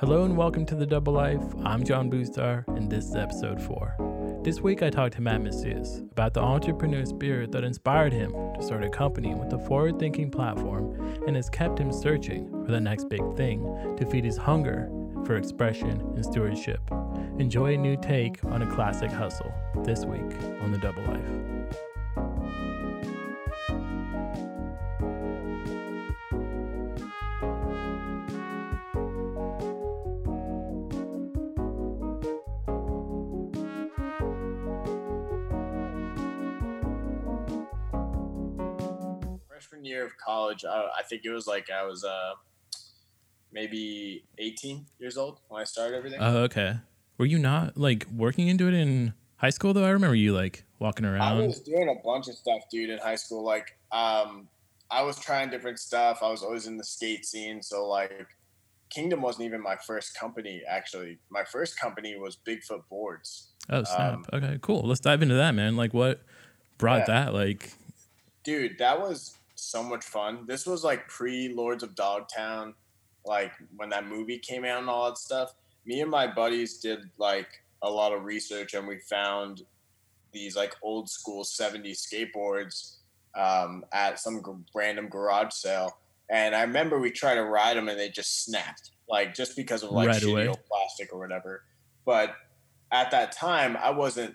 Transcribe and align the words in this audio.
Hello 0.00 0.22
and 0.22 0.36
welcome 0.36 0.64
to 0.66 0.76
The 0.76 0.86
Double 0.86 1.12
Life. 1.12 1.42
I'm 1.64 1.82
John 1.82 2.08
Boostar, 2.08 2.64
and 2.68 2.88
this 2.88 3.06
is 3.06 3.16
episode 3.16 3.60
4. 3.60 4.42
This 4.44 4.60
week 4.60 4.80
I 4.80 4.90
talked 4.90 5.16
to 5.16 5.20
Matt 5.20 5.42
Macias 5.42 5.98
about 6.12 6.34
the 6.34 6.40
entrepreneur 6.40 7.04
spirit 7.04 7.50
that 7.50 7.64
inspired 7.64 8.12
him 8.12 8.30
to 8.30 8.62
start 8.62 8.84
a 8.84 8.90
company 8.90 9.34
with 9.34 9.52
a 9.52 9.58
forward 9.58 9.98
thinking 9.98 10.30
platform 10.30 10.94
and 11.26 11.34
has 11.34 11.50
kept 11.50 11.80
him 11.80 11.92
searching 11.92 12.48
for 12.64 12.70
the 12.70 12.80
next 12.80 13.08
big 13.08 13.36
thing 13.36 13.96
to 13.96 14.06
feed 14.06 14.24
his 14.24 14.36
hunger 14.36 14.88
for 15.26 15.34
expression 15.34 16.00
and 16.14 16.24
stewardship. 16.24 16.80
Enjoy 17.40 17.74
a 17.74 17.76
new 17.76 17.96
take 17.96 18.44
on 18.44 18.62
a 18.62 18.72
classic 18.72 19.10
hustle 19.10 19.52
this 19.84 20.04
week 20.04 20.32
on 20.62 20.70
The 20.70 20.78
Double 20.78 21.02
Life. 21.06 21.57
College, 40.66 40.88
I, 40.96 41.00
I 41.00 41.02
think 41.02 41.22
it 41.24 41.30
was 41.30 41.46
like 41.46 41.70
I 41.70 41.84
was 41.84 42.04
uh, 42.04 42.32
maybe 43.52 44.24
18 44.38 44.86
years 44.98 45.16
old 45.16 45.40
when 45.48 45.60
I 45.60 45.64
started 45.64 45.96
everything. 45.96 46.20
Oh, 46.20 46.38
okay. 46.44 46.76
Were 47.18 47.26
you 47.26 47.38
not 47.38 47.76
like 47.76 48.06
working 48.14 48.48
into 48.48 48.68
it 48.68 48.74
in 48.74 49.14
high 49.36 49.50
school 49.50 49.72
though? 49.72 49.84
I 49.84 49.90
remember 49.90 50.14
you 50.14 50.34
like 50.34 50.64
walking 50.78 51.04
around. 51.04 51.22
I 51.22 51.32
was 51.46 51.60
doing 51.60 51.88
a 51.88 52.02
bunch 52.06 52.28
of 52.28 52.34
stuff, 52.34 52.62
dude, 52.70 52.90
in 52.90 52.98
high 52.98 53.16
school. 53.16 53.44
Like, 53.44 53.76
um, 53.90 54.48
I 54.90 55.02
was 55.02 55.18
trying 55.18 55.50
different 55.50 55.78
stuff. 55.78 56.20
I 56.22 56.30
was 56.30 56.42
always 56.42 56.66
in 56.66 56.76
the 56.76 56.84
skate 56.84 57.26
scene. 57.26 57.62
So, 57.62 57.86
like, 57.86 58.26
Kingdom 58.90 59.20
wasn't 59.20 59.44
even 59.44 59.60
my 59.62 59.76
first 59.86 60.18
company, 60.18 60.62
actually. 60.66 61.18
My 61.28 61.44
first 61.44 61.78
company 61.78 62.16
was 62.16 62.38
Bigfoot 62.46 62.88
Boards. 62.88 63.48
Oh, 63.68 63.82
snap. 63.84 64.14
um, 64.14 64.24
okay, 64.32 64.58
cool. 64.62 64.80
Let's 64.86 65.00
dive 65.00 65.20
into 65.20 65.34
that, 65.34 65.54
man. 65.54 65.76
Like 65.76 65.92
what 65.92 66.22
brought 66.78 67.00
Yeah. 67.00 67.24
that? 67.24 67.34
Like 67.34 67.72
Dude, 68.44 68.78
that 68.78 68.98
was 68.98 69.36
so 69.58 69.82
much 69.82 70.04
fun. 70.04 70.44
This 70.46 70.66
was 70.66 70.84
like 70.84 71.08
pre 71.08 71.52
Lords 71.52 71.82
of 71.82 71.94
Dogtown, 71.94 72.74
like 73.24 73.52
when 73.76 73.88
that 73.90 74.06
movie 74.06 74.38
came 74.38 74.64
out 74.64 74.80
and 74.80 74.88
all 74.88 75.06
that 75.06 75.18
stuff. 75.18 75.54
Me 75.84 76.00
and 76.00 76.10
my 76.10 76.26
buddies 76.26 76.78
did 76.78 77.00
like 77.18 77.48
a 77.82 77.90
lot 77.90 78.12
of 78.12 78.24
research 78.24 78.74
and 78.74 78.86
we 78.86 78.98
found 78.98 79.62
these 80.32 80.56
like 80.56 80.74
old 80.82 81.08
school 81.08 81.44
70s 81.44 82.06
skateboards 82.06 82.96
um, 83.34 83.84
at 83.92 84.18
some 84.18 84.42
g- 84.44 84.52
random 84.74 85.08
garage 85.08 85.52
sale. 85.52 85.98
And 86.30 86.54
I 86.54 86.62
remember 86.62 86.98
we 86.98 87.10
tried 87.10 87.36
to 87.36 87.44
ride 87.44 87.76
them 87.76 87.88
and 87.88 87.98
they 87.98 88.10
just 88.10 88.44
snapped, 88.44 88.90
like 89.08 89.34
just 89.34 89.56
because 89.56 89.82
of 89.82 89.90
like 89.90 90.08
Right 90.08 90.22
shitty 90.22 90.48
old 90.48 90.60
plastic 90.70 91.12
or 91.12 91.18
whatever. 91.18 91.64
But 92.04 92.34
at 92.92 93.10
that 93.10 93.32
time, 93.32 93.76
I 93.76 93.90
wasn't 93.90 94.34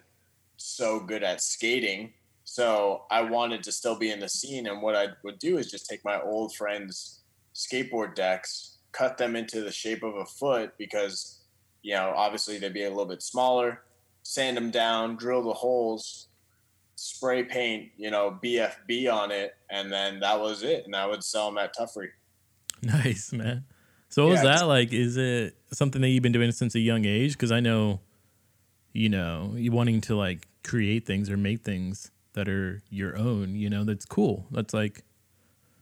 so 0.57 0.99
good 0.99 1.23
at 1.23 1.41
skating. 1.41 2.13
So 2.53 3.05
I 3.09 3.21
wanted 3.21 3.63
to 3.63 3.71
still 3.71 3.95
be 3.95 4.11
in 4.11 4.19
the 4.19 4.29
scene. 4.29 4.67
And 4.67 4.79
what 4.79 4.95
I 4.95 5.07
would 5.23 5.39
do 5.39 5.57
is 5.57 5.71
just 5.71 5.89
take 5.89 6.05
my 6.05 6.21
old 6.21 6.53
friends' 6.53 7.21
skateboard 7.55 8.13
decks, 8.13 8.77
cut 8.91 9.17
them 9.17 9.35
into 9.35 9.61
the 9.61 9.71
shape 9.71 10.03
of 10.03 10.13
a 10.17 10.25
foot 10.25 10.71
because, 10.77 11.39
you 11.81 11.95
know, 11.95 12.13
obviously 12.15 12.59
they'd 12.59 12.71
be 12.71 12.83
a 12.83 12.89
little 12.89 13.07
bit 13.07 13.23
smaller, 13.23 13.81
sand 14.21 14.55
them 14.55 14.69
down, 14.69 15.15
drill 15.15 15.41
the 15.41 15.51
holes, 15.51 16.27
spray 16.93 17.41
paint, 17.41 17.89
you 17.97 18.11
know, 18.11 18.37
BFB 18.43 19.11
on 19.11 19.31
it. 19.31 19.55
And 19.71 19.91
then 19.91 20.19
that 20.19 20.39
was 20.39 20.61
it. 20.61 20.85
And 20.85 20.95
I 20.95 21.07
would 21.07 21.23
sell 21.23 21.47
them 21.47 21.57
at 21.57 21.75
Tuffery. 21.75 22.09
nice, 22.83 23.33
man. 23.33 23.65
So 24.09 24.25
what 24.25 24.33
was 24.33 24.43
that 24.43 24.67
like? 24.67 24.93
Is 24.93 25.17
it 25.17 25.55
something 25.71 26.03
that 26.03 26.09
you've 26.09 26.21
been 26.21 26.31
doing 26.31 26.51
since 26.51 26.75
a 26.75 26.79
young 26.79 27.03
age? 27.03 27.31
Because 27.31 27.51
I 27.51 27.61
know, 27.61 27.99
you 28.91 29.09
know, 29.09 29.55
you 29.55 29.71
wanting 29.71 30.01
to 30.01 30.15
like 30.15 30.47
create 30.63 31.07
things 31.07 31.31
or 31.31 31.37
make 31.37 31.61
things 31.61 32.11
that 32.33 32.47
are 32.49 32.81
your 32.89 33.17
own. 33.17 33.55
You 33.55 33.69
know, 33.69 33.83
that's 33.83 34.05
cool. 34.05 34.45
That's 34.51 34.73
like 34.73 35.03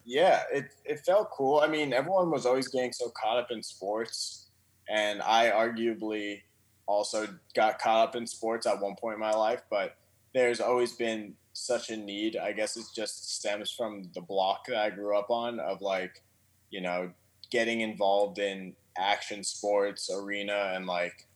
Yeah, 0.05 0.43
it, 0.51 0.73
it 0.85 0.99
felt 1.05 1.31
cool. 1.31 1.59
I 1.59 1.67
mean, 1.67 1.93
everyone 1.93 2.31
was 2.31 2.45
always 2.45 2.67
getting 2.67 2.91
so 2.91 3.11
caught 3.11 3.37
up 3.37 3.51
in 3.51 3.61
sports. 3.63 4.47
And 4.89 5.21
I 5.21 5.51
arguably 5.51 6.41
also 6.85 7.27
got 7.55 7.79
caught 7.79 8.09
up 8.09 8.15
in 8.15 8.27
sports 8.27 8.67
at 8.67 8.81
one 8.81 8.95
point 8.95 9.15
in 9.15 9.19
my 9.19 9.31
life, 9.31 9.61
but 9.69 9.95
there's 10.33 10.59
always 10.59 10.93
been 10.93 11.35
such 11.53 11.89
a 11.89 11.97
need. 11.97 12.35
I 12.37 12.51
guess 12.51 12.77
it 12.77 12.85
just 12.93 13.35
stems 13.37 13.71
from 13.71 14.03
the 14.13 14.21
block 14.21 14.65
that 14.67 14.77
I 14.77 14.89
grew 14.89 15.17
up 15.17 15.29
on 15.29 15.59
of 15.59 15.81
like, 15.81 16.23
you 16.71 16.81
know, 16.81 17.11
getting 17.51 17.81
involved 17.81 18.39
in 18.39 18.75
action 18.97 19.43
sports 19.43 20.09
arena 20.13 20.71
and 20.75 20.85
like, 20.87 21.27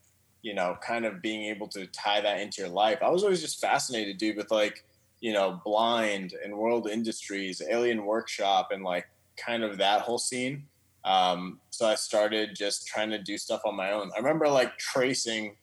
you 0.42 0.54
know, 0.54 0.78
kind 0.82 1.06
of 1.06 1.22
being 1.22 1.46
able 1.46 1.68
to 1.70 1.88
tie 1.88 2.22
that 2.22 2.40
into 2.40 2.62
your 2.62 2.70
life. 2.70 3.00
I 3.02 3.10
was 3.10 3.24
always 3.24 3.42
just 3.42 3.62
fascinated, 3.62 4.18
dude, 4.18 4.38
with 4.38 4.52
like, 4.52 4.84
you 5.26 5.34
know, 5.34 5.60
Blind 5.66 6.36
and 6.44 6.56
World 6.56 6.88
Industries, 6.88 7.60
Alien 7.68 8.06
Workshop, 8.06 8.70
and 8.70 8.84
like 8.84 9.08
kind 9.44 9.64
of 9.64 9.80
that 9.80 10.02
whole 10.02 10.20
scene. 10.20 10.68
Um, 11.04 11.62
so 11.72 11.88
I 11.88 11.96
started 11.96 12.56
just 12.56 12.86
trying 12.86 13.10
to 13.10 13.18
do 13.18 13.36
stuff 13.40 13.62
on 13.66 13.76
my 13.76 13.92
own. 13.92 14.12
I 14.16 14.20
remember 14.20 14.48
like 14.48 14.78
tracing 14.78 15.56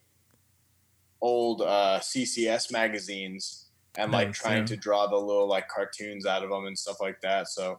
old 1.20 1.62
uh, 1.62 2.00
CCS 2.00 2.72
magazines 2.72 3.66
and 3.94 4.10
like 4.10 4.32
trying 4.32 4.62
yeah. 4.62 4.66
to 4.66 4.76
draw 4.76 5.06
the 5.06 5.16
little 5.16 5.46
like 5.48 5.68
cartoons 5.68 6.26
out 6.26 6.42
of 6.42 6.50
them 6.50 6.66
and 6.66 6.76
stuff 6.76 7.00
like 7.00 7.20
that. 7.20 7.46
So 7.46 7.78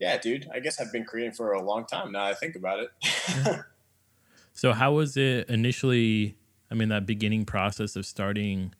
yeah, 0.00 0.18
dude, 0.18 0.48
I 0.52 0.58
guess 0.58 0.80
I've 0.80 0.90
been 0.90 1.04
creating 1.04 1.34
for 1.34 1.52
a 1.52 1.62
long 1.62 1.86
time 1.86 2.10
now. 2.10 2.24
I 2.24 2.34
think 2.34 2.56
about 2.56 2.80
it. 2.80 3.60
So 4.56 4.72
how 4.72 4.94
was 4.94 5.18
it 5.18 5.50
initially? 5.50 6.34
I 6.70 6.74
mean, 6.74 6.88
that 6.88 7.04
beginning 7.04 7.44
process 7.44 7.94
of 7.94 8.06
starting, 8.06 8.72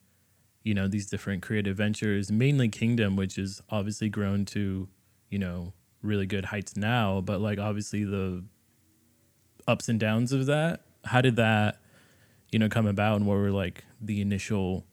you 0.67 0.75
know, 0.75 0.89
these 0.89 1.07
different 1.07 1.43
creative 1.43 1.77
ventures, 1.77 2.33
mainly 2.33 2.69
Kingdom, 2.69 3.15
which 3.15 3.39
is 3.39 3.63
obviously 3.71 4.09
grown 4.09 4.45
to, 4.47 4.89
you 5.31 5.39
know, 5.39 5.73
really 6.03 6.27
good 6.27 6.47
heights 6.47 6.77
now. 6.77 7.21
But 7.21 7.41
like, 7.41 7.61
obviously, 7.61 8.03
the 8.03 8.43
ups 9.69 9.89
and 9.89 10.01
downs 10.01 10.33
of 10.33 10.47
that. 10.47 10.81
How 11.05 11.21
did 11.21 11.37
that, 11.37 11.81
you 12.51 12.59
know, 12.59 12.69
come 12.69 12.89
about, 12.89 13.19
and 13.19 13.27
what 13.29 13.37
were 13.37 13.53
like 13.53 13.85
the 14.01 14.21
initial 14.21 14.85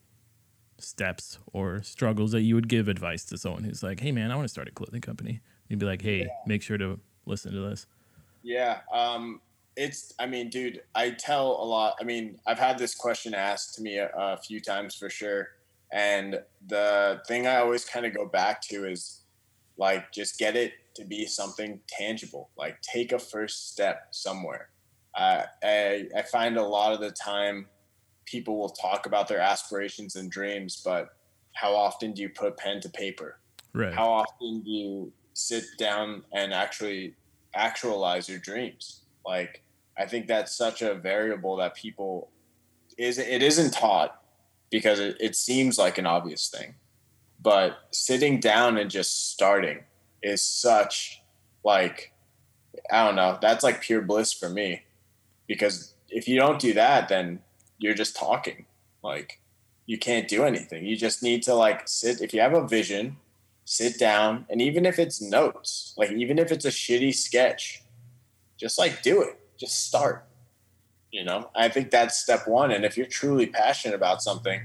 steps 0.78 1.40
or 1.54 1.82
struggles 1.82 2.34
that 2.34 2.42
you 2.42 2.54
would 2.54 2.70
give 2.70 2.88
advice 2.88 3.26
to 3.26 3.38
someone 3.40 3.64
who's 3.64 3.82
like, 3.82 4.00
"Hey, 4.00 4.12
man, 4.12 4.30
I 4.30 4.36
want 4.36 4.46
to 4.46 4.52
start 4.52 4.68
a 4.68 4.72
clothing 4.72 5.02
company." 5.02 5.42
You'd 5.70 5.80
be 5.80 5.88
like, 5.88 6.04
"Hey, 6.04 6.28
make 6.46 6.62
sure 6.62 6.78
to 6.78 7.00
listen 7.26 7.52
to 7.52 7.62
this." 7.62 7.88
Yeah. 8.44 8.82
Um, 8.94 9.42
it's, 9.76 10.14
I 10.20 10.28
mean, 10.28 10.52
dude, 10.52 10.84
I 10.94 11.10
tell 11.10 11.48
a 11.48 11.66
lot. 11.66 11.96
I 12.00 12.04
mean, 12.04 12.38
I've 12.46 12.60
had 12.60 12.78
this 12.78 12.94
question 12.94 13.34
asked 13.34 13.74
to 13.76 13.82
me 13.82 13.98
a, 13.98 14.12
a 14.16 14.38
few 14.38 14.62
times 14.62 14.94
for 14.94 15.10
sure. 15.10 15.48
And 15.94 16.42
the 16.68 17.22
thing 17.28 17.48
I 17.48 17.58
always 17.58 17.86
kind 17.86 18.06
of 18.06 18.14
go 18.14 18.26
back 18.26 18.62
to 18.64 18.90
is 18.90 19.22
like, 19.78 20.12
just 20.12 20.38
get 20.38 20.56
it 20.56 20.74
to 20.96 21.06
be 21.06 21.26
something 21.26 21.80
tangible. 21.88 22.50
Like, 22.58 22.82
take 22.82 23.12
a 23.12 23.20
first 23.20 23.72
step 23.72 24.08
somewhere. 24.12 24.70
Uh, 25.16 25.44
I, 25.64 26.08
I 26.18 26.24
find 26.24 26.58
a 26.58 26.64
lot 26.64 26.94
of 26.94 27.00
the 27.00 27.12
time 27.12 27.68
people 28.26 28.58
will 28.58 28.70
talk 28.70 29.06
about 29.06 29.28
their 29.28 29.40
aspirations 29.40 30.16
and 30.16 30.30
dreams, 30.32 30.82
but 30.84 31.10
how 31.54 31.76
often 31.76 32.14
do 32.14 32.24
you 32.24 32.30
put 32.30 32.58
pen 32.58 32.82
to 32.82 32.90
paper? 32.90 33.38
Right. 33.74 33.94
how 33.94 34.12
often 34.12 34.62
do 34.62 34.70
you 34.70 35.12
sit 35.34 35.66
down 35.80 36.24
and 36.32 36.54
actually 36.54 37.16
actualize 37.56 38.30
your 38.30 38.38
dreams 38.38 39.02
like 39.26 39.64
i 39.98 40.06
think 40.06 40.28
that's 40.28 40.56
such 40.56 40.84
a 40.84 40.94
variable 40.94 41.56
that 41.58 41.74
people 41.76 42.30
is 43.00 43.18
it 43.18 43.42
isn't 43.42 43.74
taught 43.74 44.23
because 44.74 45.00
it, 45.00 45.16
it 45.20 45.36
seems 45.36 45.78
like 45.78 46.00
an 46.00 46.08
obvious 46.08 46.50
thing. 46.50 46.74
But 47.40 47.78
sitting 47.92 48.40
down 48.40 48.76
and 48.76 48.90
just 48.90 49.30
starting 49.32 49.84
is 50.24 50.42
such 50.44 51.22
like 51.66 52.12
i 52.92 53.06
don't 53.06 53.16
know 53.16 53.38
that's 53.42 53.64
like 53.64 53.82
pure 53.82 54.02
bliss 54.02 54.34
for 54.34 54.50
me. 54.50 54.82
Because 55.48 55.94
if 56.10 56.28
you 56.28 56.38
don't 56.38 56.60
do 56.60 56.74
that 56.74 57.08
then 57.08 57.40
you're 57.78 57.94
just 57.94 58.16
talking. 58.16 58.66
Like 59.04 59.40
you 59.86 60.00
can't 60.00 60.28
do 60.28 60.44
anything. 60.44 60.86
You 60.86 60.98
just 60.98 61.22
need 61.22 61.44
to 61.44 61.54
like 61.54 61.88
sit 61.88 62.22
if 62.22 62.34
you 62.34 62.42
have 62.42 62.56
a 62.56 62.68
vision 62.68 63.18
sit 63.66 64.00
down. 64.00 64.46
And 64.50 64.60
even 64.60 64.88
if 64.88 64.98
it's 64.98 65.22
notes 65.22 65.94
like 65.98 66.12
even 66.12 66.40
if 66.40 66.52
it's 66.52 66.66
a 66.66 66.70
shitty 66.70 67.14
sketch 67.14 67.84
just 68.58 68.80
like 68.80 69.04
do 69.04 69.22
it. 69.22 69.40
Just 69.56 69.86
start 69.86 70.26
you 71.14 71.24
know? 71.24 71.50
I 71.56 71.70
think 71.70 71.92
that's 71.92 72.18
step 72.18 72.48
one 72.48 72.72
and 72.72 72.84
if 72.84 72.98
you're 72.98 73.06
truly 73.06 73.46
passionate 73.46 73.96
about 73.96 74.22
something 74.22 74.62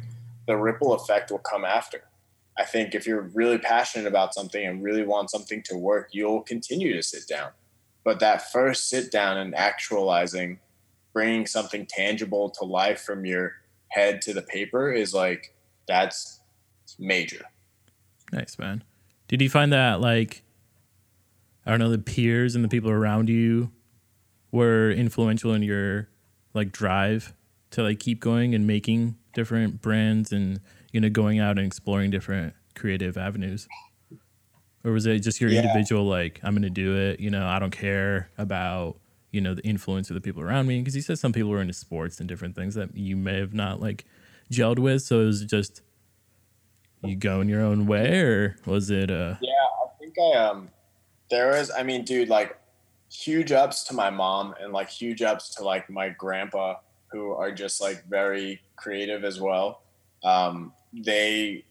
the 0.47 0.57
ripple 0.57 0.95
effect 0.95 1.31
will 1.31 1.39
come 1.39 1.65
after. 1.65 2.05
I 2.57 2.65
think 2.65 2.95
if 2.95 3.07
you're 3.07 3.31
really 3.35 3.59
passionate 3.59 4.09
about 4.09 4.35
something 4.35 4.67
and 4.67 4.83
really 4.83 5.05
want 5.05 5.31
something 5.31 5.63
to 5.65 5.77
work 5.77 6.09
you'll 6.11 6.43
continue 6.43 6.95
to 6.95 7.03
sit 7.03 7.29
down. 7.29 7.51
But 8.03 8.19
that 8.21 8.51
first 8.51 8.89
sit 8.89 9.13
down 9.13 9.37
and 9.37 9.55
actualizing 9.55 10.59
bringing 11.13 11.47
something 11.47 11.87
tangible 11.87 12.51
to 12.51 12.65
life 12.65 13.03
from 13.03 13.25
your 13.27 13.53
head 13.89 14.23
to 14.23 14.33
the 14.33 14.43
paper 14.43 14.91
is 14.91 15.13
like 15.13 15.55
that's 15.87 16.41
major. 16.99 17.45
Nice, 18.33 18.59
man. 18.59 18.85
Did 19.27 19.43
you 19.43 19.51
find 19.51 19.73
that 19.73 20.01
like 20.01 20.43
I 21.67 21.71
don't 21.71 21.81
know, 21.81 21.91
the 21.91 21.99
peers 21.99 22.55
and 22.55 22.65
the 22.65 22.69
people 22.69 22.91
around 22.91 23.29
you 23.29 23.71
were 24.51 24.91
influential 24.91 25.53
in 25.53 25.63
your 25.63 26.09
like 26.59 26.73
drive 26.73 27.33
to 27.71 27.83
like 27.83 27.99
keep 28.01 28.21
going 28.21 28.55
and 28.55 28.67
making 28.67 29.17
different 29.35 29.81
brands 29.81 30.33
and 30.33 30.61
you 30.93 31.01
know 31.01 31.09
going 31.09 31.39
out 31.39 31.59
and 31.59 31.67
exploring 31.67 32.11
different 32.11 32.55
creative 32.75 33.17
avenues 33.17 33.67
or 34.85 34.93
was 34.93 35.07
it 35.07 35.19
just 35.21 35.41
your 35.41 35.51
Yeah. 35.51 35.63
individual 35.63 36.05
like 36.05 36.41
i'm 36.43 36.55
gonna 36.55 36.71
do 36.71 36.97
it 36.97 37.21
you 37.21 37.31
know 37.31 37.47
i 37.47 37.59
don't 37.59 37.71
care 37.71 38.31
about 38.39 38.97
you 39.31 39.41
know 39.41 39.55
the 39.55 39.63
influence 39.63 40.11
of 40.11 40.15
the 40.15 40.21
people 40.21 40.43
around 40.43 40.67
me 40.67 40.79
because 40.81 40.97
you 40.97 41.03
said 41.03 41.19
some 41.19 41.33
people 41.33 41.51
were 41.51 41.61
into 41.61 41.75
sports 41.75 42.21
and 42.21 42.29
different 42.29 42.55
things 42.57 42.75
that 42.75 42.97
you 42.97 43.17
may 43.17 43.39
have 43.39 43.53
not 43.55 43.81
like 43.81 44.05
gelled 44.51 44.79
with 44.79 45.03
so 45.03 45.21
it 45.21 45.25
was 45.27 45.45
just 45.45 45.83
you 47.03 47.15
going 47.15 47.49
your 47.49 47.61
own 47.61 47.87
way 47.87 48.19
or 48.21 48.57
was 48.67 48.91
it 48.91 49.11
uh 49.11 49.35
Yeah, 49.41 49.51
I 49.85 49.89
think 50.01 50.15
I 50.19 50.37
um 50.39 50.69
there 51.31 51.49
was 51.49 51.71
I 51.71 51.83
mean, 51.83 52.05
dude, 52.05 52.29
like 52.31 52.58
huge 53.11 53.53
ups 53.53 53.85
to 53.85 53.95
my 53.95 54.11
mom 54.11 54.55
and 54.61 54.73
like 54.73 54.91
huge 54.91 55.23
ups 55.23 55.55
to 55.55 55.65
like 55.65 55.89
my 55.89 56.09
grandpa 56.11 56.77
who 57.11 57.33
are 57.33 57.51
just 57.53 57.81
like 57.81 58.05
very 58.09 58.61
creative 58.77 59.25
as 59.25 59.41
well. 59.41 59.83
Um 60.23 60.73
they 60.93 61.65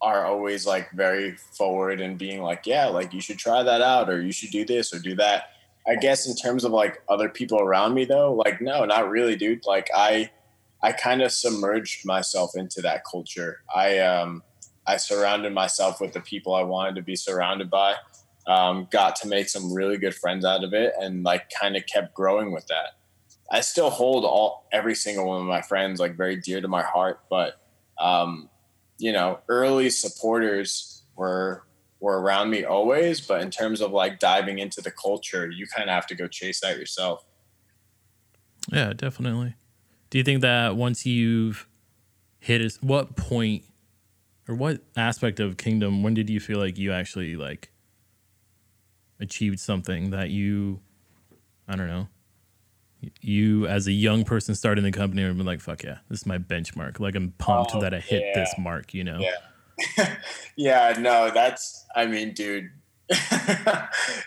are 0.00 0.24
always 0.26 0.66
like 0.66 0.90
very 0.92 1.36
forward 1.36 2.00
and 2.00 2.18
being 2.18 2.42
like, 2.42 2.66
yeah, 2.66 2.86
like 2.86 3.12
you 3.14 3.20
should 3.20 3.38
try 3.38 3.62
that 3.62 3.80
out 3.80 4.10
or 4.10 4.20
you 4.20 4.32
should 4.32 4.50
do 4.50 4.64
this 4.64 4.92
or 4.92 4.98
do 4.98 5.14
that. 5.14 5.50
I 5.86 5.96
guess 5.96 6.26
in 6.26 6.34
terms 6.36 6.64
of 6.64 6.72
like 6.72 7.02
other 7.08 7.28
people 7.28 7.60
around 7.60 7.94
me 7.94 8.04
though, 8.04 8.34
like 8.34 8.60
no, 8.60 8.84
not 8.84 9.08
really, 9.08 9.36
dude. 9.36 9.64
Like 9.66 9.88
I 9.94 10.30
I 10.82 10.92
kind 10.92 11.22
of 11.22 11.32
submerged 11.32 12.04
myself 12.04 12.56
into 12.56 12.82
that 12.82 13.04
culture. 13.04 13.62
I 13.74 13.98
um 13.98 14.42
I 14.86 14.96
surrounded 14.96 15.52
myself 15.52 16.00
with 16.00 16.12
the 16.12 16.20
people 16.20 16.54
I 16.54 16.62
wanted 16.62 16.96
to 16.96 17.02
be 17.02 17.16
surrounded 17.16 17.70
by. 17.70 17.94
Um, 18.46 18.88
got 18.90 19.16
to 19.16 19.28
make 19.28 19.48
some 19.48 19.72
really 19.72 19.98
good 19.98 20.14
friends 20.14 20.44
out 20.44 20.64
of 20.64 20.72
it, 20.72 20.94
and 21.00 21.22
like 21.22 21.50
kind 21.60 21.76
of 21.76 21.86
kept 21.86 22.14
growing 22.14 22.52
with 22.52 22.66
that. 22.66 22.96
I 23.50 23.60
still 23.60 23.90
hold 23.90 24.24
all 24.24 24.66
every 24.72 24.94
single 24.94 25.26
one 25.26 25.40
of 25.40 25.46
my 25.46 25.62
friends 25.62 26.00
like 26.00 26.16
very 26.16 26.36
dear 26.36 26.60
to 26.60 26.68
my 26.68 26.82
heart, 26.82 27.20
but 27.28 27.60
um, 27.98 28.48
you 28.98 29.12
know, 29.12 29.40
early 29.48 29.90
supporters 29.90 31.02
were 31.16 31.64
were 32.00 32.20
around 32.20 32.50
me 32.50 32.64
always. 32.64 33.20
But 33.20 33.42
in 33.42 33.50
terms 33.50 33.80
of 33.80 33.92
like 33.92 34.18
diving 34.18 34.58
into 34.58 34.80
the 34.80 34.90
culture, 34.90 35.50
you 35.50 35.66
kind 35.66 35.88
of 35.88 35.94
have 35.94 36.06
to 36.08 36.14
go 36.14 36.28
chase 36.28 36.60
that 36.60 36.78
yourself. 36.78 37.24
Yeah, 38.70 38.92
definitely. 38.92 39.54
Do 40.10 40.18
you 40.18 40.24
think 40.24 40.42
that 40.42 40.76
once 40.76 41.06
you've 41.06 41.66
hit 42.38 42.60
a, 42.60 42.78
what 42.80 43.16
point 43.16 43.64
or 44.48 44.54
what 44.54 44.82
aspect 44.96 45.40
of 45.40 45.56
Kingdom, 45.56 46.02
when 46.02 46.14
did 46.14 46.28
you 46.28 46.38
feel 46.38 46.58
like 46.58 46.78
you 46.78 46.92
actually 46.92 47.36
like 47.36 47.71
achieved 49.22 49.60
something 49.60 50.10
that 50.10 50.30
you, 50.30 50.80
I 51.68 51.76
don't 51.76 51.86
know, 51.88 52.08
you 53.20 53.66
as 53.66 53.86
a 53.86 53.92
young 53.92 54.24
person 54.24 54.54
starting 54.54 54.84
the 54.84 54.92
company 54.92 55.22
and 55.22 55.36
be 55.36 55.44
like, 55.44 55.60
fuck 55.60 55.82
yeah, 55.82 55.98
this 56.08 56.20
is 56.20 56.26
my 56.26 56.38
benchmark. 56.38 57.00
Like 57.00 57.14
I'm 57.14 57.32
pumped 57.38 57.72
Oh, 57.74 57.80
that 57.80 57.94
I 57.94 58.00
hit 58.00 58.22
yeah. 58.22 58.32
this 58.34 58.54
mark, 58.58 58.94
you 58.94 59.04
know? 59.04 59.18
Yeah. 59.18 60.16
yeah, 60.56 60.96
no, 60.98 61.30
that's 61.32 61.86
I 61.96 62.06
mean, 62.06 62.34
dude. 62.34 62.70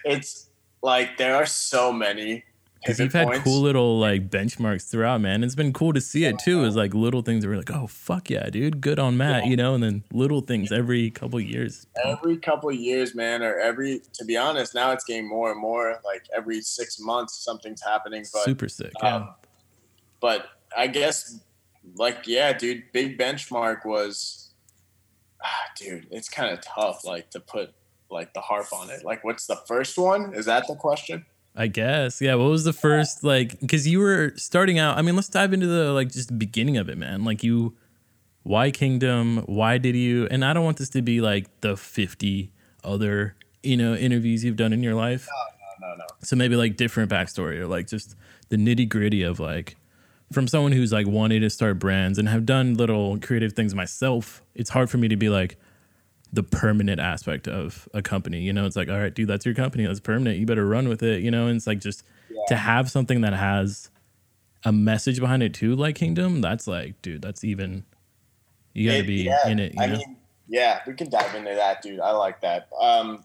it's 0.04 0.50
like 0.82 1.18
there 1.18 1.36
are 1.36 1.46
so 1.46 1.92
many 1.92 2.44
Because 2.86 3.00
you've 3.00 3.14
had 3.14 3.28
points. 3.28 3.44
cool 3.44 3.62
little 3.62 3.98
like 3.98 4.30
benchmarks 4.30 4.88
throughout, 4.88 5.20
man. 5.20 5.44
It's 5.44 5.56
been 5.56 5.74
cool 5.74 5.92
to 5.94 6.02
see 6.02 6.26
it 6.26 6.38
too. 6.38 6.66
Is 6.66 6.76
like 6.76 6.94
little 6.94 7.24
things 7.24 7.44
that 7.44 7.50
we're 7.50 7.58
like, 7.58 7.72
oh 7.72 7.88
fuck 7.88 8.30
yeah, 8.30 8.48
dude, 8.52 8.80
good 8.80 9.00
on 9.00 9.18
Matt, 9.18 9.48
you 9.48 9.56
know, 9.56 9.74
and 9.74 9.84
then 9.84 10.04
little 10.14 10.42
things 10.42 10.72
every 10.72 11.10
couple 11.10 11.40
years. 11.40 11.88
every 12.04 12.38
couple 12.38 12.70
of 12.70 12.76
years, 12.76 13.16
man, 13.16 13.42
or 13.42 13.58
every 13.58 14.04
to 14.14 14.24
be 14.24 14.38
honest, 14.38 14.76
now 14.76 14.92
it's 14.92 15.04
getting 15.04 15.28
more 15.28 15.52
and 15.52 15.60
more 15.60 16.00
like 16.06 16.28
every 16.36 16.62
six 16.62 17.00
months 17.00 17.44
something's 17.44 17.82
happening. 17.82 18.24
But 18.32 18.44
Super 18.44 18.70
sick. 18.70 18.92
Yeah. 19.02 19.16
um, 19.16 19.30
but 20.20 20.46
I 20.78 20.86
guess 20.86 21.40
like 21.96 22.28
yeah, 22.28 22.54
dude, 22.54 22.84
big 22.92 23.18
benchmark 23.18 23.84
was 23.84 24.52
ah, 25.44 25.64
dude, 25.76 26.06
it's 26.12 26.30
kind 26.30 26.54
of 26.54 26.62
tough 26.62 27.04
like 27.04 27.32
to 27.32 27.40
put 27.40 27.74
like 28.12 28.36
the 28.36 28.42
harp 28.42 28.68
on 28.72 28.92
it. 28.92 29.04
Like 29.04 29.24
what's 29.24 29.48
the 29.48 29.58
first 29.68 29.98
one? 29.98 30.36
Is 30.36 30.46
that 30.46 30.68
the 30.68 30.76
question? 30.76 31.26
I 31.56 31.68
guess. 31.68 32.22
Yeah. 32.22 32.36
What 32.36 32.50
was 32.50 32.64
the 32.64 32.74
first 32.74 33.24
like? 33.24 33.60
Because 33.60 33.88
you 33.88 34.00
were 34.00 34.34
starting 34.36 34.78
out. 34.78 34.98
I 34.98 35.02
mean, 35.02 35.16
let's 35.16 35.30
dive 35.30 35.54
into 35.54 35.68
the 35.68 35.92
like 35.92 36.12
just 36.12 36.28
the 36.28 36.34
beginning 36.34 36.78
of 36.78 36.90
it, 36.90 36.98
man. 36.98 37.24
Like 37.24 37.44
you, 37.44 37.76
why 38.44 38.72
Kingdom? 38.72 39.38
Why 39.46 39.78
did 39.78 39.96
you? 39.96 40.28
And 40.30 40.44
I 40.44 40.54
don't 40.54 40.66
want 40.66 40.78
this 40.78 40.90
to 40.90 41.02
be 41.02 41.22
like 41.22 41.46
the 41.62 41.78
fifty 41.78 42.52
other 42.84 43.36
you 43.64 43.78
know 43.78 43.96
interviews 43.96 44.44
you've 44.44 44.58
done 44.58 44.74
in 44.74 44.84
your 44.84 44.96
life. 44.96 45.28
No, 45.82 45.88
no, 45.88 45.96
no. 45.96 46.06
So 46.24 46.36
maybe 46.36 46.56
like 46.56 46.78
different 46.78 47.10
backstory 47.12 47.58
or 47.58 47.68
like 47.68 47.88
just 47.88 48.16
the 48.50 48.58
nitty 48.58 48.90
gritty 48.90 49.24
of 49.24 49.40
like 49.40 49.78
from 50.32 50.48
someone 50.48 50.72
who's 50.72 50.92
like 50.92 51.08
wanted 51.08 51.40
to 51.42 51.50
start 51.50 51.80
brands 51.80 52.18
and 52.18 52.28
have 52.30 52.46
done 52.46 52.76
little 52.76 53.18
creative 53.20 53.54
things 53.54 53.74
myself. 53.76 54.42
It's 54.54 54.70
hard 54.70 54.90
for 54.90 54.98
me 54.98 55.08
to 55.08 55.16
be 55.16 55.30
like 55.30 55.58
the 56.34 56.44
permanent 56.44 57.00
aspect 57.00 57.48
of 57.48 57.88
a 57.94 58.02
company. 58.02 58.42
You 58.42 58.52
know, 58.54 58.66
it's 58.66 58.76
like, 58.76 58.90
all 58.90 59.00
right, 59.00 59.14
dude, 59.14 59.28
that's 59.30 59.46
your 59.46 59.56
company. 59.56 59.86
That's 59.86 60.00
permanent. 60.00 60.38
You 60.40 60.46
better 60.46 60.68
run 60.68 60.88
with 60.90 61.04
it. 61.04 61.22
You 61.22 61.32
know, 61.32 61.48
and 61.48 61.56
it's 61.56 61.68
like 61.68 61.80
just 61.80 62.04
to 62.48 62.56
have 62.56 62.90
something 62.92 63.22
that 63.22 63.34
has 63.34 63.90
a 64.64 64.72
message 64.72 65.20
behind 65.20 65.44
it 65.44 65.54
too, 65.54 65.76
like 65.76 65.96
Kingdom. 65.96 66.42
That's 66.42 66.68
like, 66.68 67.02
dude, 67.02 67.22
that's 67.22 67.44
even. 67.44 67.86
You 68.74 68.90
got 68.90 68.96
to 68.98 69.00
It- 69.04 69.08
be 69.08 69.24
yeah, 69.24 69.48
in 69.48 69.60
it. 69.60 69.74
You 69.76 69.82
I 69.82 69.86
know? 69.86 69.98
mean, 69.98 70.18
yeah, 70.50 70.82
we 70.86 70.94
can 70.94 71.10
dive 71.10 71.34
into 71.36 71.54
that, 71.56 71.82
dude. 71.82 72.00
I 72.02 72.12
like 72.12 72.42
that. 72.42 72.68
Um, 72.82 73.24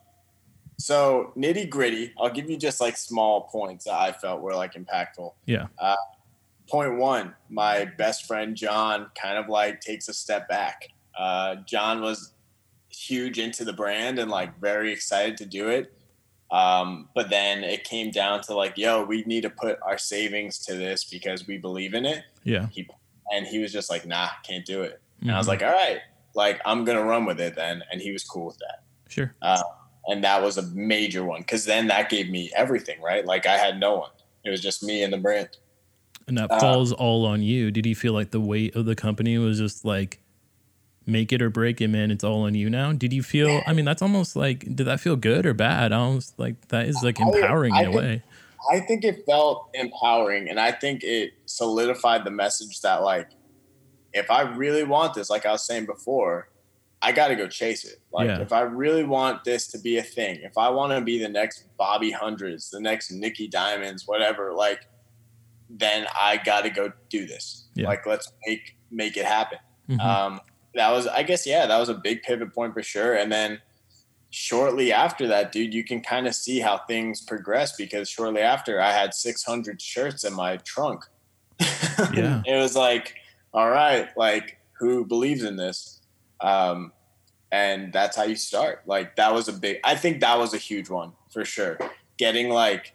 so 0.79 1.32
nitty 1.37 1.69
gritty, 1.69 2.12
I'll 2.19 2.31
give 2.31 2.49
you 2.49 2.56
just 2.56 2.81
like 2.81 2.97
small 2.97 3.43
points 3.43 3.85
that 3.87 3.94
I 3.94 4.12
felt 4.12 4.41
were 4.43 4.55
like 4.55 4.75
impactful. 4.75 5.32
yeah. 5.47 5.67
Point 6.69 6.99
one, 6.99 7.35
my 7.49 7.85
best 7.99 8.26
friend 8.26 8.55
John 8.56 9.11
kind 9.20 9.37
of 9.38 9.49
like 9.49 9.81
takes 9.81 10.08
a 10.08 10.14
step 10.14 10.49
back. 10.49 10.87
Uh, 11.19 11.56
John 11.67 12.00
was 12.00 12.32
huge 12.90 13.38
into 13.38 13.64
the 13.64 13.72
brand 13.72 14.19
and 14.19 14.31
like 14.31 14.58
very 14.60 14.92
excited 14.92 15.37
to 15.38 15.46
do 15.46 15.69
it. 15.69 15.92
Um, 16.50 17.08
but 17.14 17.31
then 17.31 17.62
it 17.62 17.84
came 17.84 18.10
down 18.10 18.40
to 18.42 18.54
like, 18.54 18.76
yo, 18.76 19.04
we 19.04 19.22
need 19.25 19.42
to 19.42 19.50
put 19.50 19.78
our 19.82 19.98
savings 19.98 20.58
to 20.66 20.75
this 20.75 21.04
because 21.04 21.46
we 21.46 21.58
believe 21.58 21.94
in 21.94 22.04
it. 22.04 22.25
Yeah. 22.42 22.66
He, 22.72 22.88
and 23.32 23.46
he 23.46 23.60
was 23.60 23.72
just 23.72 23.88
like, 23.88 24.04
nah, 24.06 24.28
can't 24.44 24.66
do 24.66 24.82
it. 24.82 25.00
And 25.20 25.31
I 25.31 25.38
was 25.38 25.46
Mhm. 25.46 25.50
like, 25.50 25.62
all 25.62 25.70
right, 25.72 26.00
like 26.34 26.60
I'm 26.64 26.84
gonna 26.84 27.04
run 27.04 27.25
with 27.25 27.40
it 27.40 27.54
then. 27.54 27.82
And 27.92 28.00
he 28.00 28.10
was 28.10 28.25
cool 28.25 28.46
with 28.46 28.58
that. 28.58 28.82
sure. 29.08 29.34
And 30.06 30.25
that 30.25 30.42
was 30.42 30.56
a 30.56 30.62
major 30.70 31.25
one 31.25 31.40
because 31.42 31.66
then 31.66 31.87
that 31.88 32.08
gave 32.08 32.31
me 32.31 32.50
everything, 32.56 33.00
right? 33.02 33.25
Like 33.25 33.46
I 33.46 33.56
had 33.58 33.78
no 33.78 33.96
one. 33.98 34.10
It 34.44 34.50
was 34.50 34.60
just 34.62 34.82
me 34.82 35.02
and 35.02 35.12
the 35.12 35.19
brand. 35.19 35.50
And 36.26 36.38
that 36.38 36.50
Uh, 36.50 36.59
falls 36.59 36.92
all 36.92 37.26
on 37.26 37.42
you. 37.42 37.70
Did 37.70 37.87
you 37.87 37.94
feel 37.94 38.12
like 38.12 38.30
the 38.30 38.40
weight 38.40 38.75
of 38.75 38.87
the 38.87 38.94
company 38.97 39.37
was 39.38 39.59
just 39.59 39.85
like 39.85 40.20
make 41.11 41.33
it 41.33 41.43
or 41.43 41.50
break 41.50 41.81
it, 41.81 41.88
man? 41.88 42.11
It's 42.11 42.25
all 42.25 42.43
on 42.43 42.55
you 42.55 42.71
now. 42.71 42.93
Did 42.93 43.12
you 43.12 43.23
feel? 43.23 43.61
I 43.67 43.73
mean, 43.73 43.85
that's 43.85 44.02
almost 44.02 44.37
like. 44.37 44.61
Did 44.75 44.85
that 44.85 45.00
feel 45.00 45.17
good 45.17 45.45
or 45.47 45.55
bad? 45.55 45.93
Almost 45.93 46.38
like 46.38 46.69
that 46.69 46.87
is 46.87 47.02
like 47.02 47.19
empowering 47.21 47.73
I 47.75 47.83
in 47.83 47.88
a 47.88 47.90
think- 47.93 48.00
way. 48.02 48.23
I 48.71 48.81
think 48.81 49.05
it 49.05 49.25
felt 49.25 49.71
empowering 49.73 50.50
and 50.50 50.61
I 50.61 50.71
think 50.71 51.02
it 51.02 51.33
solidified 51.47 52.25
the 52.26 52.31
message 52.31 52.83
that 52.83 53.02
like 53.02 53.31
if 54.12 54.31
I 54.31 54.43
really 54.43 54.83
want 54.85 55.14
this, 55.14 55.31
like 55.31 55.47
I 55.47 55.52
was 55.52 55.64
saying 55.67 55.87
before, 55.87 56.50
I 57.00 57.12
got 57.12 57.29
to 57.29 57.37
go 57.37 57.49
chase 57.49 57.87
it. 57.87 58.00
Like 58.12 58.26
Yeah. 58.29 58.40
if 58.40 58.52
I 58.52 58.61
really 58.61 59.02
want 59.02 59.45
this 59.45 59.67
to 59.69 59.79
be 59.79 59.97
a 59.97 60.02
thing, 60.02 60.40
if 60.43 60.59
I 60.59 60.69
want 60.69 60.93
to 60.93 61.00
be 61.00 61.19
the 61.19 61.29
next 61.31 61.64
Bobby 61.79 62.11
Hundreds, 62.11 62.69
the 62.69 62.81
next 62.81 63.11
Nicky 63.11 63.49
Diamonds, 63.49 64.07
whatever, 64.07 64.52
like 64.52 64.87
then 65.71 66.07
I 66.14 66.37
got 66.37 66.61
to 66.64 66.71
go 66.71 66.93
do 67.09 67.26
this. 67.26 67.69
Yeah. 67.75 67.87
Like 67.88 68.05
let's 68.05 68.31
make 68.47 68.76
make 68.90 69.17
it 69.17 69.25
happen. 69.25 69.59
Mhm. 69.88 70.00
Um, 70.05 70.40
that 70.74 70.90
was, 70.90 71.06
I 71.06 71.22
guess, 71.22 71.46
yeah, 71.46 71.66
that 71.66 71.78
was 71.78 71.88
a 71.88 71.94
big 71.94 72.22
pivot 72.22 72.54
point 72.54 72.74
for 72.74 72.82
sure. 72.82 73.14
And 73.14 73.30
then 73.30 73.60
shortly 74.30 74.92
after 74.92 75.26
that, 75.28 75.52
dude, 75.52 75.74
you 75.74 75.84
can 75.84 76.00
kind 76.00 76.26
of 76.26 76.34
see 76.34 76.60
how 76.60 76.78
things 76.78 77.20
progress 77.20 77.76
because 77.76 78.08
shortly 78.08 78.40
after, 78.40 78.80
I 78.80 78.92
had 78.92 79.14
600 79.14 79.80
shirts 79.80 80.24
in 80.24 80.34
my 80.34 80.56
trunk. 80.58 81.04
Yeah. 82.14 82.40
it 82.46 82.56
was 82.56 82.74
like, 82.74 83.14
all 83.52 83.68
right, 83.68 84.08
like 84.16 84.58
who 84.78 85.04
believes 85.04 85.44
in 85.44 85.56
this? 85.56 86.00
Um, 86.40 86.92
and 87.52 87.92
that's 87.92 88.16
how 88.16 88.22
you 88.22 88.36
start. 88.36 88.82
Like 88.86 89.16
that 89.16 89.34
was 89.34 89.48
a 89.48 89.52
big. 89.52 89.80
I 89.84 89.94
think 89.94 90.20
that 90.20 90.38
was 90.38 90.54
a 90.54 90.58
huge 90.58 90.88
one 90.88 91.12
for 91.30 91.44
sure. 91.44 91.78
Getting 92.16 92.48
like, 92.48 92.94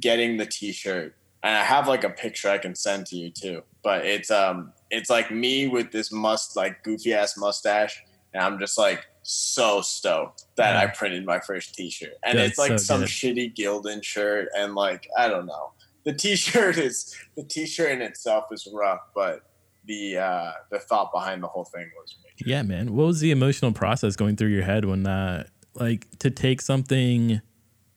getting 0.00 0.38
the 0.38 0.46
T-shirt, 0.46 1.14
and 1.42 1.56
I 1.56 1.62
have 1.62 1.88
like 1.88 2.04
a 2.04 2.10
picture 2.10 2.48
I 2.48 2.58
can 2.58 2.74
send 2.74 3.06
to 3.06 3.16
you 3.16 3.30
too. 3.30 3.62
But 3.82 4.04
it's 4.04 4.30
um, 4.30 4.72
it's 4.90 5.10
like 5.10 5.30
me 5.30 5.68
with 5.68 5.92
this 5.92 6.12
must 6.12 6.56
like 6.56 6.82
goofy 6.82 7.14
ass 7.14 7.36
mustache, 7.36 8.02
and 8.34 8.42
I'm 8.42 8.58
just 8.58 8.78
like 8.78 9.06
so 9.22 9.80
stoked 9.80 10.44
that 10.56 10.76
I 10.76 10.86
printed 10.86 11.24
my 11.24 11.40
first 11.40 11.74
T-shirt, 11.74 12.14
and 12.24 12.38
That's 12.38 12.50
it's 12.50 12.58
like 12.58 12.70
so 12.70 12.76
some 12.76 13.00
good. 13.00 13.08
shitty 13.08 13.54
Gildan 13.54 14.02
shirt, 14.02 14.48
and 14.56 14.74
like 14.74 15.08
I 15.16 15.28
don't 15.28 15.46
know. 15.46 15.72
The 16.04 16.14
T-shirt 16.14 16.78
is 16.78 17.14
the 17.36 17.44
T-shirt 17.44 17.92
in 17.92 18.02
itself 18.02 18.46
is 18.50 18.66
rough, 18.72 19.00
but 19.14 19.42
the 19.84 20.18
uh, 20.18 20.52
the 20.70 20.78
thought 20.78 21.12
behind 21.12 21.42
the 21.42 21.48
whole 21.48 21.64
thing 21.64 21.90
was 22.00 22.16
major. 22.24 22.50
Yeah, 22.50 22.62
man. 22.62 22.94
What 22.94 23.06
was 23.06 23.20
the 23.20 23.30
emotional 23.30 23.72
process 23.72 24.16
going 24.16 24.36
through 24.36 24.48
your 24.48 24.62
head 24.62 24.84
when 24.84 25.02
that, 25.02 25.48
like, 25.74 26.06
to 26.20 26.30
take 26.30 26.60
something 26.60 27.40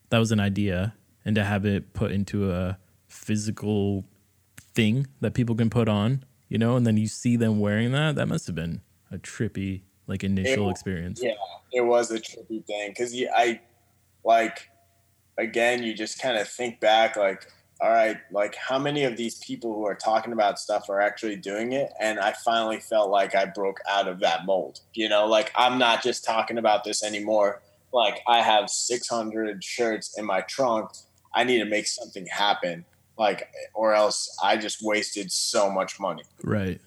that 0.09 0.17
was 0.17 0.31
an 0.31 0.39
idea 0.39 0.95
and 1.25 1.35
to 1.35 1.43
have 1.43 1.65
it 1.65 1.93
put 1.93 2.12
into 2.12 2.51
a 2.51 2.77
physical 3.07 4.03
thing 4.73 5.07
that 5.21 5.33
people 5.33 5.55
can 5.55 5.69
put 5.69 5.88
on, 5.88 6.25
you 6.53 6.60
know, 6.60 6.75
and 6.75 6.86
then 6.86 6.98
you 6.98 7.07
see 7.07 7.36
them 7.36 7.60
wearing 7.60 7.93
that, 7.93 8.15
that 8.15 8.27
must 8.27 8.45
have 8.45 8.55
been 8.55 8.81
a 9.12 9.17
trippy 9.17 9.81
like 10.05 10.24
initial 10.24 10.67
It- 10.67 10.72
experience. 10.72 11.19
Yeah, 11.22 11.33
it 11.72 11.81
was 11.81 12.12
a 12.12 12.19
trippy 12.19 12.63
thing 12.63 12.91
because 12.91 13.12
I 13.36 13.60
like 14.24 14.69
again, 15.39 15.81
you 15.81 15.95
just 15.95 16.22
kind 16.22 16.38
of 16.38 16.48
think 16.48 16.79
back 16.79 17.17
like, 17.17 17.48
all 17.81 17.89
right, 17.89 18.17
like 18.31 18.53
how 18.53 18.77
many 18.77 19.03
of 19.03 19.17
these 19.17 19.39
people 19.39 19.74
who 19.74 19.83
are 19.88 19.95
talking 19.95 20.31
about 20.31 20.60
stuff 20.60 20.91
are 20.91 21.01
actually 21.01 21.38
doing 21.38 21.72
it? 21.74 21.91
And 22.00 22.19
I 22.19 22.33
finally 22.45 22.79
felt 22.79 23.10
like 23.10 23.33
I 23.33 23.45
broke 23.45 23.79
out 23.89 24.07
of 24.07 24.19
that 24.19 24.45
mold. 24.45 24.81
You 24.93 25.10
know, 25.10 25.25
like 25.25 25.51
I'm 25.55 25.79
not 25.79 26.03
just 26.03 26.24
talking 26.24 26.60
about 26.60 26.83
this 26.83 27.03
anymore. 27.03 27.63
Like 27.91 28.22
I 28.27 28.43
have 28.43 28.69
600 28.69 29.63
shirts 29.63 30.19
in 30.19 30.25
my 30.25 30.41
trunk. 30.41 30.91
I 31.33 31.45
need 31.45 31.57
to 31.57 31.65
make 31.65 31.88
something 31.88 32.27
happen. 32.27 32.86
Like, 33.17 33.48
or 33.74 33.93
else 33.93 34.36
I 34.41 34.58
just 34.58 34.79
wasted 34.82 35.32
so 35.32 35.70
much 35.70 36.00
money 36.00 36.24
Right. 36.43 36.82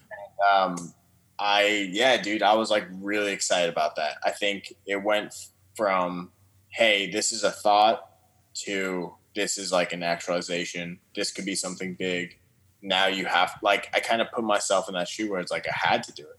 um, 0.52 0.92
I 1.38 1.88
yeah, 1.92 2.20
dude, 2.20 2.42
I 2.42 2.54
was 2.54 2.70
like 2.70 2.86
really 3.00 3.32
excited 3.32 3.70
about 3.70 3.96
that. 3.96 4.16
I 4.24 4.30
think 4.30 4.72
it 4.86 5.02
went 5.02 5.34
from 5.74 6.30
hey, 6.70 7.10
this 7.10 7.32
is 7.32 7.44
a 7.44 7.50
thought 7.50 8.06
to 8.54 9.14
this 9.34 9.58
is 9.58 9.70
like 9.70 9.92
an 9.92 10.02
actualization. 10.02 10.98
This 11.14 11.30
could 11.30 11.44
be 11.44 11.54
something 11.54 11.94
big. 11.94 12.38
Now 12.82 13.06
you 13.06 13.26
have 13.26 13.58
like 13.62 13.88
I 13.94 14.00
kind 14.00 14.22
of 14.22 14.30
put 14.32 14.44
myself 14.44 14.88
in 14.88 14.94
that 14.94 15.08
shoe 15.08 15.30
where 15.30 15.40
it's 15.40 15.52
like 15.52 15.66
I 15.68 15.74
had 15.74 16.02
to 16.04 16.12
do 16.12 16.22
it. 16.22 16.38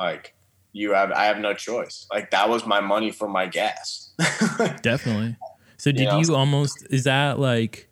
Like 0.00 0.34
you 0.72 0.92
have 0.92 1.12
I 1.12 1.24
have 1.26 1.38
no 1.38 1.54
choice. 1.54 2.06
Like 2.10 2.30
that 2.30 2.48
was 2.48 2.66
my 2.66 2.80
money 2.80 3.10
for 3.10 3.28
my 3.28 3.46
gas. 3.46 4.12
Definitely. 4.82 5.36
So 5.76 5.92
did 5.92 6.06
know? 6.06 6.20
you 6.20 6.34
almost 6.34 6.86
is 6.90 7.04
that 7.04 7.38
like 7.38 7.85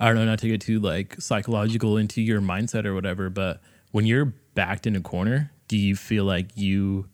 I 0.00 0.06
don't 0.06 0.14
know, 0.14 0.24
not 0.24 0.38
to 0.40 0.48
get 0.48 0.62
too 0.62 0.80
like 0.80 1.20
psychological 1.20 1.98
into 1.98 2.22
your 2.22 2.40
mindset 2.40 2.86
or 2.86 2.94
whatever, 2.94 3.28
but 3.28 3.60
when 3.92 4.06
you're 4.06 4.32
backed 4.54 4.86
in 4.86 4.96
a 4.96 5.00
corner, 5.00 5.52
do 5.68 5.76
you 5.76 5.94
feel 5.94 6.24
like 6.24 6.56
you 6.56 7.06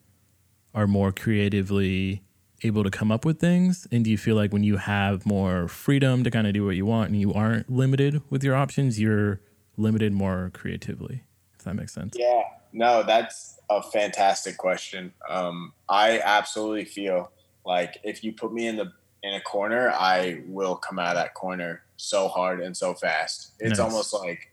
are 0.72 0.86
more 0.86 1.10
creatively 1.10 2.22
able 2.62 2.84
to 2.84 2.90
come 2.90 3.10
up 3.10 3.24
with 3.24 3.40
things? 3.40 3.88
And 3.90 4.04
do 4.04 4.10
you 4.10 4.16
feel 4.16 4.36
like 4.36 4.52
when 4.52 4.62
you 4.62 4.76
have 4.76 5.26
more 5.26 5.66
freedom 5.66 6.22
to 6.22 6.30
kind 6.30 6.46
of 6.46 6.54
do 6.54 6.64
what 6.64 6.76
you 6.76 6.86
want 6.86 7.10
and 7.10 7.20
you 7.20 7.34
aren't 7.34 7.68
limited 7.68 8.22
with 8.30 8.44
your 8.44 8.54
options, 8.54 9.00
you're 9.00 9.40
limited 9.76 10.12
more 10.12 10.50
creatively? 10.54 11.24
If 11.58 11.64
that 11.64 11.74
makes 11.74 11.92
sense. 11.92 12.14
Yeah, 12.16 12.42
no, 12.72 13.02
that's 13.02 13.58
a 13.68 13.82
fantastic 13.82 14.58
question. 14.58 15.12
Um, 15.28 15.72
I 15.88 16.20
absolutely 16.20 16.84
feel 16.84 17.32
like 17.64 17.98
if 18.04 18.22
you 18.22 18.32
put 18.32 18.52
me 18.52 18.68
in 18.68 18.76
the 18.76 18.92
in 19.22 19.34
a 19.34 19.40
corner, 19.40 19.90
I 19.90 20.42
will 20.46 20.76
come 20.76 21.00
out 21.00 21.08
of 21.08 21.16
that 21.16 21.34
corner 21.34 21.82
so 21.96 22.28
hard 22.28 22.60
and 22.60 22.76
so 22.76 22.94
fast. 22.94 23.52
It's 23.58 23.78
Nice. 23.78 23.80
almost 23.80 24.12
like 24.14 24.52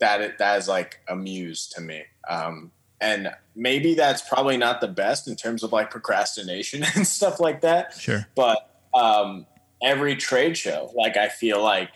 that. 0.00 0.20
It, 0.20 0.38
that 0.38 0.58
is 0.58 0.68
like 0.68 1.00
a 1.08 1.16
muse 1.16 1.68
to 1.70 1.80
me. 1.80 2.02
Um, 2.28 2.70
and 3.00 3.30
maybe 3.54 3.94
that's 3.94 4.22
probably 4.22 4.56
not 4.56 4.80
the 4.80 4.88
best 4.88 5.28
in 5.28 5.36
terms 5.36 5.62
of 5.62 5.72
like 5.72 5.90
procrastination 5.90 6.82
and 6.94 7.06
stuff 7.06 7.38
like 7.40 7.60
that 7.60 7.92
Sure. 7.94 8.26
but 8.34 8.80
um, 8.94 9.46
every 9.82 10.16
trade 10.16 10.56
show, 10.56 10.90
like 10.94 11.16
I 11.18 11.28
feel 11.28 11.62
like, 11.62 11.90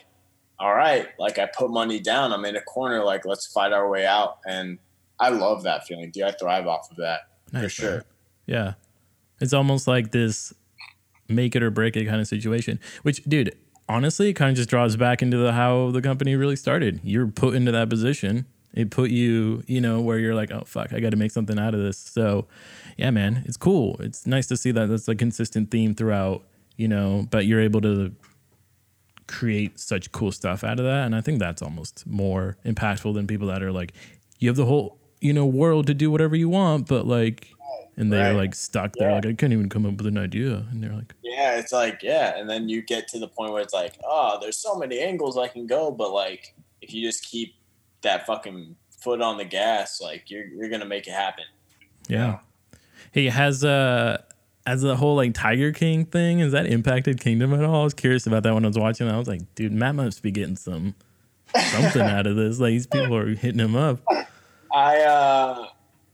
all 0.59 0.73
right, 0.75 1.07
like 1.17 1.39
I 1.39 1.47
put 1.47 1.71
money 1.71 1.99
down, 1.99 2.31
I'm 2.31 2.45
in 2.45 2.55
a 2.55 2.61
corner, 2.61 3.03
like 3.03 3.25
let's 3.25 3.47
fight 3.47 3.73
our 3.73 3.89
way 3.89 4.05
out, 4.05 4.37
and 4.45 4.77
I 5.19 5.29
love 5.29 5.63
that 5.63 5.87
feeling. 5.87 6.11
Do 6.11 6.23
I 6.23 6.31
thrive 6.31 6.67
off 6.67 6.91
of 6.91 6.97
that 6.97 7.21
for 7.51 7.67
sure? 7.69 7.91
man. 7.91 8.03
Yeah. 8.45 8.73
It's 9.39 9.53
almost 9.53 9.87
like 9.87 10.11
this 10.11 10.53
make 11.27 11.55
it 11.55 11.63
or 11.63 11.71
break 11.71 11.95
it 11.97 12.05
kind 12.05 12.21
of 12.21 12.27
situation. 12.27 12.79
Which, 13.01 13.23
dude, 13.23 13.55
honestly, 13.91 14.29
it 14.29 14.33
kind 14.33 14.49
of 14.49 14.55
just 14.55 14.69
draws 14.69 14.95
back 14.95 15.21
into 15.21 15.37
the 15.37 15.51
how 15.51 15.91
the 15.91 16.01
company 16.01 16.35
really 16.35 16.55
started. 16.55 17.01
You're 17.03 17.27
put 17.27 17.55
into 17.55 17.71
that 17.71 17.89
position. 17.89 18.45
It 18.73 18.89
put 18.89 19.11
you, 19.11 19.63
you 19.67 19.81
know, 19.81 19.99
where 19.99 20.17
you're 20.17 20.33
like, 20.33 20.49
oh 20.49 20.63
fuck, 20.65 20.93
I 20.93 21.01
got 21.01 21.09
to 21.09 21.17
make 21.17 21.31
something 21.31 21.59
out 21.59 21.73
of 21.73 21.81
this. 21.81 21.97
So, 21.97 22.47
yeah, 22.97 23.11
man, 23.11 23.43
it's 23.45 23.57
cool. 23.57 23.97
It's 23.99 24.25
nice 24.25 24.47
to 24.47 24.55
see 24.55 24.71
that 24.71 24.87
that's 24.87 25.07
a 25.09 25.15
consistent 25.15 25.71
theme 25.71 25.93
throughout, 25.93 26.43
you 26.77 26.87
know, 26.87 27.27
but 27.29 27.45
you're 27.45 27.59
able 27.59 27.81
to 27.81 28.15
create 29.27 29.77
such 29.77 30.11
cool 30.13 30.31
stuff 30.31 30.63
out 30.63 30.79
of 30.79 30.85
that. 30.85 31.05
And 31.05 31.13
I 31.13 31.21
think 31.21 31.39
that's 31.39 31.61
almost 31.61 32.07
more 32.07 32.57
impactful 32.65 33.13
than 33.13 33.27
people 33.27 33.47
that 33.47 33.61
are 33.61 33.73
like, 33.73 33.93
you 34.39 34.47
have 34.47 34.55
the 34.55 34.65
whole, 34.65 34.97
you 35.19 35.33
know, 35.33 35.45
world 35.45 35.87
to 35.87 35.93
do 35.93 36.09
whatever 36.09 36.35
you 36.35 36.47
want, 36.47 36.87
but 36.87 37.05
like, 37.05 37.49
and 38.01 38.11
they're 38.11 38.33
Right. 38.33 38.35
like 38.41 38.55
stuck 38.55 38.93
there, 38.97 39.09
Yeah. 39.09 39.15
like, 39.15 39.25
I 39.27 39.33
can't 39.33 39.53
even 39.53 39.69
come 39.69 39.85
up 39.85 39.93
with 39.95 40.07
an 40.07 40.17
idea. 40.17 40.65
And 40.71 40.83
they're 40.83 40.91
like, 40.93 41.13
Yeah, 41.23 41.57
it's 41.57 41.71
like 41.71 42.01
yeah, 42.03 42.37
and 42.37 42.49
then 42.49 42.67
you 42.67 42.81
get 42.81 43.07
to 43.09 43.19
the 43.19 43.27
point 43.29 43.53
where 43.53 43.61
it's 43.61 43.73
like, 43.73 43.93
oh, 44.05 44.37
there's 44.41 44.57
so 44.57 44.75
many 44.75 44.99
angles 44.99 45.37
I 45.37 45.47
can 45.47 45.67
go, 45.67 45.91
but 45.91 46.11
like 46.11 46.53
if 46.81 46.93
you 46.93 47.01
just 47.07 47.23
keep 47.25 47.55
that 48.01 48.25
fucking 48.25 48.75
foot 48.99 49.21
on 49.21 49.37
the 49.37 49.45
gas, 49.45 50.01
like 50.01 50.29
you're 50.29 50.45
you're 50.47 50.69
gonna 50.69 50.85
make 50.85 51.07
it 51.07 51.13
happen. 51.13 51.45
yeah. 52.09 52.39
Hey, 53.13 53.27
has, 53.29 53.63
uh, 53.65 54.21
as 54.65 54.81
the 54.83 54.95
whole 54.95 55.15
like 55.15 55.33
Tiger 55.33 55.71
King 55.73 56.05
thing, 56.05 56.39
has 56.39 56.51
that 56.53 56.65
impacted 56.65 57.19
Kingdom 57.19 57.53
at 57.53 57.63
all? 57.63 57.81
I 57.81 57.83
was 57.83 57.93
curious 57.93 58.25
about 58.27 58.43
that 58.43 58.53
when 58.53 58.63
I 58.63 58.67
was 58.67 58.77
watching. 58.77 59.07
I 59.09 59.17
was 59.17 59.27
like, 59.27 59.41
dude, 59.55 59.73
Matt 59.73 59.95
must 59.95 60.21
be 60.23 60.31
getting 60.31 60.55
some 60.55 60.95
something 61.71 62.01
out 62.15 62.25
of 62.27 62.35
this. 62.37 62.59
Like 62.59 62.71
these 62.71 62.87
people 62.87 63.15
are 63.17 63.27
hitting 63.35 63.59
him 63.59 63.75
up. 63.75 63.99
I 64.73 65.01
uh 65.01 65.67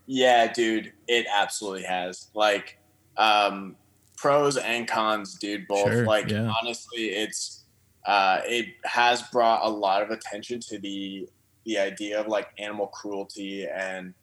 yeah, 0.07 0.51
dude, 0.51 0.91
it 1.07 1.25
absolutely 1.33 1.83
has. 1.83 2.29
Like 2.33 2.77
um 3.17 3.75
pros 4.15 4.57
and 4.57 4.87
cons, 4.87 5.35
dude, 5.35 5.67
both. 5.67 5.91
Sure, 5.91 6.05
like 6.05 6.29
yeah. 6.29 6.51
honestly, 6.61 7.09
it's 7.09 7.63
uh 8.05 8.41
it 8.45 8.67
has 8.85 9.21
brought 9.23 9.65
a 9.65 9.69
lot 9.69 10.01
of 10.01 10.11
attention 10.11 10.59
to 10.61 10.79
the 10.79 11.27
the 11.65 11.77
idea 11.77 12.19
of 12.19 12.27
like 12.27 12.49
animal 12.57 12.87
cruelty 12.87 13.67
and 13.67 14.13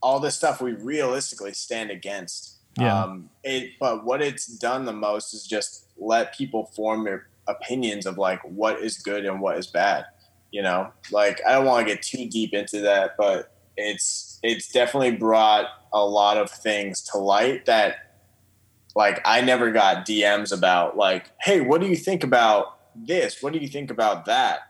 all 0.00 0.20
this 0.20 0.36
stuff 0.36 0.60
we 0.60 0.72
realistically 0.72 1.52
stand 1.52 1.90
against. 1.90 2.58
Yeah. 2.78 3.02
Um 3.04 3.30
it 3.42 3.72
but 3.80 4.04
what 4.04 4.22
it's 4.22 4.46
done 4.46 4.84
the 4.84 4.92
most 4.92 5.34
is 5.34 5.46
just 5.46 5.86
let 5.96 6.34
people 6.36 6.66
form 6.76 7.04
their 7.04 7.28
opinions 7.48 8.06
of 8.06 8.18
like 8.18 8.40
what 8.42 8.80
is 8.80 8.98
good 8.98 9.24
and 9.24 9.40
what 9.40 9.56
is 9.56 9.66
bad. 9.66 10.04
You 10.50 10.62
know, 10.62 10.92
like 11.10 11.40
I 11.46 11.52
don't 11.52 11.66
want 11.66 11.86
to 11.86 11.94
get 11.94 12.02
too 12.02 12.28
deep 12.28 12.54
into 12.54 12.80
that, 12.80 13.16
but 13.18 13.52
it's 13.76 14.27
it's 14.42 14.68
definitely 14.68 15.12
brought 15.12 15.66
a 15.92 16.04
lot 16.04 16.36
of 16.36 16.50
things 16.50 17.02
to 17.02 17.18
light 17.18 17.66
that 17.66 18.14
like 18.94 19.20
I 19.24 19.40
never 19.40 19.70
got 19.70 20.06
DMs 20.06 20.56
about 20.56 20.96
like, 20.96 21.30
hey, 21.40 21.60
what 21.60 21.80
do 21.80 21.86
you 21.86 21.96
think 21.96 22.24
about 22.24 22.78
this? 22.94 23.42
What 23.42 23.52
do 23.52 23.58
you 23.58 23.68
think 23.68 23.90
about 23.90 24.24
that? 24.26 24.60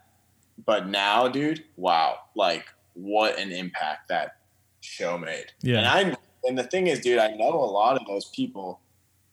But 0.64 0.88
now, 0.88 1.28
dude, 1.28 1.64
wow, 1.76 2.18
like 2.34 2.66
what 2.94 3.38
an 3.38 3.52
impact 3.52 4.08
that 4.08 4.36
show 4.80 5.16
made. 5.18 5.46
Yeah. 5.62 5.78
And 5.78 5.86
I 5.86 6.16
and 6.44 6.58
the 6.58 6.64
thing 6.64 6.86
is, 6.86 7.00
dude, 7.00 7.18
I 7.18 7.30
know 7.32 7.52
a 7.52 7.70
lot 7.70 8.00
of 8.00 8.06
those 8.06 8.26
people, 8.26 8.80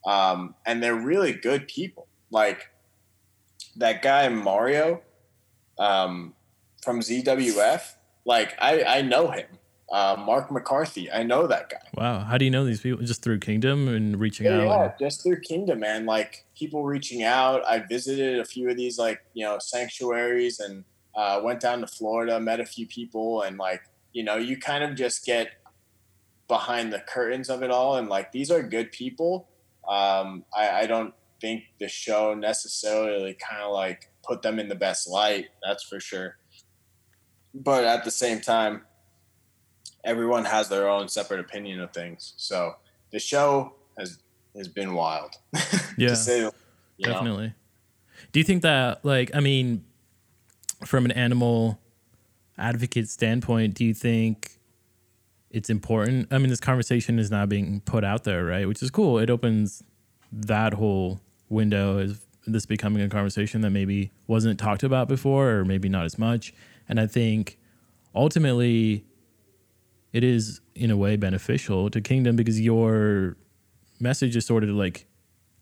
um, 0.05 0.55
and 0.65 0.81
they're 0.81 0.95
really 0.95 1.33
good 1.33 1.67
people. 1.67 2.07
Like 2.31 2.69
that 3.75 4.01
guy 4.01 4.27
Mario 4.29 5.01
um, 5.77 6.33
from 6.81 7.01
ZWF. 7.01 7.95
Like 8.25 8.55
I, 8.59 8.83
I 8.83 9.01
know 9.01 9.31
him. 9.31 9.47
Uh, 9.91 10.15
Mark 10.25 10.51
McCarthy. 10.51 11.11
I 11.11 11.21
know 11.23 11.45
that 11.47 11.69
guy. 11.69 11.77
Wow. 11.95 12.19
How 12.21 12.37
do 12.39 12.45
you 12.45 12.49
know 12.51 12.65
these 12.65 12.81
people? 12.81 13.05
Just 13.05 13.21
through 13.21 13.39
Kingdom 13.39 13.87
and 13.87 14.19
reaching 14.19 14.47
Yeah, 14.47 14.57
out? 14.61 14.63
yeah, 14.65 14.83
and- 14.85 14.93
just 14.99 15.21
through 15.23 15.41
Kingdom, 15.41 15.81
man. 15.81 16.05
Like 16.07 16.45
people 16.57 16.83
reaching 16.85 17.21
out. 17.23 17.61
I 17.67 17.79
visited 17.79 18.39
a 18.39 18.45
few 18.45 18.69
of 18.69 18.77
these 18.77 18.97
like 18.97 19.21
you 19.33 19.45
know 19.45 19.59
sanctuaries 19.59 20.59
and 20.59 20.83
uh, 21.15 21.39
went 21.43 21.59
down 21.61 21.81
to 21.81 21.87
Florida, 21.87 22.39
met 22.39 22.59
a 22.59 22.65
few 22.65 22.87
people, 22.87 23.43
and 23.43 23.57
like 23.57 23.81
you 24.11 24.23
know 24.23 24.37
you 24.37 24.57
kind 24.57 24.83
of 24.83 24.95
just 24.95 25.23
get 25.25 25.49
behind 26.47 26.91
the 26.91 26.99
curtains 26.99 27.49
of 27.49 27.61
it 27.63 27.69
all, 27.71 27.97
and 27.97 28.09
like 28.09 28.31
these 28.31 28.49
are 28.49 28.63
good 28.63 28.91
people. 28.91 29.47
Um, 29.87 30.45
I, 30.55 30.69
I 30.81 30.85
don't 30.87 31.13
think 31.41 31.63
the 31.79 31.87
show 31.87 32.33
necessarily 32.33 33.35
kind 33.35 33.61
of 33.61 33.71
like 33.71 34.09
put 34.23 34.41
them 34.41 34.57
in 34.57 34.67
the 34.67 34.75
best 34.75 35.07
light. 35.07 35.49
That's 35.63 35.83
for 35.83 35.99
sure. 35.99 36.37
But 37.53 37.83
at 37.85 38.03
the 38.03 38.11
same 38.11 38.41
time, 38.41 38.81
everyone 40.05 40.45
has 40.45 40.69
their 40.69 40.87
own 40.87 41.09
separate 41.09 41.39
opinion 41.41 41.81
of 41.81 41.91
things. 41.91 42.33
So 42.37 42.75
the 43.11 43.19
show 43.19 43.73
has 43.97 44.19
has 44.55 44.67
been 44.69 44.93
wild. 44.93 45.35
Yeah. 45.97 46.13
say, 46.13 46.39
you 46.39 46.43
know? 46.99 47.13
Definitely. 47.13 47.53
Do 48.33 48.39
you 48.39 48.43
think 48.43 48.63
that, 48.63 49.05
like, 49.05 49.31
I 49.33 49.39
mean, 49.39 49.85
from 50.85 51.05
an 51.05 51.11
animal 51.11 51.79
advocate 52.57 53.07
standpoint, 53.07 53.75
do 53.75 53.85
you 53.85 53.93
think 53.93 54.59
it's 55.51 55.69
important? 55.69 56.27
I 56.31 56.37
mean, 56.37 56.49
this 56.49 56.59
conversation 56.59 57.17
is 57.17 57.31
now 57.31 57.45
being 57.45 57.79
put 57.79 58.03
out 58.03 58.25
there, 58.25 58.43
right? 58.43 58.67
Which 58.67 58.83
is 58.83 58.91
cool. 58.91 59.19
It 59.19 59.29
opens 59.29 59.83
that 60.33 60.73
whole 60.73 61.21
window 61.47 61.99
as 61.99 62.19
this 62.45 62.65
becoming 62.65 63.01
a 63.01 63.07
conversation 63.07 63.61
that 63.61 63.69
maybe 63.69 64.11
wasn't 64.27 64.59
talked 64.59 64.83
about 64.83 65.07
before, 65.07 65.51
or 65.51 65.65
maybe 65.65 65.87
not 65.87 66.03
as 66.03 66.17
much. 66.19 66.53
And 66.89 66.99
I 66.99 67.07
think 67.07 67.57
ultimately, 68.13 69.05
it 70.15 70.23
is 70.23 70.61
in 70.75 70.91
a 70.91 70.95
way 70.95 71.17
beneficial 71.17 71.89
to 71.89 71.99
Kingdom 71.99 72.37
because 72.37 72.61
your 72.61 73.35
message 73.99 74.37
is 74.37 74.45
sort 74.45 74.63
of 74.63 74.69
like 74.69 75.07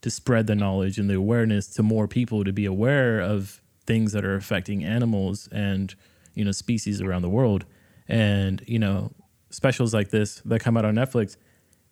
to 0.01 0.11
spread 0.11 0.45
the 0.45 0.53
knowledge 0.53 0.99
and 0.99 1.09
the 1.09 1.15
awareness 1.15 1.65
to 1.69 1.81
more 1.81 2.07
people 2.07 2.43
to 2.43 2.53
be 2.53 2.67
aware 2.67 3.19
of 3.19 3.63
things 3.87 4.11
that 4.11 4.23
are 4.23 4.35
affecting 4.35 4.83
animals 4.83 5.49
and 5.51 5.95
you 6.35 6.45
know 6.45 6.51
species 6.51 7.01
around 7.01 7.23
the 7.23 7.29
world. 7.29 7.65
And 8.07 8.63
you 8.67 8.77
know 8.77 9.11
specials 9.49 9.91
like 9.91 10.11
this 10.11 10.35
that 10.45 10.59
come 10.59 10.77
out 10.77 10.85
on 10.85 10.93
netflix 10.95 11.35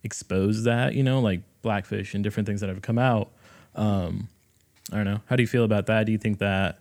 expose 0.04 0.64
that 0.64 0.94
you 0.94 1.04
know 1.04 1.20
like 1.20 1.42
blackfish 1.64 2.14
and 2.14 2.24
different 2.24 2.46
things 2.46 2.62
that 2.62 2.70
have 2.70 2.84
come 2.84 3.00
out. 3.00 3.32
Um 3.74 4.30
i 4.92 4.98
don't 4.98 5.06
know. 5.06 5.22
How 5.26 5.36
do 5.36 5.42
you 5.42 5.48
feel 5.48 5.64
about 5.64 5.88
that? 5.88 6.06
Do 6.06 6.12
you 6.12 6.20
think 6.20 6.38
that 6.38 6.78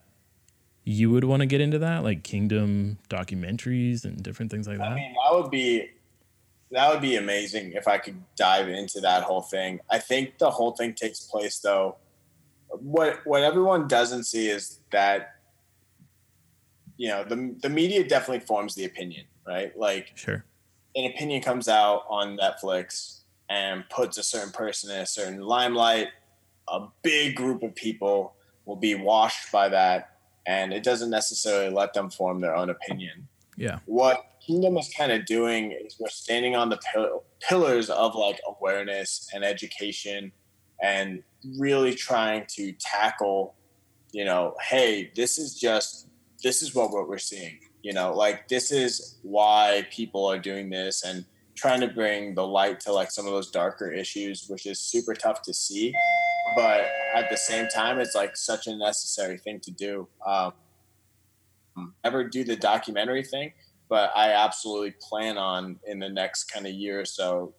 you 0.91 1.11
would 1.11 1.25
want 1.25 1.41
to 1.41 1.47
get 1.47 1.61
into 1.61 1.79
that? 1.79 2.03
Like 2.03 2.23
kingdom 2.23 2.99
documentaries 3.09 4.05
and 4.05 4.23
different 4.23 4.51
things 4.51 4.67
like 4.67 4.79
that? 4.79 4.89
i 4.89 4.95
mean 4.95 5.15
that 5.15 5.39
would 5.39 5.51
be 5.51 5.89
that 6.71 6.91
would 6.91 7.01
be 7.01 7.17
amazing 7.17 7.73
if 7.73 7.89
i 7.89 7.99
could 7.99 8.23
dive 8.37 8.69
into 8.69 9.01
that 9.01 9.23
whole 9.23 9.43
thing. 9.43 9.81
I 9.91 9.99
think 9.99 10.39
the 10.39 10.51
whole 10.51 10.73
thing 10.73 10.95
takes 10.95 11.21
place 11.21 11.59
though 11.59 11.97
what 12.71 13.21
what 13.25 13.43
everyone 13.43 13.89
doesn't 13.89 14.25
see 14.25 14.49
is 14.49 14.81
that 14.93 15.35
you 16.97 17.09
know 17.09 17.25
the 17.25 17.55
the 17.63 17.69
media 17.69 18.07
definitely 18.07 18.45
forms 18.47 18.75
the 18.75 18.85
opinion, 18.85 19.27
right? 19.47 19.77
Like 19.77 20.13
sure, 20.15 20.45
an 20.95 21.11
opinion 21.11 21.43
comes 21.43 21.69
out 21.69 22.05
on 22.09 22.37
Netflix 22.37 23.21
and 23.49 23.89
puts 23.89 24.19
a 24.19 24.23
certain 24.23 24.53
person 24.53 24.91
in 24.91 25.01
a 25.01 25.07
certain 25.07 25.41
limelight. 25.41 26.09
A 26.69 26.87
big 27.03 27.35
group 27.35 27.63
of 27.63 27.75
people 27.75 28.35
will 28.65 28.77
be 28.77 28.95
washed 28.95 29.51
by 29.51 29.69
that, 29.71 30.19
and 30.51 30.73
it 30.73 30.83
doesn't 30.83 31.11
necessarily 31.11 31.73
let 31.73 31.95
them 31.95 32.11
form 32.11 32.41
their 32.41 32.57
own 32.57 32.71
opinion. 32.71 33.29
Yeah. 33.57 33.79
What 33.87 34.25
Kingdom 34.45 34.77
is 34.79 34.91
kind 34.97 35.13
of 35.13 35.25
doing 35.25 35.71
is 35.71 35.97
we're 36.01 36.09
standing 36.09 36.57
on 36.57 36.71
the 36.71 36.81
pill- 36.93 37.23
pillars 37.41 37.89
of 37.89 38.17
like 38.17 38.41
awareness 38.49 39.29
and 39.33 39.45
education 39.45 40.33
and 40.83 41.23
really 41.57 41.95
trying 41.95 42.47
to 42.49 42.73
tackle, 42.81 43.55
you 44.11 44.25
know, 44.25 44.57
hey, 44.61 45.13
this 45.15 45.39
is 45.39 45.55
just 45.55 46.09
this 46.43 46.63
is 46.63 46.75
what, 46.75 46.91
what 46.91 47.09
we're 47.09 47.19
seeing. 47.19 47.61
You 47.83 47.93
know, 47.93 48.13
like 48.13 48.49
this 48.49 48.73
is 48.73 49.19
why 49.23 49.87
people 49.93 50.27
are 50.27 50.39
doing 50.39 50.69
this 50.69 51.05
and 51.05 51.25
trying 51.55 51.81
to 51.81 51.89
bring 51.89 52.35
the 52.35 52.47
light 52.47 52.81
to 52.81 52.93
like 52.93 53.13
some 53.13 53.27
of 53.27 53.33
those 53.33 53.51
darker 53.51 53.93
issues, 53.93 54.47
which 54.49 54.67
is 54.67 54.81
super 54.81 55.15
tough 55.15 55.43
to 55.43 55.55
see. 55.55 55.95
But 56.55 56.87
at 57.15 57.31
the 57.31 57.37
same 57.37 57.69
time, 57.69 57.99
it's 57.99 58.15
like 58.15 58.37
such 58.37 58.67
a 58.67 58.77
necessary 58.77 59.39
thing 59.39 59.61
to 59.61 59.71
do. 59.71 60.09
Um, 60.27 60.53
ever 62.05 62.25
do 62.25 62.45
the 62.45 62.57
documentary 62.57 63.23
thing, 63.23 63.53
but 63.89 64.11
I 64.15 64.33
absolutely 64.33 64.95
plan 65.01 65.39
on 65.39 65.79
in 65.87 65.99
the 65.99 66.09
next 66.09 66.45
kind 66.45 66.67
of 66.67 66.73
year 66.73 67.01
or 67.01 67.05
so 67.05 67.55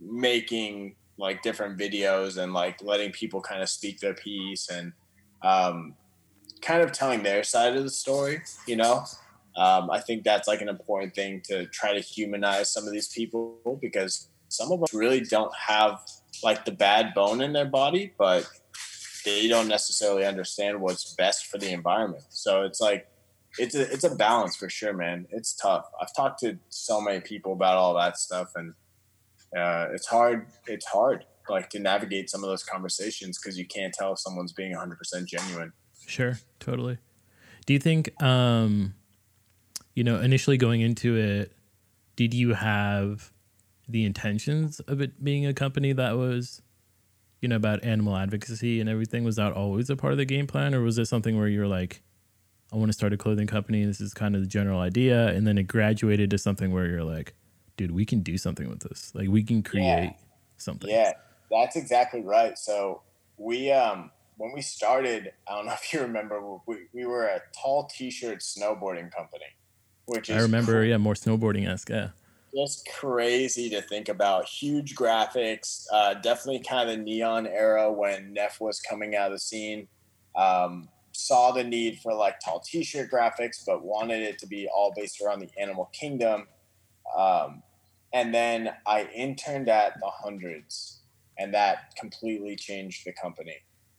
making 0.00 0.94
like 1.18 1.42
different 1.42 1.78
videos 1.78 2.38
and 2.38 2.52
like 2.52 2.82
letting 2.82 3.12
people 3.12 3.40
kind 3.40 3.62
of 3.62 3.68
speak 3.68 4.00
their 4.00 4.14
piece 4.14 4.68
and 4.70 4.92
um, 5.42 5.94
kind 6.62 6.82
of 6.82 6.92
telling 6.92 7.22
their 7.22 7.42
side 7.42 7.76
of 7.76 7.84
the 7.84 7.90
story, 7.90 8.40
you 8.66 8.76
know. 8.76 9.04
Um, 9.56 9.90
I 9.90 10.00
think 10.00 10.24
that's 10.24 10.48
like 10.48 10.62
an 10.62 10.68
important 10.68 11.14
thing 11.14 11.42
to 11.46 11.66
try 11.66 11.92
to 11.92 12.00
humanize 12.00 12.72
some 12.72 12.86
of 12.86 12.92
these 12.92 13.08
people 13.08 13.78
because 13.80 14.28
some 14.48 14.72
of 14.72 14.80
them 14.80 14.98
really 14.98 15.20
don't 15.20 15.52
have 15.54 16.00
like 16.42 16.64
the 16.64 16.72
bad 16.72 17.14
bone 17.14 17.40
in 17.40 17.52
their 17.52 17.66
body, 17.66 18.12
but 18.18 18.48
they 19.24 19.48
don't 19.48 19.68
necessarily 19.68 20.24
understand 20.24 20.80
what's 20.80 21.14
best 21.14 21.46
for 21.46 21.58
the 21.58 21.70
environment. 21.70 22.24
So 22.30 22.62
it's 22.62 22.80
like 22.80 23.08
it's 23.58 23.74
a 23.74 23.90
it's 23.92 24.04
a 24.04 24.14
balance 24.14 24.56
for 24.56 24.68
sure, 24.68 24.92
man. 24.92 25.26
It's 25.30 25.54
tough. 25.54 25.90
I've 26.00 26.14
talked 26.14 26.40
to 26.40 26.58
so 26.68 27.00
many 27.00 27.20
people 27.20 27.52
about 27.52 27.76
all 27.76 27.94
that 27.96 28.18
stuff, 28.18 28.52
and 28.54 28.74
uh, 29.56 29.88
it's 29.92 30.06
hard. 30.06 30.46
It's 30.66 30.86
hard, 30.86 31.24
like 31.48 31.70
to 31.70 31.78
navigate 31.78 32.30
some 32.30 32.44
of 32.44 32.50
those 32.50 32.62
conversations 32.62 33.38
because 33.38 33.58
you 33.58 33.66
can't 33.66 33.92
tell 33.92 34.12
if 34.12 34.18
someone's 34.18 34.52
being 34.52 34.70
100 34.70 34.98
percent 34.98 35.28
genuine. 35.28 35.72
Sure, 36.06 36.38
totally. 36.58 36.98
Do 37.66 37.72
you 37.74 37.78
think, 37.78 38.20
um, 38.22 38.94
you 39.94 40.02
know, 40.02 40.20
initially 40.20 40.56
going 40.56 40.80
into 40.80 41.16
it, 41.16 41.52
did 42.16 42.34
you 42.34 42.54
have 42.54 43.32
the 43.90 44.04
intentions 44.04 44.80
of 44.80 45.00
it 45.00 45.22
being 45.22 45.46
a 45.46 45.54
company 45.54 45.92
that 45.92 46.16
was, 46.16 46.62
you 47.40 47.48
know, 47.48 47.56
about 47.56 47.84
animal 47.84 48.16
advocacy 48.16 48.80
and 48.80 48.88
everything? 48.88 49.24
Was 49.24 49.36
that 49.36 49.52
always 49.52 49.90
a 49.90 49.96
part 49.96 50.12
of 50.12 50.18
the 50.18 50.24
game 50.24 50.46
plan, 50.46 50.74
or 50.74 50.82
was 50.82 50.98
it 50.98 51.06
something 51.06 51.38
where 51.38 51.48
you're 51.48 51.68
like, 51.68 52.02
I 52.72 52.76
want 52.76 52.88
to 52.88 52.92
start 52.92 53.12
a 53.12 53.16
clothing 53.16 53.46
company. 53.46 53.84
This 53.84 54.00
is 54.00 54.14
kind 54.14 54.34
of 54.36 54.42
the 54.42 54.46
general 54.46 54.80
idea, 54.80 55.28
and 55.28 55.46
then 55.46 55.58
it 55.58 55.64
graduated 55.64 56.30
to 56.30 56.38
something 56.38 56.72
where 56.72 56.86
you're 56.86 57.04
like, 57.04 57.34
dude, 57.76 57.90
we 57.90 58.04
can 58.04 58.20
do 58.20 58.38
something 58.38 58.68
with 58.68 58.80
this. 58.80 59.12
Like 59.14 59.28
we 59.28 59.42
can 59.42 59.62
create 59.62 59.84
yeah. 59.84 60.12
something. 60.56 60.88
Yeah, 60.88 61.12
that's 61.50 61.76
exactly 61.76 62.20
right. 62.20 62.56
So 62.56 63.02
we 63.36 63.72
um 63.72 64.10
when 64.36 64.52
we 64.54 64.62
started, 64.62 65.32
I 65.48 65.56
don't 65.56 65.66
know 65.66 65.72
if 65.82 65.92
you 65.92 66.00
remember, 66.00 66.40
we, 66.66 66.86
we 66.92 67.06
were 67.06 67.26
a 67.26 67.40
tall 67.60 67.90
t-shirt 67.92 68.38
snowboarding 68.38 69.12
company, 69.12 69.44
which 70.06 70.30
I 70.30 70.40
remember, 70.40 70.80
cool. 70.80 70.84
yeah, 70.84 70.96
more 70.96 71.14
snowboarding 71.14 71.68
esque, 71.68 71.90
yeah. 71.90 72.10
Just 72.54 72.88
crazy 72.98 73.70
to 73.70 73.80
think 73.82 74.08
about. 74.08 74.46
Huge 74.46 74.96
graphics, 74.96 75.84
uh, 75.92 76.14
definitely 76.14 76.60
kind 76.60 76.90
of 76.90 76.96
the 76.96 77.02
neon 77.02 77.46
era 77.46 77.92
when 77.92 78.32
Neff 78.32 78.60
was 78.60 78.80
coming 78.80 79.14
out 79.14 79.26
of 79.26 79.32
the 79.32 79.38
scene. 79.38 79.86
Um, 80.34 80.88
saw 81.12 81.52
the 81.52 81.62
need 81.62 82.00
for 82.00 82.14
like 82.14 82.40
tall 82.44 82.60
t-shirt 82.60 83.10
graphics, 83.10 83.64
but 83.66 83.84
wanted 83.84 84.22
it 84.22 84.38
to 84.38 84.46
be 84.46 84.68
all 84.74 84.92
based 84.96 85.20
around 85.20 85.40
the 85.40 85.50
animal 85.60 85.90
kingdom. 85.92 86.48
Um, 87.16 87.62
and 88.12 88.34
then 88.34 88.70
I 88.86 89.04
interned 89.14 89.68
at 89.68 89.94
the 90.00 90.08
hundreds, 90.08 91.00
and 91.38 91.54
that 91.54 91.94
completely 91.96 92.56
changed 92.56 93.04
the 93.04 93.12
company. 93.12 93.56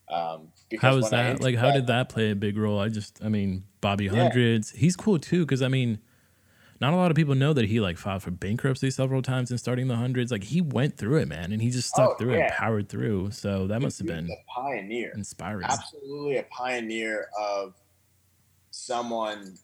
Um, 0.09 0.49
how 0.81 0.95
was 0.95 1.09
that? 1.11 1.41
Like, 1.41 1.55
how 1.55 1.67
that, 1.67 1.73
did 1.73 1.87
that 1.87 2.09
play 2.09 2.31
a 2.31 2.35
big 2.35 2.57
role? 2.57 2.79
I 2.79 2.89
just, 2.89 3.23
I 3.23 3.29
mean, 3.29 3.63
Bobby 3.79 4.05
yeah. 4.05 4.23
Hundreds, 4.23 4.71
he's 4.71 4.97
cool 4.97 5.19
too, 5.19 5.45
because 5.45 5.61
I 5.61 5.69
mean, 5.69 5.99
not 6.81 6.93
a 6.93 6.95
lot 6.95 7.11
of 7.11 7.15
people 7.15 7.35
know 7.35 7.53
that 7.53 7.65
he 7.65 7.79
like 7.79 7.97
filed 7.97 8.23
for 8.23 8.31
bankruptcy 8.31 8.89
several 8.89 9.21
times 9.21 9.51
in 9.51 9.59
starting 9.59 9.87
the 9.87 9.95
hundreds. 9.95 10.31
Like 10.31 10.43
he 10.43 10.61
went 10.61 10.97
through 10.97 11.17
it, 11.17 11.27
man, 11.27 11.51
and 11.51 11.61
he 11.61 11.69
just 11.69 11.89
stuck 11.89 12.11
oh, 12.11 12.15
through 12.15 12.33
yeah. 12.33 12.47
it, 12.47 12.53
powered 12.53 12.89
through. 12.89 13.29
So 13.31 13.67
that 13.67 13.81
must 13.81 13.99
have 13.99 14.07
been 14.07 14.27
a 14.29 14.51
pioneer, 14.51 15.13
inspiring. 15.15 15.65
Absolutely 15.69 16.37
a 16.37 16.43
pioneer 16.43 17.27
of 17.39 17.75
someone 18.71 19.57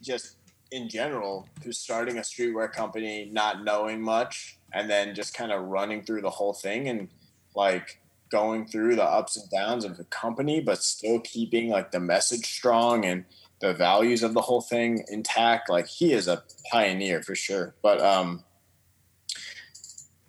just 0.00 0.36
in 0.70 0.88
general 0.88 1.48
who's 1.64 1.76
starting 1.76 2.18
a 2.18 2.20
streetwear 2.20 2.72
company, 2.72 3.28
not 3.32 3.64
knowing 3.64 4.00
much, 4.00 4.56
and 4.72 4.88
then 4.88 5.14
just 5.14 5.34
kind 5.34 5.50
of 5.50 5.64
running 5.64 6.02
through 6.02 6.20
the 6.20 6.30
whole 6.30 6.52
thing 6.52 6.88
and 6.88 7.08
like 7.56 8.00
going 8.30 8.64
through 8.64 8.94
the 8.94 9.02
ups 9.02 9.36
and 9.36 9.50
downs 9.50 9.84
of 9.84 9.96
the 9.96 10.04
company, 10.04 10.60
but 10.60 10.80
still 10.82 11.18
keeping 11.18 11.68
like 11.68 11.90
the 11.90 11.98
message 11.98 12.46
strong 12.46 13.04
and 13.04 13.24
the 13.60 13.74
values 13.74 14.22
of 14.22 14.34
the 14.34 14.40
whole 14.40 14.60
thing 14.60 15.04
intact. 15.08 15.68
Like 15.68 15.86
he 15.86 16.12
is 16.12 16.28
a 16.28 16.42
pioneer 16.70 17.22
for 17.22 17.34
sure. 17.34 17.74
But 17.82 18.00
um, 18.00 18.44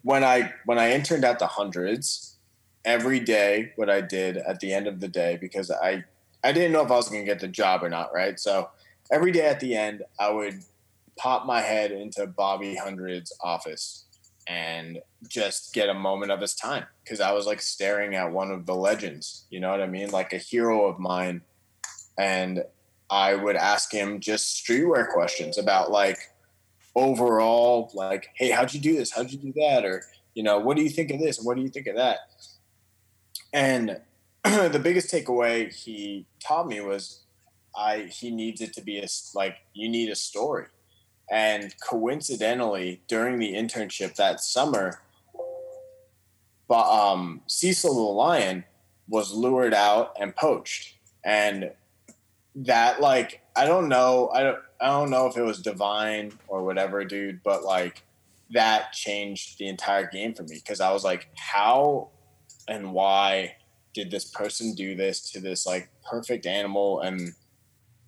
when 0.04 0.24
I 0.24 0.54
when 0.66 0.80
I 0.80 0.92
interned 0.92 1.26
at 1.26 1.40
the 1.40 1.48
hundreds, 1.48 2.38
every 2.86 3.20
day 3.20 3.72
what 3.76 3.90
I 3.90 4.02
did 4.02 4.38
at 4.38 4.60
the 4.60 4.74
end 4.74 4.88
of 4.88 5.00
the 5.00 5.08
day 5.08 5.38
because 5.40 5.72
I 5.72 6.04
I 6.44 6.52
didn't 6.52 6.72
know 6.72 6.84
if 6.84 6.92
I 6.92 6.96
was 6.96 7.10
going 7.10 7.22
to 7.22 7.26
get 7.26 7.40
the 7.40 7.48
job 7.48 7.84
or 7.84 7.90
not, 7.90 8.14
right? 8.14 8.40
So 8.40 8.70
every 9.12 9.32
day 9.32 9.46
at 9.46 9.60
the 9.60 9.76
end, 9.76 10.04
I 10.20 10.32
would 10.32 10.64
pop 11.18 11.46
my 11.46 11.62
head 11.62 11.92
into 11.92 12.26
Bobby 12.26 12.76
Hundred's 12.76 13.32
office 13.42 14.06
and 14.48 15.00
just 15.28 15.72
get 15.74 15.88
a 15.88 15.94
moment 15.94 16.32
of 16.32 16.42
his 16.42 16.56
time 16.56 16.86
because 17.04 17.22
I 17.22 17.32
was 17.32 17.46
like 17.46 17.62
staring 17.62 18.16
at 18.16 18.32
one 18.32 18.50
of 18.50 18.66
the 18.66 18.74
legends, 18.76 19.46
you 19.52 19.60
know 19.60 19.70
what 19.70 19.82
I 19.82 19.88
mean? 19.88 20.10
Like 20.10 20.34
a 20.34 20.38
hero 20.38 20.88
of 20.88 20.98
mine. 20.98 21.42
And 22.18 22.64
I 23.12 23.36
would 23.36 23.58
ask 23.58 23.92
him 23.92 24.22
just 24.22 24.66
streetwear 24.66 25.10
questions 25.10 25.58
about 25.58 25.92
like 25.92 26.18
overall, 26.96 27.92
like, 27.94 28.30
hey, 28.36 28.50
how'd 28.50 28.74
you 28.74 28.80
do 28.80 28.96
this? 28.96 29.12
How'd 29.12 29.30
you 29.32 29.38
do 29.38 29.54
that? 29.58 29.84
Or, 29.84 30.04
you 30.34 30.44
know, 30.44 30.60
what 30.60 30.78
do 30.78 30.84
you 30.84 30.90
think 30.90 31.12
of 31.12 31.20
this? 31.20 31.38
And 31.38 31.46
what 31.46 31.58
do 31.58 31.62
you 31.62 31.70
think 31.70 31.88
of 31.88 31.98
that? 31.98 32.20
And 33.52 34.00
the 34.44 34.80
biggest 34.82 35.14
takeaway 35.14 35.74
he 35.74 36.26
taught 36.40 36.68
me 36.68 36.80
was 36.80 37.24
I 37.76 38.10
he 38.12 38.32
needs 38.32 38.62
it 38.62 38.74
to 38.74 38.82
be 38.82 39.00
a 39.00 39.08
like 39.36 39.58
you 39.74 39.90
need 39.90 40.10
a 40.10 40.16
story. 40.16 40.66
And 41.30 41.74
coincidentally, 41.80 43.02
during 43.08 43.40
the 43.40 43.54
internship 43.54 44.16
that 44.16 44.42
summer, 44.42 45.02
but 46.68 46.90
um, 46.90 47.42
Cecil 47.48 47.94
the 47.94 48.02
lion 48.02 48.66
was 49.08 49.32
lured 49.34 49.74
out 49.74 50.14
and 50.20 50.36
poached, 50.36 50.96
and 51.24 51.72
that 52.56 53.02
like 53.02 53.42
I 53.56 53.66
don't 53.66 53.88
know 53.88 54.30
I 54.34 54.44
don't 54.44 54.60
I 54.80 54.88
don't 54.88 55.10
know 55.10 55.28
if 55.28 55.38
it 55.38 55.44
was 55.44 55.62
divine 55.62 56.34
or 56.48 56.64
whatever, 56.64 57.06
dude, 57.06 57.44
but 57.44 57.64
like 57.64 58.04
that 58.52 58.92
changed 58.94 59.60
the 59.60 59.68
entire 59.68 60.08
game 60.08 60.34
for 60.34 60.44
me 60.44 60.56
because 60.56 60.82
I 60.82 60.92
was 60.92 61.04
like, 61.04 61.30
how 61.36 62.10
and 62.68 62.94
why 62.94 63.56
did 63.94 64.12
this 64.12 64.26
person 64.26 64.74
do 64.74 64.96
this 64.96 65.32
to 65.32 65.40
this 65.40 65.66
like 65.66 65.90
perfect 66.10 66.46
animal 66.46 67.02
and 67.02 67.34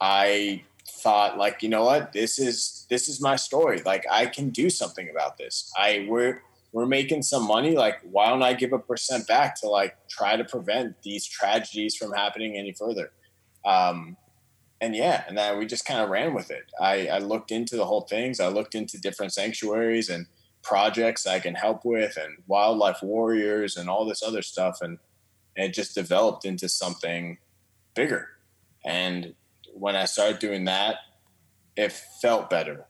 I 0.02 0.64
thought 0.88 1.38
like, 1.38 1.62
you 1.62 1.70
know 1.70 1.86
what, 1.86 2.12
this 2.12 2.40
is 2.40 2.86
this 2.90 3.08
is 3.08 3.22
my 3.22 3.36
story. 3.36 3.82
Like 3.86 4.06
I 4.12 4.26
can 4.26 4.50
do 4.50 4.70
something 4.70 5.10
about 5.10 5.38
this. 5.38 5.72
I 5.78 6.06
we're 6.10 6.42
we're 6.72 6.88
making 6.88 7.22
some 7.22 7.48
money. 7.48 7.76
Like 7.76 8.00
why 8.02 8.30
don't 8.30 8.44
I 8.44 8.54
give 8.54 8.74
a 8.74 8.80
percent 8.80 9.28
back 9.28 9.60
to 9.62 9.70
like 9.70 9.96
try 10.10 10.36
to 10.36 10.44
prevent 10.44 11.02
these 11.04 11.26
tragedies 11.26 11.96
from 11.96 12.12
happening 12.12 12.58
any 12.58 12.74
further? 12.74 13.12
Um, 13.66 14.18
and 14.84 14.94
yeah, 14.94 15.24
and 15.30 15.38
then 15.38 15.58
we 15.58 15.66
just 15.66 15.86
kind 15.86 16.02
of 16.02 16.10
ran 16.10 16.34
with 16.34 16.52
it. 16.52 16.66
I, 16.78 17.08
I 17.08 17.20
looked 17.20 17.52
into 17.52 17.78
the 17.78 17.86
whole 17.86 18.02
things. 18.02 18.42
I 18.42 18.50
looked 18.50 18.76
into 18.76 19.00
different 19.00 19.32
sanctuaries 19.32 20.10
and 20.10 20.26
projects 20.62 21.26
I 21.26 21.40
can 21.40 21.56
help 21.56 21.86
with, 21.86 22.18
and 22.18 22.38
wildlife 22.48 23.02
warriors, 23.02 23.78
and 23.78 23.90
all 23.90 24.06
this 24.06 24.22
other 24.22 24.42
stuff, 24.42 24.80
and, 24.82 25.00
and 25.56 25.68
it 25.70 25.74
just 25.74 25.96
developed 25.96 26.44
into 26.44 26.68
something 26.68 27.38
bigger. 27.96 28.28
And 28.84 29.36
when 29.74 29.96
I 29.96 30.04
started 30.04 30.40
doing 30.40 30.66
that, 30.66 30.98
it 31.78 31.94
felt 32.22 32.50
better. 32.50 32.86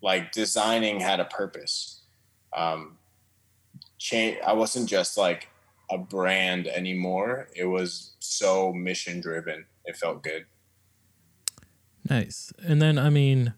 Like 0.00 0.32
designing 0.32 1.00
had 1.00 1.20
a 1.20 1.26
purpose. 1.26 2.00
Um, 2.56 2.96
change. 3.98 4.38
I 4.46 4.54
wasn't 4.54 4.88
just 4.88 5.18
like 5.18 5.48
a 5.90 5.98
brand 5.98 6.68
anymore. 6.68 7.48
It 7.54 7.66
was 7.66 8.12
so 8.18 8.72
mission 8.72 9.20
driven. 9.20 9.66
It 9.84 9.96
felt 9.98 10.22
good. 10.22 10.46
Nice. 12.08 12.52
And 12.64 12.80
then, 12.80 12.98
I 12.98 13.10
mean, 13.10 13.54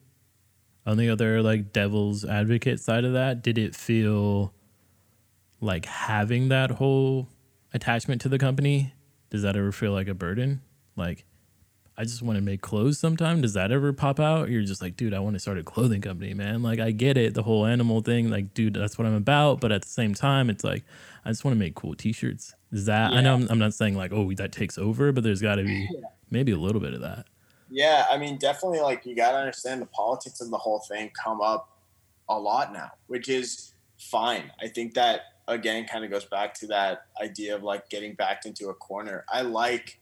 on 0.87 0.97
the 0.97 1.11
other 1.11 1.43
like 1.43 1.73
devil's 1.73 2.25
advocate 2.25 2.81
side 2.81 3.05
of 3.05 3.13
that, 3.13 3.43
did 3.43 3.59
it 3.59 3.75
feel 3.75 4.55
like 5.61 5.87
having 5.87 6.49
that 6.49 6.73
whole 6.73 7.29
attachment 7.75 8.21
to 8.23 8.29
the 8.29 8.39
company? 8.39 8.95
Does 9.31 9.43
that 9.43 9.57
ever 9.57 9.73
feel 9.73 9.93
like 9.93 10.09
a 10.09 10.15
burden? 10.15 10.63
Like, 10.97 11.25
I 11.97 12.05
just 12.05 12.23
want 12.23 12.37
to 12.37 12.43
make 12.43 12.63
clothes 12.63 12.99
sometime. 12.99 13.41
Does 13.41 13.55
that 13.55 13.73
ever 13.73 13.93
pop 13.93 14.21
out? 14.21 14.49
You're 14.49 14.63
just 14.63 14.81
like, 14.81 14.97
dude, 14.97 15.13
I 15.13 15.19
want 15.19 15.35
to 15.35 15.41
start 15.41 15.59
a 15.59 15.65
clothing 15.65 16.01
company, 16.01 16.33
man. 16.33 16.63
Like, 16.63 16.79
I 16.79 16.93
get 16.93 17.17
it, 17.17 17.35
the 17.35 17.43
whole 17.43 17.67
animal 17.67 18.01
thing. 18.01 18.31
Like, 18.31 18.55
dude, 18.55 18.75
that's 18.75 18.97
what 18.97 19.07
I'm 19.07 19.15
about. 19.15 19.61
But 19.61 19.73
at 19.73 19.83
the 19.83 19.89
same 19.89 20.15
time, 20.15 20.49
it's 20.49 20.63
like, 20.63 20.85
I 21.25 21.31
just 21.31 21.45
want 21.45 21.57
to 21.57 21.59
make 21.59 21.75
cool 21.75 21.95
t-shirts. 21.95 22.55
Is 22.71 22.87
that? 22.87 23.13
Yeah. 23.13 23.19
I 23.19 23.21
know 23.21 23.35
I'm, 23.35 23.49
I'm, 23.51 23.59
not 23.59 23.75
saying 23.75 23.97
like, 23.97 24.13
oh, 24.13 24.33
that 24.35 24.53
takes 24.53 24.79
over, 24.79 25.11
but 25.11 25.25
there's 25.25 25.43
got 25.43 25.57
to 25.57 25.65
be 25.65 25.91
maybe 26.31 26.53
a 26.53 26.57
little 26.57 26.81
bit 26.81 26.95
of 26.95 27.01
that. 27.01 27.27
Yeah, 27.71 28.07
I 28.11 28.17
mean, 28.17 28.39
definitely. 28.39 28.81
Like, 28.81 29.05
you 29.05 29.15
got 29.15 29.33
to 29.33 29.39
understand 29.39 29.83
the 29.83 29.87
politics 29.87 30.41
of 30.41 30.51
the 30.51 30.57
whole 30.57 30.81
thing 30.81 31.11
come 31.23 31.41
up 31.41 31.71
a 32.29 32.39
lot 32.39 32.73
now, 32.73 32.91
which 33.07 33.29
is 33.29 33.75
fine. 33.99 34.51
I 34.63 34.69
think 34.69 34.95
that 34.95 35.23
again 35.49 35.87
kind 35.87 36.05
of 36.05 36.11
goes 36.11 36.27
back 36.27 36.55
to 36.55 36.67
that 36.67 37.07
idea 37.23 37.57
of 37.57 37.63
like 37.63 37.89
getting 37.89 38.15
backed 38.15 38.47
into 38.47 38.69
a 38.69 38.75
corner. 38.75 39.25
I 39.29 39.43
like 39.43 39.99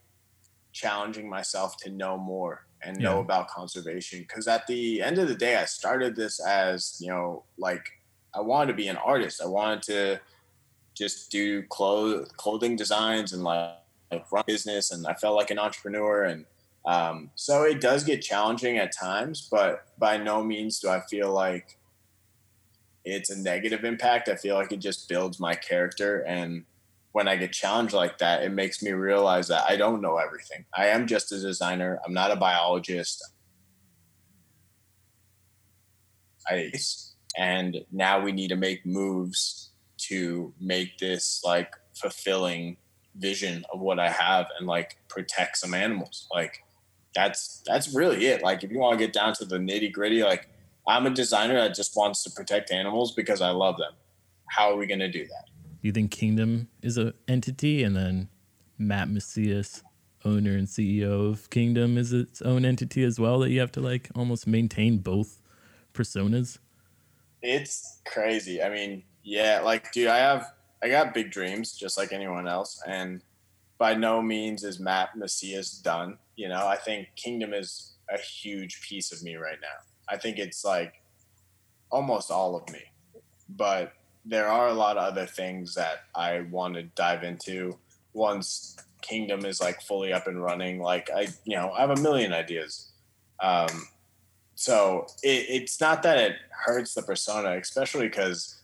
challenging 0.72 1.28
myself 1.28 1.76
to 1.78 1.90
know 1.90 2.18
more 2.18 2.66
and 2.82 2.98
know 2.98 3.14
yeah. 3.14 3.20
about 3.20 3.48
conservation 3.48 4.20
because 4.20 4.46
at 4.46 4.66
the 4.66 5.00
end 5.02 5.18
of 5.18 5.28
the 5.28 5.34
day, 5.34 5.56
I 5.56 5.64
started 5.64 6.14
this 6.14 6.44
as 6.44 6.98
you 7.00 7.08
know, 7.08 7.44
like 7.56 7.86
I 8.34 8.40
wanted 8.40 8.72
to 8.72 8.76
be 8.76 8.88
an 8.88 8.96
artist. 8.96 9.40
I 9.42 9.46
wanted 9.46 9.82
to 9.84 10.20
just 10.94 11.30
do 11.30 11.62
clothes, 11.64 12.30
clothing 12.36 12.76
designs 12.76 13.32
and 13.32 13.42
like, 13.42 13.76
like 14.10 14.30
run 14.30 14.44
business, 14.46 14.90
and 14.90 15.06
I 15.06 15.14
felt 15.14 15.36
like 15.36 15.50
an 15.50 15.58
entrepreneur 15.58 16.24
and 16.24 16.44
um, 16.86 17.30
so 17.34 17.64
it 17.64 17.80
does 17.80 18.04
get 18.04 18.22
challenging 18.22 18.78
at 18.78 18.96
times, 18.96 19.48
but 19.50 19.86
by 19.98 20.16
no 20.16 20.42
means 20.42 20.78
do 20.78 20.88
I 20.88 21.00
feel 21.00 21.32
like 21.32 21.78
it's 23.04 23.30
a 23.30 23.38
negative 23.38 23.84
impact. 23.84 24.28
I 24.28 24.36
feel 24.36 24.54
like 24.54 24.72
it 24.72 24.78
just 24.78 25.08
builds 25.08 25.40
my 25.40 25.54
character. 25.54 26.20
And 26.20 26.64
when 27.12 27.26
I 27.26 27.36
get 27.36 27.52
challenged 27.52 27.92
like 27.92 28.18
that, 28.18 28.42
it 28.42 28.50
makes 28.50 28.82
me 28.82 28.92
realize 28.92 29.48
that 29.48 29.64
I 29.68 29.76
don't 29.76 30.00
know 30.00 30.18
everything. 30.18 30.64
I 30.76 30.86
am 30.86 31.06
just 31.06 31.32
a 31.32 31.40
designer, 31.40 31.98
I'm 32.06 32.14
not 32.14 32.30
a 32.30 32.36
biologist. 32.36 33.24
I, 36.48 36.70
and 37.36 37.78
now 37.90 38.20
we 38.20 38.30
need 38.30 38.48
to 38.48 38.56
make 38.56 38.86
moves 38.86 39.70
to 39.98 40.52
make 40.60 40.98
this 40.98 41.42
like 41.44 41.74
fulfilling 41.94 42.76
vision 43.16 43.64
of 43.72 43.80
what 43.80 43.98
I 43.98 44.10
have 44.10 44.46
and 44.58 44.68
like 44.68 44.98
protect 45.08 45.56
some 45.56 45.74
animals. 45.74 46.28
Like 46.32 46.62
that's 47.16 47.62
that's 47.66 47.94
really 47.94 48.26
it. 48.26 48.42
Like 48.42 48.62
if 48.62 48.70
you 48.70 48.78
want 48.78 48.98
to 48.98 49.04
get 49.04 49.12
down 49.12 49.32
to 49.34 49.44
the 49.44 49.56
nitty 49.56 49.90
gritty, 49.90 50.22
like 50.22 50.48
I'm 50.86 51.06
a 51.06 51.10
designer 51.10 51.54
that 51.54 51.74
just 51.74 51.96
wants 51.96 52.22
to 52.24 52.30
protect 52.30 52.70
animals 52.70 53.12
because 53.12 53.40
I 53.40 53.50
love 53.50 53.78
them. 53.78 53.92
How 54.48 54.70
are 54.70 54.76
we 54.76 54.86
going 54.86 55.00
to 55.00 55.10
do 55.10 55.24
that? 55.24 55.46
You 55.80 55.92
think 55.92 56.10
Kingdom 56.10 56.68
is 56.82 56.98
an 56.98 57.14
entity, 57.26 57.82
and 57.82 57.96
then 57.96 58.28
Matt 58.78 59.08
Macias, 59.08 59.82
owner 60.24 60.52
and 60.52 60.68
CEO 60.68 61.30
of 61.30 61.48
Kingdom, 61.50 61.96
is 61.98 62.12
its 62.12 62.42
own 62.42 62.64
entity 62.64 63.02
as 63.02 63.18
well 63.18 63.40
that 63.40 63.50
you 63.50 63.60
have 63.60 63.72
to 63.72 63.80
like 63.80 64.10
almost 64.14 64.46
maintain 64.46 64.98
both 64.98 65.40
personas? 65.94 66.58
It's 67.42 68.00
crazy. 68.04 68.62
I 68.62 68.68
mean, 68.68 69.02
yeah, 69.22 69.60
like 69.64 69.90
dude, 69.92 70.08
I 70.08 70.18
have 70.18 70.52
I 70.82 70.88
got 70.90 71.14
big 71.14 71.30
dreams 71.30 71.72
just 71.72 71.96
like 71.96 72.12
anyone 72.12 72.46
else, 72.46 72.80
and 72.86 73.22
by 73.78 73.94
no 73.94 74.20
means 74.20 74.64
is 74.64 74.78
Matt 74.78 75.16
Macias 75.16 75.72
done. 75.72 76.18
You 76.36 76.48
know, 76.48 76.66
I 76.66 76.76
think 76.76 77.08
Kingdom 77.16 77.54
is 77.54 77.94
a 78.10 78.18
huge 78.18 78.82
piece 78.88 79.12
of 79.12 79.22
me 79.22 79.36
right 79.36 79.58
now. 79.60 79.84
I 80.08 80.16
think 80.16 80.38
it's 80.38 80.64
like 80.64 81.02
almost 81.90 82.30
all 82.30 82.56
of 82.56 82.68
me. 82.70 82.82
But 83.48 83.92
there 84.24 84.48
are 84.48 84.68
a 84.68 84.74
lot 84.74 84.96
of 84.96 85.04
other 85.04 85.26
things 85.26 85.74
that 85.74 86.04
I 86.14 86.40
want 86.40 86.74
to 86.74 86.82
dive 86.82 87.22
into 87.22 87.78
once 88.12 88.76
Kingdom 89.02 89.44
is 89.44 89.60
like 89.60 89.80
fully 89.82 90.12
up 90.12 90.26
and 90.26 90.42
running. 90.42 90.80
Like 90.80 91.10
I, 91.14 91.28
you 91.44 91.56
know, 91.56 91.70
I 91.70 91.80
have 91.80 91.90
a 91.90 92.02
million 92.02 92.32
ideas. 92.32 92.90
Um, 93.40 93.88
so 94.56 95.06
it, 95.22 95.46
it's 95.48 95.80
not 95.80 96.02
that 96.02 96.18
it 96.18 96.36
hurts 96.50 96.94
the 96.94 97.02
persona, 97.02 97.56
especially 97.56 98.08
because 98.08 98.60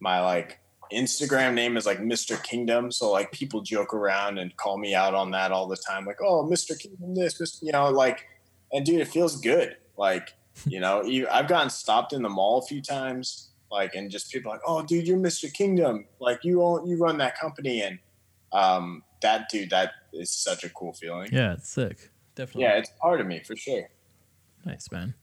my 0.00 0.20
like 0.20 0.58
Instagram 0.92 1.54
name 1.54 1.76
is 1.76 1.86
like 1.86 1.98
Mr. 1.98 2.42
Kingdom. 2.42 2.90
So 2.90 3.10
like 3.10 3.32
people 3.32 3.60
joke 3.60 3.94
around 3.94 4.38
and 4.38 4.56
call 4.56 4.78
me 4.78 4.94
out 4.94 5.14
on 5.14 5.30
that 5.32 5.52
all 5.52 5.66
the 5.66 5.76
time. 5.76 6.04
Like, 6.04 6.20
oh, 6.22 6.44
Mr. 6.44 6.78
Kingdom, 6.78 7.14
this, 7.14 7.40
Mr. 7.40 7.62
you 7.62 7.72
know, 7.72 7.90
like, 7.90 8.26
and 8.72 8.84
dude, 8.84 9.00
it 9.00 9.08
feels 9.08 9.40
good. 9.40 9.76
Like, 9.96 10.34
you 10.66 10.80
know, 10.80 11.02
I've 11.30 11.48
gotten 11.48 11.70
stopped 11.70 12.12
in 12.12 12.22
the 12.22 12.28
mall 12.28 12.58
a 12.58 12.66
few 12.66 12.80
times, 12.80 13.50
like, 13.70 13.94
and 13.94 14.10
just 14.10 14.32
people 14.32 14.50
like, 14.50 14.62
oh, 14.66 14.82
dude, 14.82 15.06
you're 15.06 15.18
Mr. 15.18 15.52
Kingdom. 15.52 16.06
Like, 16.20 16.44
you 16.44 16.62
own, 16.62 16.86
you 16.86 16.96
run 16.96 17.18
that 17.18 17.38
company, 17.38 17.82
and 17.82 17.98
um, 18.52 19.02
that 19.22 19.48
dude, 19.48 19.70
that 19.70 19.92
is 20.12 20.30
such 20.30 20.64
a 20.64 20.70
cool 20.70 20.92
feeling. 20.92 21.28
Yeah, 21.32 21.52
it's 21.52 21.68
sick. 21.68 22.10
Definitely. 22.34 22.62
Yeah, 22.62 22.78
it's 22.78 22.90
part 23.00 23.20
of 23.20 23.26
me 23.26 23.42
for 23.44 23.56
sure. 23.56 23.88
Nice, 24.64 24.90
man. 24.90 25.14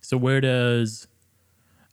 So 0.00 0.16
where 0.16 0.40
does 0.40 1.06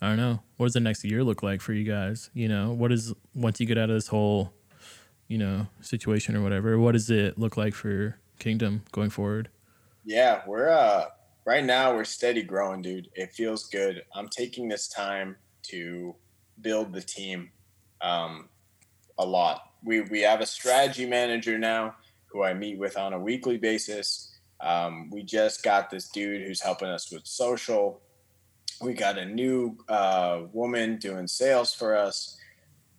I 0.02 0.08
don't 0.08 0.18
know. 0.18 0.40
What 0.58 0.66
does 0.66 0.74
the 0.74 0.80
next 0.80 1.04
year 1.04 1.24
look 1.24 1.44
like 1.44 1.62
for 1.62 1.74
you 1.74 1.84
guys? 1.84 2.32
You 2.34 2.48
know, 2.48 2.72
what 2.72 2.92
is 2.92 3.14
once 3.36 3.60
you 3.60 3.68
get 3.68 3.78
out 3.78 3.90
of 3.90 3.96
this 3.96 4.08
whole, 4.08 4.52
you 5.28 5.38
know, 5.38 5.68
situation 5.80 6.36
or 6.36 6.42
whatever, 6.42 6.80
what 6.80 6.94
does 6.94 7.12
it 7.12 7.38
look 7.38 7.56
like 7.56 7.76
for 7.76 8.18
Kingdom 8.40 8.84
going 8.92 9.12
forward? 9.12 9.50
Yeah, 10.04 10.42
we're 10.48 10.70
uh 10.70 11.06
right 11.46 11.64
now 11.64 11.94
we're 11.94 12.04
steady 12.04 12.42
growing, 12.42 12.82
dude. 12.82 13.10
It 13.14 13.32
feels 13.32 13.68
good. 13.68 14.04
I'm 14.16 14.28
taking 14.28 14.68
this 14.68 14.88
time 14.88 15.36
to 15.64 16.16
build 16.62 16.94
the 16.94 17.02
team 17.02 17.52
um 18.02 18.50
a 19.20 19.26
lot. 19.26 19.62
We 19.84 20.02
we 20.02 20.22
have 20.22 20.42
a 20.42 20.48
strategy 20.48 21.06
manager 21.06 21.60
now 21.60 21.96
who 22.26 22.44
I 22.44 22.56
meet 22.56 22.80
with 22.80 22.98
on 22.98 23.14
a 23.14 23.20
weekly 23.20 23.58
basis. 23.58 24.30
Um, 24.62 25.10
we 25.12 25.22
just 25.24 25.64
got 25.64 25.90
this 25.90 26.10
dude 26.10 26.46
who's 26.46 26.62
helping 26.62 26.88
us 26.88 27.12
with 27.12 27.26
social 27.26 28.02
we 28.82 28.94
got 28.94 29.18
a 29.18 29.26
new 29.26 29.78
uh, 29.88 30.42
woman 30.54 30.98
doing 30.98 31.28
sales 31.28 31.74
for 31.74 31.96
us 31.96 32.38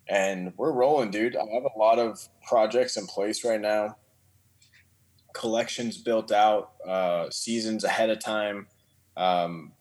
and 0.09 0.53
we're 0.57 0.73
rolling 0.73 1.11
dude. 1.11 1.37
I 1.37 1.45
have 1.55 1.65
a 1.65 1.79
lot 1.79 1.99
of 1.99 2.29
projects 2.47 2.97
in 2.97 3.07
place 3.07 3.45
right 3.45 3.61
now. 3.61 3.97
Collections 5.35 5.97
built 5.99 6.31
out 6.31 6.73
uh, 6.87 7.31
seasons 7.31 7.85
ahead 7.85 8.11
of 8.11 8.19
time. 8.19 8.67
Um, 9.17 9.73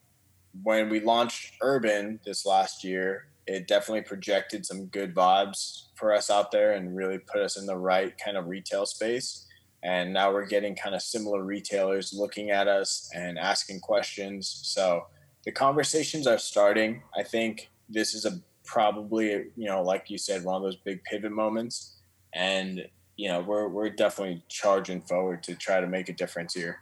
when 0.63 0.89
we 0.89 0.99
launched 0.99 1.53
urban 1.61 2.19
this 2.25 2.45
last 2.45 2.83
year 2.83 3.27
it 3.47 3.67
definitely 3.67 4.03
projected 4.03 4.65
some 4.65 4.85
good 4.85 5.13
vibes 5.13 5.87
for 5.95 6.13
us 6.13 6.29
out 6.29 6.51
there 6.51 6.73
and 6.73 6.95
really 6.95 7.17
put 7.17 7.41
us 7.41 7.57
in 7.57 7.65
the 7.65 7.75
right 7.75 8.13
kind 8.23 8.37
of 8.37 8.47
retail 8.47 8.85
space. 8.85 9.47
And 9.83 10.13
now 10.13 10.31
we're 10.31 10.45
getting 10.45 10.75
kind 10.75 10.93
of 10.93 11.01
similar 11.01 11.43
retailers 11.43 12.13
looking 12.13 12.51
at 12.51 12.67
us 12.67 13.09
and 13.15 13.39
asking 13.39 13.79
questions. 13.79 14.47
So 14.47 15.07
the 15.43 15.51
conversations 15.51 16.27
are 16.27 16.37
starting. 16.37 17.01
I 17.15 17.23
think 17.23 17.69
this 17.89 18.13
is 18.13 18.25
a 18.25 18.39
probably 18.65 19.29
you 19.55 19.67
know 19.67 19.81
like 19.81 20.09
you 20.09 20.17
said 20.17 20.43
one 20.43 20.55
of 20.55 20.61
those 20.61 20.77
big 20.77 21.03
pivot 21.03 21.31
moments, 21.31 21.97
and 22.33 22.87
you 23.17 23.27
know 23.27 23.41
we're 23.41 23.67
we're 23.67 23.89
definitely 23.89 24.43
charging 24.47 25.01
forward 25.01 25.43
to 25.43 25.55
try 25.55 25.81
to 25.81 25.87
make 25.87 26.09
a 26.09 26.13
difference 26.13 26.53
here. 26.53 26.79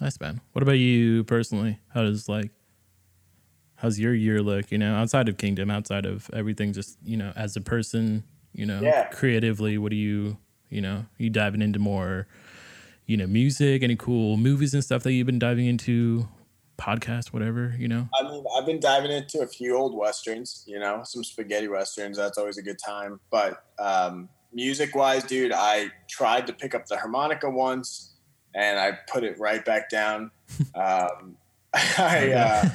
Nice 0.00 0.20
man. 0.20 0.40
What 0.52 0.62
about 0.62 0.72
you 0.72 1.24
personally? 1.24 1.80
How 1.94 2.02
does 2.02 2.28
like 2.28 2.50
how's 3.76 3.98
your 3.98 4.14
year 4.14 4.42
look? 4.42 4.70
You 4.70 4.78
know, 4.78 4.94
outside 4.94 5.28
of 5.28 5.36
Kingdom, 5.38 5.70
outside 5.70 6.06
of 6.06 6.28
everything, 6.32 6.72
just 6.72 6.98
you 7.04 7.16
know, 7.16 7.32
as 7.36 7.56
a 7.56 7.60
person, 7.60 8.24
you 8.52 8.66
know, 8.66 8.80
yeah. 8.80 9.08
creatively, 9.08 9.78
what 9.78 9.90
do 9.90 9.96
you 9.96 10.38
you 10.68 10.80
know? 10.80 11.06
you 11.18 11.30
diving 11.30 11.62
into 11.62 11.78
more? 11.78 12.26
You 13.06 13.16
know, 13.16 13.28
music, 13.28 13.84
any 13.84 13.94
cool 13.94 14.36
movies 14.36 14.74
and 14.74 14.82
stuff 14.82 15.04
that 15.04 15.12
you've 15.12 15.26
been 15.26 15.38
diving 15.38 15.66
into? 15.66 16.28
Podcast, 16.76 17.28
whatever, 17.28 17.74
you 17.78 17.88
know? 17.88 18.08
I 18.18 18.22
mean, 18.24 18.44
I've 18.56 18.66
been 18.66 18.80
diving 18.80 19.10
into 19.10 19.40
a 19.40 19.46
few 19.46 19.76
old 19.76 19.94
westerns, 19.96 20.64
you 20.66 20.78
know, 20.78 21.02
some 21.04 21.24
spaghetti 21.24 21.68
westerns. 21.68 22.16
That's 22.16 22.38
always 22.38 22.58
a 22.58 22.62
good 22.62 22.78
time. 22.84 23.20
But 23.30 23.64
um, 23.78 24.28
music 24.52 24.94
wise, 24.94 25.24
dude, 25.24 25.52
I 25.52 25.90
tried 26.08 26.46
to 26.46 26.52
pick 26.52 26.74
up 26.74 26.86
the 26.86 26.96
harmonica 26.96 27.48
once. 27.50 28.12
and 28.54 28.78
I 28.78 28.92
put 29.12 29.22
it 29.22 29.38
right 29.38 29.64
back 29.64 29.90
down. 29.90 30.30
Um, 30.74 31.36
I, 31.98 32.32
uh, 32.32 32.68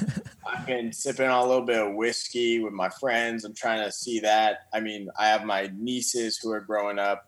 I've 0.46 0.66
been 0.68 0.92
sipping 0.92 1.28
on 1.28 1.46
a 1.46 1.48
little 1.48 1.66
bit 1.66 1.80
of 1.80 1.96
whiskey 1.96 2.60
with 2.60 2.74
my 2.74 2.90
friends. 2.90 3.46
I'm 3.46 3.54
trying 3.56 3.84
to 3.84 3.92
see 3.92 4.20
that. 4.20 4.68
I 4.74 4.80
mean, 4.80 5.10
I 5.18 5.28
have 5.28 5.44
my 5.44 5.72
nieces 5.76 6.38
who 6.38 6.52
are 6.52 6.60
growing 6.60 7.00
up, 7.00 7.26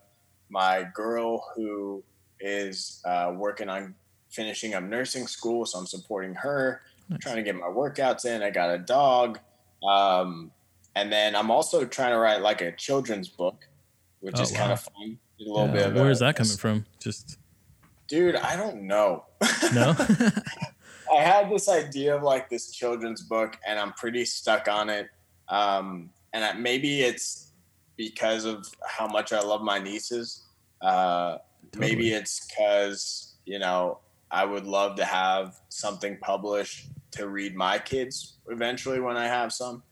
my 0.49 0.85
girl 0.93 1.43
who 1.55 2.03
is 2.39 3.01
uh, 3.05 3.33
working 3.35 3.69
on 3.69 3.95
finishing 4.33 4.73
up 4.73 4.83
nursing 4.83 5.27
school, 5.27 5.65
so 5.65 5.79
I'm 5.79 5.85
supporting 5.85 6.33
her. 6.35 6.81
Nice. 7.09 7.19
Trying 7.19 7.35
to 7.37 7.43
get 7.43 7.55
my 7.55 7.67
workouts 7.67 8.25
in. 8.25 8.41
I 8.41 8.49
got 8.49 8.73
a 8.73 8.77
dog, 8.77 9.39
um, 9.87 10.51
and 10.95 11.11
then 11.11 11.35
I'm 11.35 11.51
also 11.51 11.85
trying 11.85 12.11
to 12.11 12.17
write 12.17 12.41
like 12.41 12.61
a 12.61 12.71
children's 12.71 13.29
book, 13.29 13.67
which 14.21 14.35
oh, 14.37 14.41
is 14.41 14.51
wow. 14.51 14.57
kind 14.57 14.71
of 14.71 14.79
fun. 14.81 15.19
A 15.39 15.43
little 15.43 15.65
yeah. 15.67 15.73
bit. 15.73 15.85
Of 15.87 15.93
Where 15.95 16.07
a, 16.07 16.11
is 16.11 16.19
that 16.19 16.35
coming 16.35 16.57
from? 16.57 16.85
Just, 16.99 17.37
dude, 18.07 18.35
I 18.35 18.55
don't 18.55 18.83
know. 18.83 19.25
No. 19.73 19.95
I 21.13 21.21
had 21.21 21.49
this 21.49 21.69
idea 21.69 22.15
of 22.15 22.23
like 22.23 22.49
this 22.49 22.71
children's 22.71 23.21
book, 23.21 23.57
and 23.67 23.77
I'm 23.77 23.93
pretty 23.93 24.25
stuck 24.25 24.67
on 24.67 24.89
it. 24.89 25.09
Um, 25.49 26.09
and 26.31 26.43
I, 26.43 26.53
maybe 26.53 27.01
it's 27.01 27.51
because 27.97 28.45
of 28.45 28.65
how 28.87 29.07
much 29.07 29.33
I 29.33 29.41
love 29.41 29.61
my 29.61 29.77
nieces. 29.77 30.43
Uh, 30.81 31.37
totally. 31.71 31.89
Maybe 31.89 32.13
it's 32.13 32.47
because 32.47 33.35
you 33.45 33.59
know 33.59 33.99
I 34.33 34.45
would 34.45 34.65
love 34.65 34.95
to 34.97 35.05
have 35.05 35.55
something 35.69 36.17
published 36.17 36.87
to 37.11 37.27
read 37.27 37.55
my 37.55 37.77
kids 37.77 38.33
eventually 38.49 38.99
when 38.99 39.15
I 39.15 39.27
have 39.27 39.53
some. 39.53 39.83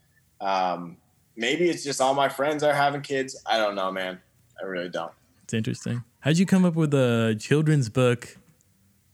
Um, 0.42 0.98
maybe 1.36 1.70
it's 1.70 1.84
just 1.84 2.02
all 2.02 2.14
my 2.14 2.28
friends 2.28 2.64
are 2.64 2.74
having 2.74 3.02
kids. 3.02 3.42
I 3.46 3.58
don't 3.58 3.76
know, 3.76 3.92
man. 3.92 4.20
I 4.60 4.66
really 4.66 4.90
don't. 4.90 5.12
It's 5.44 5.54
interesting. 5.54 6.04
How'd 6.22 6.38
you 6.38 6.46
come 6.46 6.66
up 6.66 6.76
with 6.76 6.94
a 6.94 7.38
children's 7.40 7.88
book? 7.90 8.38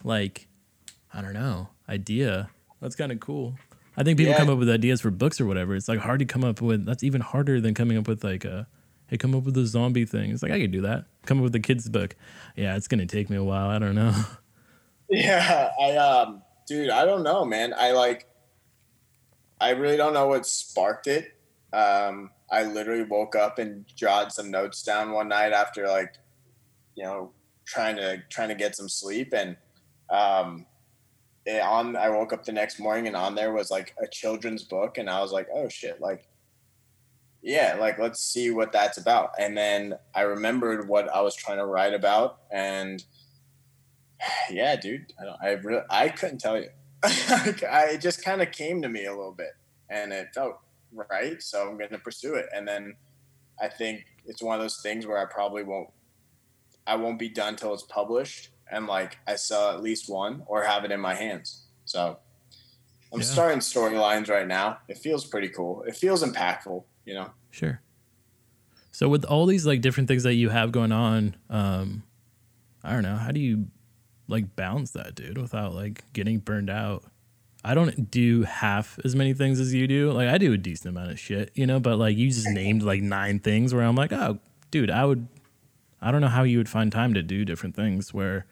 Like, 0.03 0.47
I 1.13 1.21
don't 1.21 1.33
know 1.33 1.69
idea. 1.89 2.49
That's 2.81 2.95
kind 2.95 3.11
of 3.11 3.19
cool. 3.19 3.55
I 3.95 4.03
think 4.03 4.17
people 4.17 4.33
yeah. 4.33 4.37
come 4.37 4.49
up 4.49 4.59
with 4.59 4.69
ideas 4.69 5.01
for 5.01 5.09
books 5.09 5.41
or 5.41 5.45
whatever. 5.45 5.75
It's 5.75 5.87
like 5.87 5.99
hard 5.99 6.19
to 6.19 6.25
come 6.25 6.43
up 6.43 6.61
with. 6.61 6.85
That's 6.85 7.03
even 7.03 7.21
harder 7.21 7.59
than 7.59 7.73
coming 7.73 7.97
up 7.97 8.07
with 8.07 8.23
like 8.23 8.45
a, 8.45 8.67
hey, 9.07 9.17
come 9.17 9.33
up 9.33 9.43
with 9.43 9.57
a 9.57 9.65
zombie 9.65 10.05
thing. 10.05 10.31
It's 10.31 10.43
like 10.43 10.51
I 10.51 10.59
could 10.59 10.71
do 10.71 10.81
that. 10.81 11.05
Come 11.25 11.39
up 11.39 11.43
with 11.43 11.55
a 11.55 11.59
kids 11.59 11.89
book. 11.89 12.15
Yeah, 12.55 12.75
it's 12.75 12.87
gonna 12.87 13.05
take 13.05 13.29
me 13.29 13.37
a 13.37 13.43
while. 13.43 13.69
I 13.69 13.79
don't 13.79 13.95
know. 13.95 14.13
Yeah, 15.09 15.69
I 15.79 15.95
um, 15.95 16.41
dude, 16.67 16.89
I 16.89 17.05
don't 17.05 17.23
know, 17.23 17.45
man. 17.45 17.73
I 17.77 17.91
like, 17.91 18.27
I 19.59 19.71
really 19.71 19.97
don't 19.97 20.13
know 20.13 20.27
what 20.27 20.45
sparked 20.45 21.07
it. 21.07 21.33
Um, 21.73 22.31
I 22.51 22.63
literally 22.63 23.03
woke 23.03 23.35
up 23.35 23.59
and 23.59 23.85
jotted 23.95 24.31
some 24.31 24.51
notes 24.51 24.83
down 24.83 25.11
one 25.11 25.29
night 25.29 25.53
after 25.53 25.87
like, 25.87 26.15
you 26.95 27.03
know, 27.03 27.31
trying 27.65 27.97
to 27.97 28.23
trying 28.29 28.49
to 28.49 28.55
get 28.55 28.75
some 28.75 28.87
sleep 28.87 29.33
and 29.33 29.57
um 30.09 30.65
it, 31.45 31.61
on 31.61 31.95
I 31.97 32.09
woke 32.09 32.31
up 32.33 32.45
the 32.45 32.53
next 32.53 32.79
morning 32.79 33.07
and 33.07 33.15
on 33.15 33.35
there 33.35 33.53
was 33.53 33.69
like 33.71 33.93
a 34.01 34.07
children's 34.07 34.63
book 34.63 34.97
and 34.97 35.09
I 35.09 35.21
was 35.21 35.31
like, 35.33 35.47
oh 35.53 35.67
shit, 35.69 35.99
like 36.01 36.27
yeah, 37.41 37.77
like 37.79 37.99
let's 37.99 38.21
see 38.21 38.51
what 38.51 38.71
that's 38.71 38.97
about. 38.97 39.31
And 39.39 39.57
then 39.57 39.95
I 40.15 40.21
remembered 40.21 40.87
what 40.87 41.09
I 41.09 41.21
was 41.21 41.35
trying 41.35 41.57
to 41.57 41.65
write 41.65 41.93
about 41.93 42.39
and 42.51 43.03
yeah, 44.49 44.75
dude, 44.75 45.13
I 45.19 45.25
don't, 45.25 45.37
I 45.41 45.51
really 45.51 45.83
I 45.89 46.09
couldn't 46.09 46.39
tell 46.39 46.57
you. 46.57 46.69
I 47.03 47.91
it 47.93 48.01
just 48.01 48.23
kind 48.23 48.41
of 48.41 48.51
came 48.51 48.81
to 48.81 48.89
me 48.89 49.05
a 49.05 49.11
little 49.11 49.33
bit 49.33 49.51
and 49.89 50.11
it 50.11 50.29
felt 50.33 50.59
right, 50.93 51.41
so 51.41 51.67
I'm 51.69 51.77
going 51.77 51.91
to 51.91 51.99
pursue 51.99 52.35
it. 52.35 52.47
And 52.53 52.67
then 52.67 52.95
I 53.61 53.67
think 53.67 54.05
it's 54.25 54.41
one 54.41 54.55
of 54.55 54.61
those 54.61 54.81
things 54.81 55.05
where 55.05 55.17
I 55.17 55.25
probably 55.25 55.63
won't 55.63 55.89
I 56.85 56.95
won't 56.95 57.19
be 57.19 57.29
done 57.29 57.55
till 57.55 57.73
it's 57.73 57.83
published 57.83 58.49
and 58.71 58.87
like 58.87 59.17
I 59.27 59.35
sell 59.35 59.71
at 59.71 59.81
least 59.81 60.09
one 60.09 60.43
or 60.47 60.63
have 60.63 60.85
it 60.85 60.91
in 60.91 60.99
my 60.99 61.15
hands. 61.15 61.63
So 61.85 62.17
I'm 63.13 63.19
yeah. 63.19 63.25
starting 63.25 63.59
storylines 63.59 64.29
right 64.29 64.47
now. 64.47 64.79
It 64.87 64.97
feels 64.97 65.25
pretty 65.25 65.49
cool. 65.49 65.83
It 65.83 65.95
feels 65.95 66.23
impactful, 66.23 66.83
you 67.05 67.13
know. 67.13 67.31
Sure. 67.51 67.81
So 68.91 69.07
with 69.07 69.25
all 69.25 69.45
these 69.45 69.65
like 69.65 69.81
different 69.81 70.07
things 70.07 70.23
that 70.23 70.33
you 70.33 70.49
have 70.49 70.71
going 70.71 70.91
on, 70.91 71.35
um, 71.49 72.03
I 72.83 72.93
don't 72.93 73.03
know, 73.03 73.15
how 73.15 73.31
do 73.31 73.39
you 73.39 73.67
like 74.27 74.55
bounce 74.55 74.91
that, 74.91 75.15
dude, 75.15 75.37
without 75.37 75.73
like 75.73 76.03
getting 76.13 76.39
burned 76.39 76.69
out? 76.69 77.03
I 77.63 77.73
don't 77.73 78.09
do 78.11 78.43
half 78.43 78.99
as 79.03 79.15
many 79.15 79.33
things 79.33 79.59
as 79.59 79.73
you 79.73 79.87
do. 79.87 80.11
Like 80.11 80.29
I 80.29 80.37
do 80.37 80.53
a 80.53 80.57
decent 80.57 80.95
amount 80.95 81.11
of 81.11 81.19
shit, 81.19 81.51
you 81.53 81.65
know, 81.65 81.79
but 81.79 81.97
like 81.97 82.15
you 82.15 82.29
just 82.29 82.47
named 82.47 82.83
like 82.83 83.01
nine 83.01 83.39
things 83.39 83.73
where 83.73 83.83
I'm 83.83 83.95
like, 83.95 84.13
oh, 84.13 84.39
dude, 84.71 84.91
I 84.91 85.05
would 85.05 85.27
I 86.01 86.11
don't 86.11 86.21
know 86.21 86.27
how 86.27 86.43
you 86.43 86.57
would 86.57 86.69
find 86.69 86.91
time 86.91 87.13
to 87.15 87.23
do 87.23 87.43
different 87.43 87.75
things 87.75 88.13
where, 88.13 88.45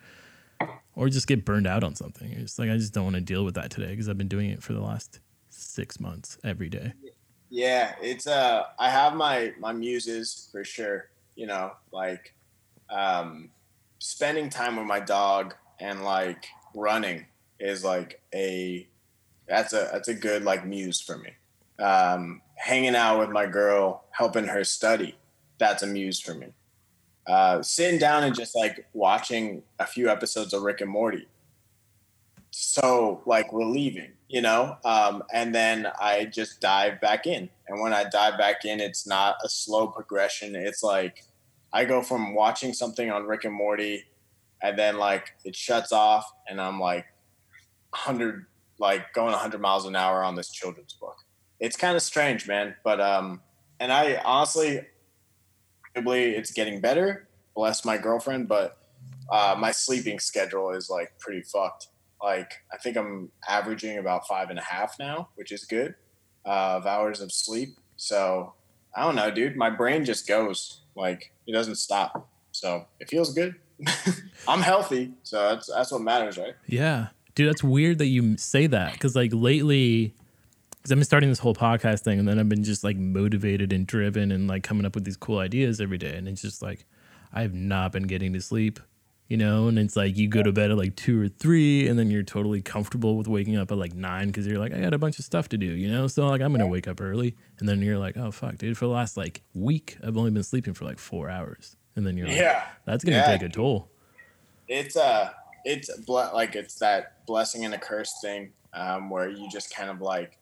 or 0.95 1.09
just 1.09 1.27
get 1.27 1.45
burned 1.45 1.67
out 1.67 1.83
on 1.83 1.95
something. 1.95 2.33
Just 2.33 2.57
like, 2.57 2.69
I 2.69 2.77
just 2.77 2.93
don't 2.93 3.03
want 3.03 3.15
to 3.15 3.21
deal 3.21 3.45
with 3.45 3.55
that 3.55 3.69
today 3.69 3.91
because 3.91 4.09
I've 4.09 4.17
been 4.17 4.27
doing 4.27 4.49
it 4.49 4.63
for 4.63 4.73
the 4.73 4.81
last 4.81 5.19
six 5.49 5.99
months 5.99 6.38
every 6.43 6.69
day. 6.69 6.93
Yeah, 7.49 7.95
it's 8.01 8.27
uh, 8.27 8.63
I 8.79 8.89
have 8.89 9.15
my 9.15 9.53
my 9.59 9.71
muses 9.71 10.49
for 10.51 10.63
sure. 10.63 11.09
You 11.35 11.47
know, 11.47 11.73
like 11.91 12.33
um, 12.89 13.49
spending 13.99 14.49
time 14.49 14.77
with 14.77 14.88
my 14.88 14.99
dog 14.99 15.53
and 15.79 16.03
like 16.03 16.47
running 16.73 17.25
is 17.59 17.83
like 17.83 18.21
a 18.33 18.88
that's 19.47 19.73
a 19.73 19.89
that's 19.91 20.07
a 20.07 20.13
good 20.13 20.43
like 20.43 20.65
muse 20.65 21.01
for 21.01 21.17
me. 21.17 21.31
Um, 21.83 22.41
hanging 22.55 22.95
out 22.95 23.19
with 23.19 23.29
my 23.29 23.45
girl, 23.45 24.05
helping 24.11 24.45
her 24.45 24.63
study, 24.63 25.15
that's 25.57 25.83
a 25.83 25.88
muse 25.88 26.19
for 26.19 26.33
me 26.33 26.53
uh, 27.27 27.61
sitting 27.61 27.99
down 27.99 28.23
and 28.23 28.35
just 28.35 28.55
like 28.55 28.85
watching 28.93 29.63
a 29.79 29.85
few 29.85 30.09
episodes 30.09 30.53
of 30.53 30.61
Rick 30.61 30.81
and 30.81 30.89
Morty. 30.89 31.27
So 32.51 33.21
like 33.25 33.47
relieving, 33.51 34.11
you 34.29 34.41
know? 34.41 34.77
Um, 34.85 35.23
and 35.33 35.53
then 35.53 35.88
I 35.99 36.25
just 36.25 36.61
dive 36.61 37.01
back 37.01 37.25
in. 37.25 37.49
And 37.67 37.81
when 37.81 37.93
I 37.93 38.03
dive 38.03 38.38
back 38.38 38.63
in, 38.63 38.79
it's 38.79 39.07
not 39.07 39.38
a 39.43 39.49
slow 39.49 39.88
progression. 39.88 40.55
It's 40.55 40.83
like 40.83 41.23
I 41.73 41.83
go 41.83 42.01
from 42.01 42.35
watching 42.35 42.73
something 42.73 43.09
on 43.09 43.25
Rick 43.25 43.45
and 43.45 43.53
Morty 43.53 44.05
and 44.65 44.80
then 44.80 44.97
like 44.97 45.36
it 45.43 45.56
shuts 45.56 45.91
off 45.91 46.25
and 46.47 46.60
I'm 46.60 46.80
like 46.80 47.06
100 47.91 48.45
like 48.80 49.13
going 49.13 49.32
100 49.32 49.62
miles 49.62 49.86
an 49.86 49.95
hour 49.95 50.23
on 50.23 50.36
this 50.36 50.51
children's 50.51 50.93
book. 50.93 51.15
It's 51.60 51.78
kind 51.78 51.95
of 51.95 52.01
strange, 52.01 52.47
man, 52.47 52.75
but 52.84 52.99
um 52.99 53.41
and 53.80 53.91
I 53.91 54.21
honestly 54.25 54.82
it's 55.95 56.51
getting 56.51 56.82
better. 56.82 57.28
Bless 57.56 57.86
my 57.86 57.97
girlfriend, 57.97 58.47
but 58.49 58.78
uh, 59.32 59.56
my 59.58 59.71
sleeping 59.71 60.19
schedule 60.19 60.71
is 60.71 60.89
like 60.89 61.17
pretty 61.19 61.41
fucked. 61.41 61.88
Like 62.21 62.51
I 62.73 62.78
think 62.78 62.97
I'm 62.97 63.32
averaging 63.47 63.97
about 63.97 64.28
five 64.28 64.49
and 64.49 64.60
a 64.60 64.63
half 64.63 64.95
now, 64.99 65.30
which 65.36 65.51
is 65.51 65.63
good 65.63 65.95
uh, 66.45 66.78
of 66.78 66.86
hours 66.86 67.21
of 67.21 67.32
sleep. 67.32 67.78
So 67.95 68.54
I 68.95 69.04
don't 69.04 69.15
know, 69.15 69.32
dude. 69.32 69.56
My 69.56 69.69
brain 69.69 70.04
just 70.04 70.28
goes 70.28 70.82
like 70.95 71.32
it 71.47 71.54
doesn't 71.54 71.75
stop. 71.75 72.28
So 72.51 72.88
it 72.99 73.10
feels 73.10 73.34
good. 73.34 73.56
I'm 74.47 74.61
healthy, 74.61 75.13
so 75.23 75.49
that's 75.49 75.67
that's 75.67 75.91
what 75.91 76.01
matters, 76.01 76.38
right? 76.38 76.55
Yeah, 76.67 77.07
dude. 77.35 77.49
That's 77.49 77.63
weird 77.63 77.97
that 77.97 78.07
you 78.07 78.38
say 78.38 78.67
that 78.67 78.93
because 78.93 79.15
like 79.15 79.31
lately 79.33 80.13
because 80.85 80.91
I've 80.91 80.97
been 80.99 81.05
starting 81.05 81.29
this 81.29 81.39
whole 81.39 81.55
podcast 81.55 82.01
thing, 82.01 82.19
and 82.19 82.27
then 82.27 82.38
I've 82.38 82.47
been 82.47 82.63
just 82.63 82.83
like 82.83 82.95
motivated 82.95 83.73
and 83.73 83.88
driven, 83.88 84.31
and 84.31 84.47
like 84.47 84.61
coming 84.61 84.85
up 84.85 84.93
with 84.93 85.03
these 85.03 85.17
cool 85.17 85.39
ideas 85.39 85.81
every 85.81 85.97
day. 85.97 86.15
And 86.15 86.27
it's 86.27 86.43
just 86.43 86.61
like 86.61 86.85
I 87.33 87.41
have 87.41 87.55
not 87.55 87.91
been 87.91 88.03
getting 88.03 88.33
to 88.33 88.41
sleep, 88.41 88.79
you 89.27 89.35
know. 89.35 89.67
And 89.67 89.79
it's 89.79 89.95
like 89.95 90.15
you 90.15 90.27
go 90.27 90.43
to 90.43 90.51
bed 90.51 90.69
at 90.69 90.77
like 90.77 90.95
two 90.95 91.19
or 91.19 91.27
three, 91.27 91.88
and 91.88 91.97
then 91.97 92.11
you're 92.11 92.21
totally 92.21 92.61
comfortable 92.61 93.17
with 93.17 93.27
waking 93.27 93.57
up 93.57 93.71
at 93.71 93.79
like 93.79 93.95
nine 93.95 94.27
because 94.27 94.45
you're 94.45 94.59
like 94.59 94.73
I 94.73 94.79
got 94.79 94.93
a 94.93 94.99
bunch 94.99 95.17
of 95.17 95.25
stuff 95.25 95.49
to 95.49 95.57
do, 95.57 95.65
you 95.65 95.91
know. 95.91 96.05
So 96.05 96.27
like 96.27 96.41
I'm 96.41 96.51
gonna 96.51 96.67
wake 96.67 96.88
up 96.88 97.01
early, 97.01 97.35
and 97.57 97.67
then 97.67 97.81
you're 97.81 97.97
like, 97.97 98.15
oh 98.15 98.29
fuck, 98.29 98.57
dude. 98.57 98.77
For 98.77 98.85
the 98.85 98.91
last 98.91 99.17
like 99.17 99.41
week, 99.55 99.97
I've 100.03 100.17
only 100.17 100.29
been 100.29 100.43
sleeping 100.43 100.75
for 100.75 100.85
like 100.85 100.99
four 100.99 101.31
hours, 101.31 101.75
and 101.95 102.05
then 102.05 102.17
you're 102.17 102.27
like, 102.27 102.38
yeah, 102.38 102.65
that's 102.86 103.03
gonna 103.03 103.17
yeah. 103.17 103.38
take 103.38 103.41
a 103.41 103.49
toll. 103.49 103.89
It's 104.67 104.95
uh, 104.95 105.31
it's 105.63 105.95
ble- 105.99 106.31
like 106.34 106.55
it's 106.55 106.75
that 106.75 107.25
blessing 107.25 107.65
and 107.65 107.73
a 107.73 107.77
curse 107.77 108.19
thing, 108.21 108.51
um, 108.73 109.10
where 109.10 109.29
you 109.29 109.49
just 109.49 109.73
kind 109.75 109.89
of 109.89 110.01
like 110.01 110.38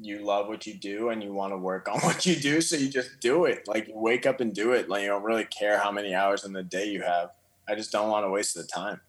you 0.00 0.24
love 0.24 0.46
what 0.46 0.66
you 0.66 0.74
do 0.74 1.08
and 1.08 1.22
you 1.22 1.32
want 1.32 1.52
to 1.52 1.56
work 1.56 1.88
on 1.88 1.98
what 2.00 2.24
you 2.24 2.36
do 2.36 2.60
so 2.60 2.76
you 2.76 2.88
just 2.88 3.20
do 3.20 3.44
it. 3.44 3.66
Like 3.66 3.88
you 3.88 3.98
wake 3.98 4.26
up 4.26 4.40
and 4.40 4.54
do 4.54 4.72
it. 4.72 4.88
Like 4.88 5.02
you 5.02 5.08
don't 5.08 5.24
really 5.24 5.44
care 5.44 5.78
how 5.78 5.90
many 5.90 6.14
hours 6.14 6.44
in 6.44 6.52
the 6.52 6.62
day 6.62 6.86
you 6.86 7.02
have. 7.02 7.30
I 7.68 7.74
just 7.74 7.92
don't 7.92 8.08
want 8.08 8.24
to 8.24 8.30
waste 8.30 8.54
the 8.54 8.64
time. 8.64 9.00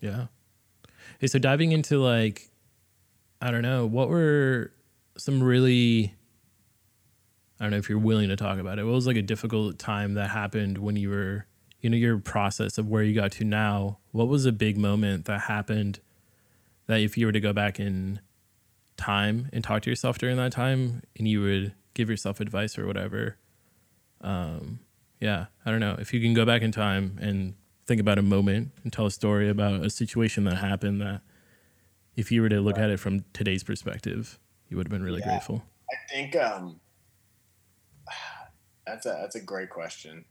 Yeah. 0.00 0.26
Hey 1.18 1.28
so 1.28 1.38
diving 1.38 1.72
into 1.72 1.98
like 1.98 2.50
i 3.40 3.50
don't 3.50 3.62
know 3.62 3.86
what 3.86 4.08
were 4.08 4.72
some 5.16 5.42
really 5.42 6.14
i 7.58 7.64
don't 7.64 7.70
know 7.70 7.76
if 7.76 7.88
you're 7.88 7.98
willing 7.98 8.28
to 8.28 8.36
talk 8.36 8.58
about 8.58 8.78
it. 8.78 8.84
What 8.84 8.94
was 8.94 9.06
like 9.06 9.16
a 9.16 9.22
difficult 9.22 9.78
time 9.78 10.14
that 10.14 10.30
happened 10.30 10.78
when 10.78 10.96
you 10.96 11.10
were 11.10 11.46
you 11.80 11.90
know 11.90 11.96
your 11.96 12.18
process 12.18 12.78
of 12.78 12.88
where 12.88 13.02
you 13.02 13.14
got 13.14 13.32
to 13.32 13.44
now? 13.44 13.98
What 14.12 14.28
was 14.28 14.46
a 14.46 14.52
big 14.52 14.78
moment 14.78 15.26
that 15.26 15.42
happened 15.42 16.00
that 16.86 17.00
if 17.00 17.16
you 17.16 17.26
were 17.26 17.32
to 17.32 17.40
go 17.40 17.52
back 17.52 17.78
in 17.78 18.20
time 18.96 19.48
and 19.52 19.62
talk 19.62 19.82
to 19.82 19.90
yourself 19.90 20.18
during 20.18 20.36
that 20.36 20.52
time 20.52 21.02
and 21.18 21.26
you 21.26 21.42
would 21.42 21.74
give 21.94 22.08
yourself 22.08 22.40
advice 22.40 22.78
or 22.78 22.86
whatever 22.86 23.36
um 24.20 24.78
yeah 25.20 25.46
i 25.66 25.70
don't 25.70 25.80
know. 25.80 25.96
If 25.98 26.14
you 26.14 26.20
can 26.20 26.34
go 26.34 26.44
back 26.44 26.62
in 26.62 26.72
time 26.72 27.18
and 27.20 27.54
think 27.86 28.00
about 28.00 28.18
a 28.18 28.22
moment 28.22 28.72
and 28.82 28.92
tell 28.92 29.06
a 29.06 29.10
story 29.10 29.48
about 29.48 29.84
a 29.84 29.90
situation 29.90 30.44
that 30.44 30.56
happened 30.56 31.00
that 31.00 31.20
if 32.16 32.30
you 32.30 32.42
were 32.42 32.48
to 32.48 32.60
look 32.60 32.78
at 32.78 32.90
it 32.90 32.98
from 32.98 33.24
today's 33.32 33.64
perspective, 33.64 34.38
you 34.68 34.76
would 34.76 34.86
have 34.86 34.92
been 34.92 35.02
really 35.02 35.20
yeah, 35.20 35.30
grateful? 35.30 35.64
I 35.90 35.96
think 36.12 36.36
um, 36.36 36.80
that's 38.86 39.06
a 39.06 39.18
that's 39.20 39.36
a 39.36 39.40
great 39.40 39.70
question. 39.70 40.24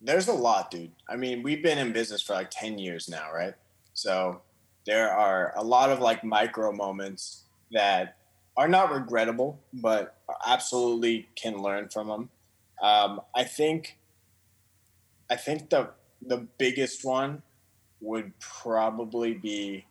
There's 0.00 0.28
a 0.28 0.32
lot, 0.32 0.70
dude. 0.70 0.92
I 1.08 1.16
mean, 1.16 1.42
we've 1.42 1.62
been 1.62 1.78
in 1.78 1.92
business 1.92 2.22
for 2.22 2.34
like 2.34 2.50
10 2.50 2.78
years 2.78 3.08
now, 3.08 3.32
right? 3.34 3.54
So 3.94 4.42
there 4.86 5.10
are 5.10 5.52
a 5.56 5.64
lot 5.64 5.90
of 5.90 5.98
like 5.98 6.22
micro 6.22 6.72
moments 6.72 7.42
that 7.72 8.16
are 8.56 8.68
not 8.68 8.92
regrettable, 8.92 9.60
but 9.72 10.16
absolutely 10.46 11.28
can 11.34 11.60
learn 11.60 11.88
from 11.88 12.08
them. 12.08 12.30
Um, 12.80 13.20
I 13.34 13.44
think, 13.44 13.98
I 15.30 15.36
think 15.36 15.70
the 15.70 15.90
the 16.24 16.46
biggest 16.58 17.04
one 17.04 17.42
would 18.00 18.32
probably 18.38 19.34
be 19.34 19.86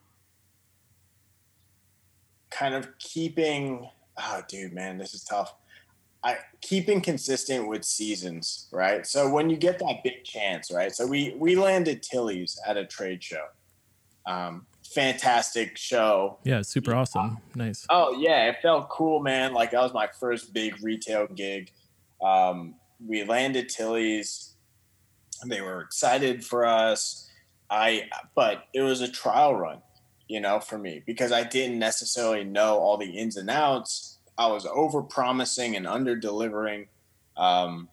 kind 2.50 2.74
of 2.74 2.98
keeping. 2.98 3.90
Oh, 4.18 4.42
dude, 4.48 4.74
man, 4.74 4.98
this 4.98 5.14
is 5.14 5.24
tough. 5.24 5.54
I 6.24 6.38
keeping 6.62 7.02
consistent 7.02 7.68
with 7.68 7.86
seasons, 7.86 8.68
right? 8.72 9.06
So 9.06 9.30
when 9.30 9.50
you 9.50 9.58
get 9.58 9.80
that 9.80 10.04
big 10.04 10.24
chance, 10.24 10.72
right? 10.72 10.94
So 10.94 11.06
we 11.06 11.36
we 11.38 11.56
landed 11.56 12.04
Tilly's 12.04 12.60
at 12.66 12.78
a 12.78 12.86
trade 12.86 13.24
show. 13.24 13.46
Um, 14.26 14.66
fantastic 14.94 15.78
show. 15.78 16.40
Yeah, 16.44 16.62
super 16.62 16.94
awesome. 16.96 17.38
Nice. 17.56 17.86
Oh 17.90 18.18
yeah, 18.20 18.48
it 18.48 18.58
felt 18.62 18.90
cool, 18.90 19.22
man. 19.22 19.54
Like 19.54 19.72
that 19.72 19.82
was 19.82 19.94
my 19.94 20.08
first 20.20 20.54
big 20.54 20.76
retail 20.84 21.28
gig. 21.28 21.72
Um, 22.22 22.76
we 23.06 23.24
landed 23.24 23.70
Tilly's. 23.70 24.56
They 25.46 25.62
were 25.62 25.82
excited 25.82 26.44
for 26.44 26.66
us. 26.66 27.30
I 27.70 28.10
but 28.36 28.66
it 28.74 28.82
was 28.82 29.02
a 29.02 29.12
trial 29.12 29.56
run, 29.56 29.82
you 30.28 30.40
know, 30.40 30.60
for 30.60 30.78
me 30.78 31.04
because 31.06 31.32
I 31.32 31.44
didn't 31.44 31.80
necessarily 31.80 32.44
know 32.44 32.78
all 32.80 32.98
the 32.98 33.18
ins 33.18 33.38
and 33.38 33.50
outs. 33.50 34.17
I 34.38 34.48
was 34.48 34.66
over 34.66 35.02
promising 35.02 35.76
and 35.76 35.88
under 35.88 36.16
delivering. 36.16 36.88
Um, 37.36 37.90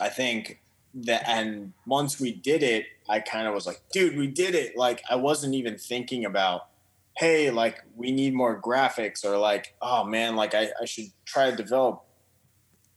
I 0.00 0.08
think 0.08 0.62
that 0.94 1.26
and 1.28 1.72
once 1.86 2.20
we 2.20 2.32
did 2.32 2.62
it 2.62 2.86
i 3.08 3.18
kind 3.18 3.46
of 3.46 3.54
was 3.54 3.66
like 3.66 3.80
dude 3.92 4.16
we 4.16 4.26
did 4.26 4.54
it. 4.54 4.76
Like 4.76 5.02
i 5.08 5.16
wasn't 5.16 5.54
even 5.54 5.78
thinking 5.78 6.24
about 6.24 6.68
hey 7.16 7.50
like 7.50 7.82
we 7.96 8.12
need 8.12 8.34
more 8.34 8.60
graphics 8.60 9.24
or 9.24 9.36
like 9.38 9.74
oh 9.80 10.04
man 10.04 10.36
like 10.36 10.54
i, 10.54 10.68
I 10.80 10.84
should 10.84 11.06
try 11.24 11.50
to 11.50 11.56
develop 11.56 12.04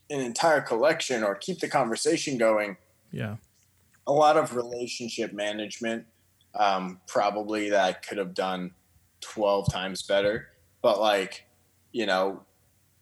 an 0.10 0.20
entire 0.20 0.62
collection 0.62 1.24
or 1.24 1.34
keep 1.34 1.60
the 1.60 1.68
conversation 1.68 2.38
going. 2.38 2.78
Yeah. 3.12 3.38
A 4.06 4.12
lot 4.12 4.38
of 4.38 4.56
relationship 4.56 5.34
management 5.34 6.06
um, 6.54 7.00
probably 7.08 7.70
that 7.70 7.84
i 7.84 7.94
could 7.94 8.18
have 8.18 8.34
done 8.34 8.72
12 9.22 9.72
times 9.72 10.04
better 10.04 10.50
but 10.82 11.00
like 11.00 11.45
you 12.00 12.06
know 12.06 12.26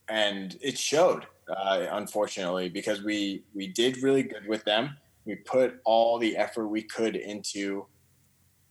and 0.07 0.57
it 0.61 0.77
showed 0.77 1.25
uh, 1.49 1.87
unfortunately, 1.91 2.69
because 2.69 3.03
we 3.03 3.43
we 3.53 3.67
did 3.67 4.01
really 4.01 4.23
good 4.23 4.47
with 4.47 4.63
them. 4.63 4.97
We 5.25 5.35
put 5.35 5.79
all 5.85 6.19
the 6.19 6.35
effort 6.37 6.67
we 6.67 6.83
could 6.83 7.15
into 7.15 7.85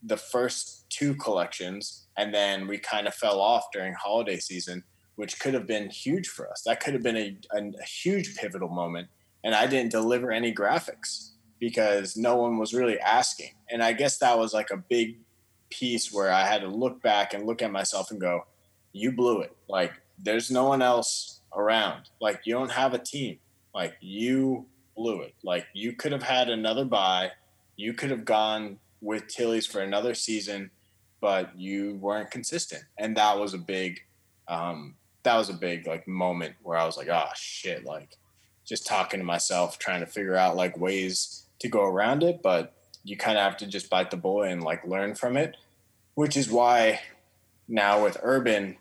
the 0.03 0.17
first 0.17 0.89
two 0.91 1.15
collections, 1.15 2.07
and 2.17 2.33
then 2.33 2.67
we 2.67 2.79
kind 2.79 3.07
of 3.07 3.15
fell 3.15 3.41
off 3.41 3.67
during 3.73 3.95
holiday 3.95 4.39
season, 4.39 4.83
which 5.17 5.39
could 5.39 5.55
have 5.55 5.67
been 5.67 5.91
huge 5.91 6.29
for 6.29 6.51
us. 6.51 6.63
That 6.67 6.81
could 6.81 6.95
have 6.95 7.03
been 7.03 7.17
a, 7.17 7.37
a, 7.53 7.59
a 7.81 7.85
huge 7.85 8.37
pivotal 8.37 8.69
moment, 8.69 9.09
and 9.45 9.55
I 9.55 9.67
didn't 9.67 9.93
deliver 9.93 10.33
any 10.33 10.53
graphics 10.53 11.31
because 11.59 12.17
no 12.17 12.37
one 12.37 12.59
was 12.59 12.75
really 12.75 12.99
asking. 12.99 13.53
And 13.71 13.83
I 13.83 13.93
guess 13.93 14.19
that 14.19 14.37
was 14.37 14.53
like 14.53 14.71
a 14.71 14.77
big 14.77 15.19
piece 15.71 16.13
where 16.13 16.33
I 16.33 16.45
had 16.45 16.63
to 16.63 16.69
look 16.69 17.01
back 17.03 17.35
and 17.35 17.47
look 17.47 17.63
at 17.63 17.71
myself 17.71 18.11
and 18.11 18.21
go, 18.21 18.47
"You 18.93 19.13
blew 19.13 19.41
it. 19.41 19.57
Like 19.69 20.02
there's 20.23 20.51
no 20.51 20.65
one 20.65 20.83
else 20.83 21.41
around. 21.55 22.09
Like 22.21 22.41
you 22.45 22.55
don't 22.55 22.71
have 22.71 22.95
a 22.95 22.99
team. 22.99 23.39
Like 23.75 23.95
you 24.01 24.67
blew 24.97 25.23
it. 25.23 25.35
Like 25.43 25.67
you 25.75 25.93
could 25.93 26.13
have 26.13 26.23
had 26.23 26.49
another 26.49 26.85
buy. 26.85 27.33
You 27.77 27.93
could 27.93 28.11
have 28.11 28.25
gone 28.25 28.79
with 29.01 29.27
Tilly's 29.27 29.67
for 29.67 29.81
another 29.81 30.15
season, 30.15 30.71
but 31.21 31.59
you 31.59 31.97
weren't 31.97 32.31
consistent. 32.31 32.85
And 32.99 33.17
that 33.17 33.39
was 33.39 33.55
a 33.55 33.59
big 33.59 34.01
um 34.49 34.95
that 35.23 35.37
was 35.37 35.49
a 35.49 35.55
big 35.55 35.87
like 35.87 36.07
moment 36.09 36.55
where 36.63 36.77
I 36.77 36.85
was 36.85 36.97
like, 36.97 37.09
oh 37.09 37.29
shit, 37.37 37.85
like 37.85 38.17
just 38.65 38.87
talking 38.87 39.21
to 39.21 39.25
myself, 39.25 39.79
trying 39.79 40.01
to 40.01 40.07
figure 40.07 40.37
out 40.37 40.57
like 40.57 40.79
ways 40.79 41.47
to 41.61 41.69
go 41.69 41.85
around 41.85 42.23
it, 42.23 42.43
but 42.43 42.75
you 43.05 43.17
kind 43.17 43.39
of 43.39 43.45
have 43.45 43.57
to 43.59 43.67
just 43.67 43.91
bite 43.91 44.11
the 44.11 44.17
bullet 44.17 44.51
and 44.51 44.63
like 44.63 44.87
learn 44.87 45.15
from 45.15 45.37
it, 45.37 45.57
which 46.15 46.37
is 46.37 46.51
why 46.51 47.01
now 47.69 48.03
with 48.03 48.17
Urban, 48.23 48.77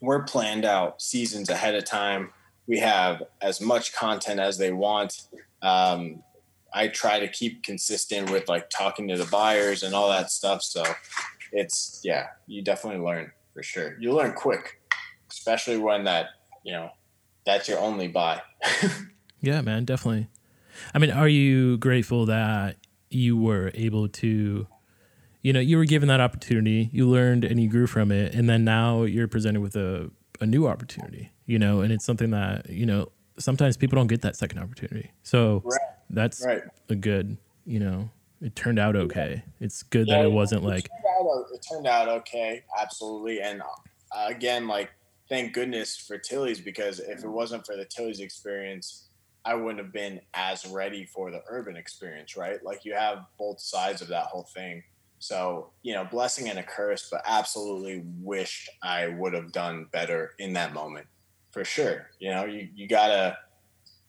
we're 0.00 0.22
planned 0.24 0.64
out 0.64 1.00
seasons 1.00 1.48
ahead 1.48 1.74
of 1.74 1.84
time. 1.84 2.30
We 2.66 2.78
have 2.78 3.22
as 3.40 3.60
much 3.60 3.94
content 3.94 4.40
as 4.40 4.58
they 4.58 4.72
want. 4.72 5.28
Um, 5.62 6.22
I 6.74 6.88
try 6.88 7.18
to 7.20 7.28
keep 7.28 7.62
consistent 7.62 8.30
with 8.30 8.48
like 8.48 8.68
talking 8.70 9.08
to 9.08 9.16
the 9.16 9.24
buyers 9.24 9.82
and 9.82 9.94
all 9.94 10.10
that 10.10 10.30
stuff. 10.30 10.62
So 10.62 10.84
it's 11.52 12.00
yeah, 12.04 12.28
you 12.46 12.62
definitely 12.62 13.04
learn 13.04 13.32
for 13.54 13.62
sure. 13.62 13.96
You 13.98 14.12
learn 14.12 14.32
quick, 14.32 14.80
especially 15.30 15.78
when 15.78 16.04
that 16.04 16.26
you 16.64 16.72
know 16.72 16.90
that's 17.44 17.68
your 17.68 17.78
only 17.78 18.08
buy. 18.08 18.42
yeah, 19.40 19.60
man, 19.60 19.84
definitely. 19.84 20.28
I 20.92 20.98
mean, 20.98 21.10
are 21.10 21.28
you 21.28 21.78
grateful 21.78 22.26
that 22.26 22.76
you 23.08 23.36
were 23.36 23.70
able 23.74 24.08
to 24.08 24.66
you 25.46 25.52
know 25.52 25.60
you 25.60 25.76
were 25.76 25.84
given 25.84 26.08
that 26.08 26.20
opportunity 26.20 26.90
you 26.92 27.08
learned 27.08 27.44
and 27.44 27.62
you 27.62 27.68
grew 27.68 27.86
from 27.86 28.10
it 28.10 28.34
and 28.34 28.50
then 28.50 28.64
now 28.64 29.04
you're 29.04 29.28
presented 29.28 29.60
with 29.60 29.76
a, 29.76 30.10
a 30.40 30.46
new 30.46 30.66
opportunity 30.66 31.30
you 31.46 31.56
know 31.56 31.82
and 31.82 31.92
it's 31.92 32.04
something 32.04 32.30
that 32.30 32.68
you 32.68 32.84
know 32.84 33.08
sometimes 33.38 33.76
people 33.76 33.94
don't 33.94 34.08
get 34.08 34.22
that 34.22 34.34
second 34.34 34.58
opportunity 34.58 35.12
so 35.22 35.62
right. 35.64 35.80
that's 36.10 36.44
right. 36.44 36.62
a 36.88 36.96
good 36.96 37.36
you 37.64 37.78
know 37.78 38.10
it 38.42 38.56
turned 38.56 38.80
out 38.80 38.96
okay 38.96 39.44
it's 39.60 39.84
good 39.84 40.08
yeah, 40.08 40.16
that 40.18 40.24
it 40.24 40.32
wasn't 40.32 40.60
it 40.60 40.66
like 40.66 40.88
turned 40.88 41.28
out, 41.30 41.46
it 41.54 41.66
turned 41.70 41.86
out 41.86 42.08
okay 42.08 42.64
absolutely 42.80 43.40
and 43.40 43.62
uh, 43.62 44.26
again 44.26 44.66
like 44.66 44.90
thank 45.28 45.52
goodness 45.52 45.96
for 45.96 46.18
tilly's 46.18 46.60
because 46.60 46.98
if 46.98 47.22
it 47.22 47.28
wasn't 47.28 47.64
for 47.64 47.76
the 47.76 47.84
tilly's 47.84 48.18
experience 48.18 49.04
I 49.44 49.54
wouldn't 49.54 49.78
have 49.78 49.92
been 49.92 50.20
as 50.34 50.66
ready 50.66 51.06
for 51.06 51.30
the 51.30 51.40
urban 51.48 51.76
experience, 51.76 52.36
right? 52.36 52.58
Like 52.64 52.84
you 52.84 52.94
have 52.94 53.26
both 53.38 53.60
sides 53.60 54.02
of 54.02 54.08
that 54.08 54.24
whole 54.24 54.42
thing. 54.42 54.82
So, 55.26 55.70
you 55.82 55.92
know, 55.92 56.04
blessing 56.04 56.48
and 56.48 56.60
a 56.60 56.62
curse, 56.62 57.08
but 57.10 57.20
absolutely 57.26 58.04
wished 58.20 58.70
I 58.80 59.08
would 59.08 59.34
have 59.34 59.50
done 59.50 59.88
better 59.90 60.34
in 60.38 60.52
that 60.52 60.72
moment 60.72 61.08
for 61.50 61.64
sure. 61.64 62.10
You 62.20 62.30
know, 62.30 62.44
you, 62.44 62.68
you 62.76 62.86
gotta, 62.86 63.36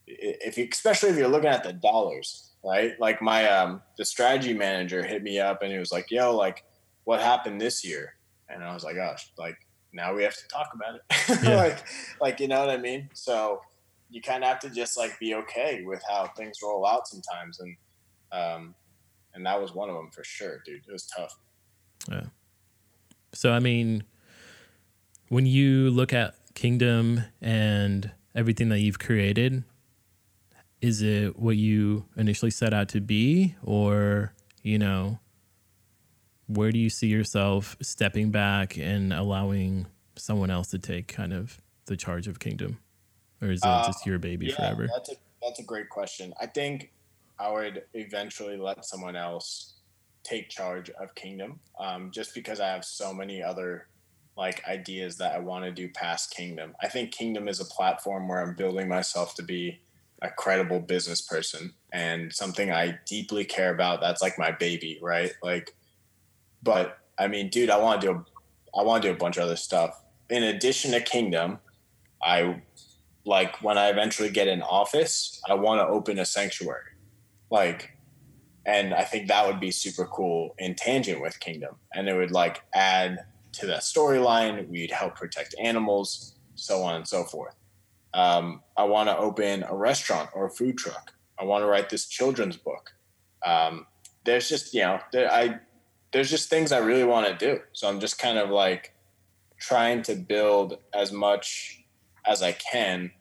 if 0.06 0.60
you, 0.60 0.68
especially 0.72 1.10
if 1.10 1.18
you're 1.18 1.28
looking 1.28 1.50
at 1.50 1.64
the 1.64 1.74
dollars, 1.74 2.52
right? 2.64 3.00
Like 3.00 3.20
my, 3.20 3.50
um, 3.50 3.82
the 3.98 4.06
strategy 4.06 4.54
manager 4.54 5.04
hit 5.04 5.24
me 5.24 5.40
up 5.40 5.64
and 5.64 5.72
he 5.72 5.80
was 5.80 5.92
like, 5.92 6.12
yo, 6.12 6.36
like 6.36 6.64
what 7.06 7.20
happened 7.20 7.60
this 7.60 7.84
year? 7.84 8.14
And 8.48 8.64
I 8.64 8.72
was 8.76 8.84
like, 8.84 8.96
gosh, 8.96 9.32
like 9.40 9.58
now 9.94 10.14
we 10.14 10.22
have 10.22 10.36
to 10.36 10.48
talk 10.50 10.70
about 10.76 10.96
it. 10.96 11.44
Yeah. 11.44 11.56
like, 11.56 11.80
like, 12.22 12.40
you 12.40 12.48
know 12.48 12.60
what 12.60 12.70
I 12.70 12.78
mean? 12.78 13.10
So 13.14 13.62
you 14.12 14.22
kind 14.22 14.44
of 14.44 14.50
have 14.50 14.60
to 14.60 14.70
just 14.70 15.00
like 15.00 15.18
be 15.20 15.34
okay 15.34 15.82
with 15.84 16.04
how 16.08 16.28
things 16.38 16.60
roll 16.62 16.86
out 16.86 17.08
sometimes. 17.08 17.60
And, 17.60 17.76
um, 18.32 18.76
and 19.38 19.46
that 19.46 19.62
was 19.62 19.74
one 19.74 19.90
of 19.90 19.96
them 19.96 20.10
for 20.12 20.24
sure, 20.24 20.62
dude. 20.66 20.82
It 20.88 20.92
was 20.92 21.06
tough. 21.06 21.38
Yeah. 22.12 22.26
So 23.34 23.54
I 23.54 23.60
mean, 23.60 24.04
when 25.30 25.46
you 25.46 25.90
look 25.92 26.12
at 26.12 26.36
Kingdom 26.56 27.22
and 27.40 28.12
everything 28.36 28.70
that 28.70 28.80
you've 28.80 29.00
created, 29.00 29.64
is 30.82 31.02
it 31.02 31.38
what 31.38 31.56
you 31.56 32.06
initially 32.18 32.52
set 32.52 32.74
out 32.74 32.90
to 32.90 33.00
be, 33.00 33.56
or 33.64 34.34
you 34.64 34.80
know, 34.80 35.20
where 36.48 36.72
do 36.72 36.80
you 36.80 36.90
see 36.90 37.08
yourself 37.08 37.78
stepping 37.82 38.32
back 38.32 38.78
and 38.78 39.14
allowing 39.14 39.86
someone 40.16 40.50
else 40.50 40.70
to 40.70 40.80
take 40.80 41.08
kind 41.08 41.32
of 41.32 41.62
the 41.86 41.96
charge 41.96 42.28
of 42.28 42.40
Kingdom, 42.40 42.80
or 43.42 43.52
is 43.52 43.60
it 43.60 43.68
uh, 43.68 43.86
just 43.86 44.06
your 44.06 44.18
baby 44.18 44.48
yeah, 44.48 44.56
forever? 44.56 44.88
That's 44.92 45.12
a 45.12 45.16
that's 45.44 45.60
a 45.60 45.64
great 45.64 45.90
question. 45.90 46.34
I 46.42 46.48
think 46.48 46.92
I 47.40 47.52
would 47.52 47.84
eventually 47.94 48.58
let 48.58 48.86
someone 48.86 49.16
else 49.16 49.76
take 50.24 50.50
charge 50.50 50.90
of 50.90 51.14
Kingdom, 51.16 51.60
um, 51.80 52.12
just 52.12 52.34
because 52.34 52.60
I 52.60 52.68
have 52.68 52.84
so 52.84 53.14
many 53.14 53.42
other 53.42 53.88
like 54.36 54.68
ideas 54.68 55.18
that 55.18 55.34
I 55.34 55.40
want 55.40 55.66
to 55.66 55.72
do 55.72 55.90
past 55.90 56.36
Kingdom. 56.36 56.76
I 56.82 56.88
think 56.88 57.12
Kingdom 57.12 57.48
is 57.48 57.60
a 57.60 57.66
platform 57.66 58.28
where 58.28 58.42
I'm 58.42 58.56
building 58.56 58.88
myself 58.88 59.36
to 59.36 59.44
be 59.44 59.80
a 60.22 60.30
credible 60.30 60.80
business 60.80 61.22
person 61.22 61.74
and 61.94 62.34
something 62.34 62.72
I 62.72 63.00
deeply 63.06 63.46
care 63.46 63.74
about. 63.74 64.02
That's 64.02 64.22
like 64.22 64.38
my 64.38 64.52
baby, 64.52 65.00
right? 65.02 65.32
Like, 65.42 65.76
but 66.62 67.00
I 67.18 67.28
mean, 67.28 67.50
dude, 67.50 67.70
I 67.70 67.78
want 67.78 68.02
to 68.02 68.08
do, 68.08 68.26
I 68.78 68.84
want 68.84 69.04
to 69.04 69.10
do 69.10 69.14
a 69.14 69.18
bunch 69.18 69.38
of 69.38 69.44
other 69.44 69.56
stuff. 69.56 70.04
In 70.30 70.44
addition 70.44 70.92
to 70.92 71.02
Kingdom, 71.02 71.60
I 72.22 72.62
like 73.26 73.62
when 73.64 73.78
I 73.78 73.90
eventually 73.90 74.30
get 74.30 74.48
an 74.48 74.62
office, 74.62 75.42
I 75.48 75.54
want 75.54 75.82
to 75.82 75.88
open 75.88 76.20
a 76.20 76.26
sanctuary 76.26 76.97
like 77.50 77.94
and 78.66 78.94
I 78.94 79.04
think 79.04 79.30
that 79.30 79.48
would 79.48 79.62
be 79.62 79.72
super 79.72 80.06
cool 80.06 80.54
in 80.60 80.76
tangent 80.76 81.22
with 81.22 81.40
Kingdom, 81.40 81.76
and 81.94 82.10
it 82.10 82.16
would 82.16 82.32
like 82.32 82.64
add 82.74 83.20
to 83.54 83.66
the 83.66 83.76
storyline. 83.76 84.68
We'd 84.68 84.92
help 84.92 85.16
protect 85.16 85.56
animals, 85.62 86.36
so 86.56 86.84
on 86.84 86.96
and 86.96 87.08
so 87.08 87.24
forth. 87.24 87.56
Um, 88.14 88.62
I 88.76 88.84
want 88.84 89.08
to 89.08 89.18
open 89.18 89.64
a 89.64 89.74
restaurant 89.74 90.30
or 90.34 90.48
a 90.48 90.50
food 90.50 90.78
truck. 90.78 91.14
I 91.40 91.46
want 91.46 91.62
to 91.62 91.68
write 91.68 91.90
this 91.90 92.08
children's 92.08 92.58
book. 92.58 92.92
Um, 93.46 93.88
there's 94.26 94.50
just 94.50 94.74
you 94.74 94.82
know 94.82 95.00
there, 95.14 95.32
I 95.32 95.60
there's 96.12 96.30
just 96.30 96.50
things 96.50 96.72
I 96.72 96.80
really 96.80 97.04
want 97.04 97.28
to 97.28 97.34
do. 97.34 97.62
So 97.74 97.88
I'm 97.88 98.00
just 98.00 98.20
kind 98.20 98.38
of 98.38 98.50
like 98.50 98.94
trying 99.60 100.02
to 100.04 100.16
build 100.16 100.78
as 100.94 101.12
much 101.12 101.84
as 102.26 102.42
I 102.42 102.52
can 102.52 103.12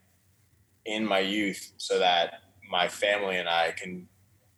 in 0.85 1.05
my 1.05 1.21
youth 1.21 1.73
so 1.77 1.99
that 1.99 2.35
my 2.71 2.89
family 2.89 3.37
and 3.37 3.49
I 3.49 3.73
can, 3.73 4.09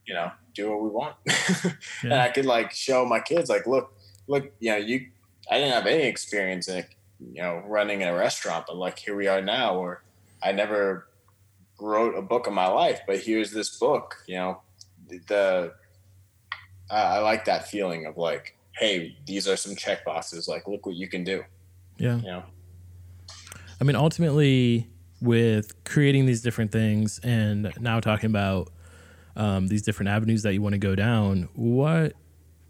you 0.08 0.14
know, 0.14 0.32
do 0.54 0.70
what 0.70 0.82
we 0.82 0.88
want. 0.88 1.14
yeah. 1.26 1.72
And 2.02 2.14
I 2.14 2.30
could 2.30 2.46
like 2.46 2.72
show 2.72 3.04
my 3.04 3.20
kids, 3.20 3.50
like, 3.50 3.66
look, 3.66 3.92
look, 4.26 4.50
you 4.58 4.70
know, 4.70 4.78
you, 4.78 5.06
I 5.50 5.58
didn't 5.58 5.74
have 5.74 5.86
any 5.86 6.04
experience 6.04 6.66
in, 6.66 6.84
you 7.20 7.42
know, 7.42 7.62
running 7.66 8.02
a 8.02 8.14
restaurant, 8.14 8.64
but 8.66 8.76
like 8.76 8.98
here 8.98 9.14
we 9.14 9.28
are 9.28 9.42
now, 9.42 9.76
or 9.76 10.02
I 10.42 10.52
never 10.52 11.08
wrote 11.78 12.16
a 12.16 12.22
book 12.22 12.46
in 12.46 12.54
my 12.54 12.68
life, 12.68 13.00
but 13.06 13.20
here's 13.20 13.52
this 13.52 13.76
book, 13.76 14.16
you 14.26 14.36
know, 14.36 14.62
the, 15.28 15.74
uh, 16.90 16.94
I 16.94 17.18
like 17.18 17.44
that 17.44 17.68
feeling 17.68 18.06
of 18.06 18.16
like, 18.16 18.56
hey, 18.78 19.14
these 19.26 19.46
are 19.46 19.56
some 19.56 19.76
check 19.76 20.06
boxes. 20.06 20.48
Like, 20.48 20.66
look 20.66 20.86
what 20.86 20.94
you 20.94 21.08
can 21.08 21.22
do. 21.22 21.44
Yeah. 21.98 22.16
You 22.16 22.22
know? 22.22 22.42
I 23.78 23.84
mean, 23.84 23.96
ultimately, 23.96 24.88
with 25.20 25.84
creating 25.84 26.26
these 26.26 26.40
different 26.40 26.72
things 26.72 27.18
and 27.22 27.72
now 27.80 28.00
talking 28.00 28.30
about 28.30 28.70
um, 29.38 29.68
these 29.68 29.82
different 29.82 30.10
avenues 30.10 30.42
that 30.42 30.52
you 30.52 30.60
want 30.60 30.74
to 30.74 30.78
go 30.78 30.94
down, 30.94 31.48
what 31.54 32.12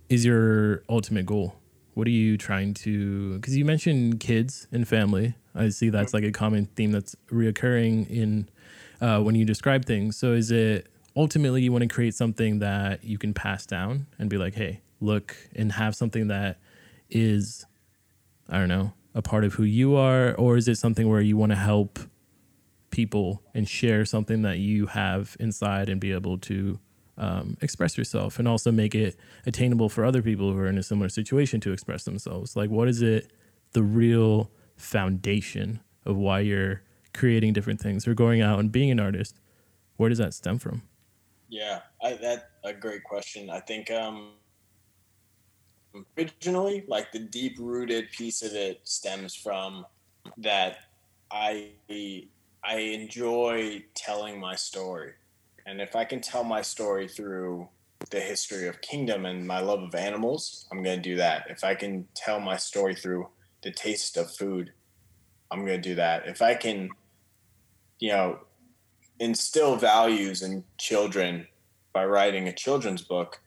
is 0.09 0.25
your 0.25 0.85
ultimate 0.89 1.27
goal? 1.27 1.57
What 1.95 2.07
are 2.07 2.11
you 2.11 2.37
trying 2.37 2.75
to? 2.75 3.35
Because 3.37 3.57
you 3.57 3.65
mentioned 3.65 4.21
kids 4.21 4.69
and 4.71 4.87
family. 4.87 5.35
I 5.55 5.71
see 5.71 5.89
that's 5.89 6.15
like 6.15 6.23
a 6.23 6.31
common 6.31 6.67
theme 6.77 6.93
that's 6.93 7.17
reoccurring 7.33 8.09
in 8.09 8.49
uh, 9.01 9.21
when 9.21 9.35
you 9.35 9.45
describe 9.45 9.87
things. 9.87 10.17
So 10.17 10.33
is 10.33 10.53
it 10.53 10.87
ultimately 11.17 11.63
you 11.63 11.73
want 11.73 11.83
to 11.83 11.89
create 11.89 12.15
something 12.15 12.61
that 12.61 13.03
you 13.03 13.19
can 13.19 13.35
pass 13.35 13.67
down 13.67 14.07
and 14.19 14.31
be 14.31 14.37
like, 14.37 14.55
hey, 14.55 14.83
look, 15.01 15.35
and 15.57 15.73
have 15.73 15.97
something 15.97 16.29
that 16.29 16.59
is, 17.11 17.67
I 18.49 18.59
don't 18.59 18.69
know, 18.69 18.93
a 19.15 19.23
part 19.23 19.43
of 19.45 19.55
who 19.55 19.65
you 19.65 19.97
are, 19.97 20.35
or 20.35 20.57
is 20.57 20.69
it 20.69 20.77
something 20.77 21.09
where 21.09 21.21
you 21.21 21.37
want 21.37 21.51
to 21.51 21.57
help 21.57 21.99
people 22.91 23.43
and 23.55 23.69
share 23.69 24.05
something 24.05 24.43
that 24.43 24.59
you 24.59 24.87
have 24.87 25.37
inside 25.41 25.89
and 25.89 26.01
be 26.01 26.13
able 26.13 26.39
to 26.39 26.79
um, 27.19 27.57
express 27.61 27.99
yourself 27.99 28.39
and 28.39 28.47
also 28.47 28.71
make 28.71 28.95
it 28.95 29.17
attainable 29.45 29.89
for 29.89 30.05
other 30.05 30.23
people 30.23 30.53
who 30.53 30.59
are 30.59 30.69
in 30.69 30.79
a 30.79 30.83
similar 30.83 31.09
situation 31.09 31.61
to 31.61 31.73
express 31.73 32.05
themselves? 32.05 32.57
Like, 32.57 32.71
what 32.71 32.89
is 32.89 33.03
it, 33.03 33.31
the 33.73 33.83
real 33.83 34.51
foundation 34.77 35.81
of 36.07 36.17
why 36.17 36.41
you're 36.41 36.83
creating 37.13 37.53
different 37.53 37.81
things 37.81 38.07
or 38.07 38.15
going 38.15 38.41
out 38.41 38.59
and 38.59 38.73
being 38.73 38.91
an 38.91 39.01
artist? 39.01 39.37
Where 39.97 40.09
does 40.09 40.19
that 40.19 40.33
stem 40.33 40.59
from? 40.59 40.83
Yeah, 41.49 41.81
I, 42.03 42.15
that 42.15 42.51
a 42.65 42.73
great 42.73 43.03
question. 43.05 43.51
I 43.51 43.61
think 43.61 43.91
um, 43.91 44.33
originally, 46.17 46.85
like 46.87 47.11
the 47.11 47.19
deep 47.19 47.57
rooted 47.59 48.11
piece 48.13 48.43
of 48.43 48.53
it 48.53 48.81
stems 48.85 49.35
from 49.35 49.85
that 50.37 50.79
I 51.31 51.71
I 52.65 52.77
enjoy 52.79 53.85
telling 53.95 54.41
my 54.41 54.55
story, 54.55 55.13
and 55.67 55.81
if 55.81 55.97
I 55.97 56.05
can 56.05 56.21
tell 56.21 56.45
my 56.45 56.63
story 56.63 57.09
through 57.09 57.69
the 58.11 58.21
history 58.21 58.69
of 58.69 58.81
kingdom 58.81 59.27
and 59.27 59.47
my 59.47 59.61
love 59.61 59.83
of 59.83 59.95
animals, 59.95 60.67
I'm 60.71 60.83
gonna 60.83 60.99
do 60.99 61.17
that. 61.17 61.47
If 61.51 61.65
I 61.65 61.75
can 61.75 62.07
tell 62.15 62.41
my 62.41 62.57
story 62.57 62.95
through 62.95 63.29
the 63.63 63.71
taste 63.71 64.17
of 64.17 64.35
food, 64.35 64.73
I'm 65.51 65.61
gonna 65.61 65.79
do 65.79 65.95
that. 65.97 66.27
If 66.27 66.43
I 66.43 66.55
can, 66.55 66.91
you 67.99 68.11
know, 68.11 68.41
instill 69.21 69.77
values 69.77 70.43
in 70.43 70.65
children 70.79 71.47
by 71.93 72.05
writing 72.05 72.49
a 72.49 72.53
children's 72.53 73.03
book, 73.03 73.41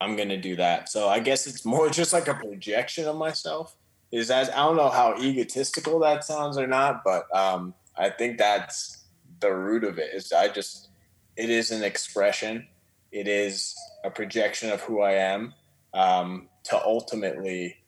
I'm 0.00 0.16
going 0.16 0.28
to 0.28 0.36
do 0.36 0.56
that. 0.56 0.88
So 0.88 1.08
I 1.08 1.20
guess 1.20 1.46
it's 1.46 1.64
more 1.64 1.88
just 2.00 2.12
like 2.12 2.28
a 2.28 2.34
projection 2.34 3.06
of 3.06 3.16
myself. 3.16 3.76
Is 4.12 4.28
that 4.28 4.52
I 4.54 4.58
don't 4.58 4.76
know 4.76 4.90
how 4.90 5.16
egotistical 5.18 5.98
that 6.00 6.22
sounds 6.22 6.56
or 6.56 6.68
not, 6.68 7.02
but 7.04 7.34
um, 7.34 7.74
I 7.96 8.10
think 8.10 8.38
that's 8.38 9.04
the 9.40 9.54
root 9.54 9.84
of 9.84 9.98
it. 9.98 10.14
Is 10.14 10.32
I 10.32 10.48
just 10.48 10.88
it 11.36 11.50
is 11.50 11.70
an 11.70 11.82
expression. 11.82 12.66
It 13.12 13.28
is 13.28 13.76
a 14.04 14.10
projection 14.10 14.70
of 14.70 14.80
who 14.80 15.00
I 15.00 15.12
am 15.12 15.54
um, 15.92 16.48
to 16.64 16.84
ultimately 16.84 17.78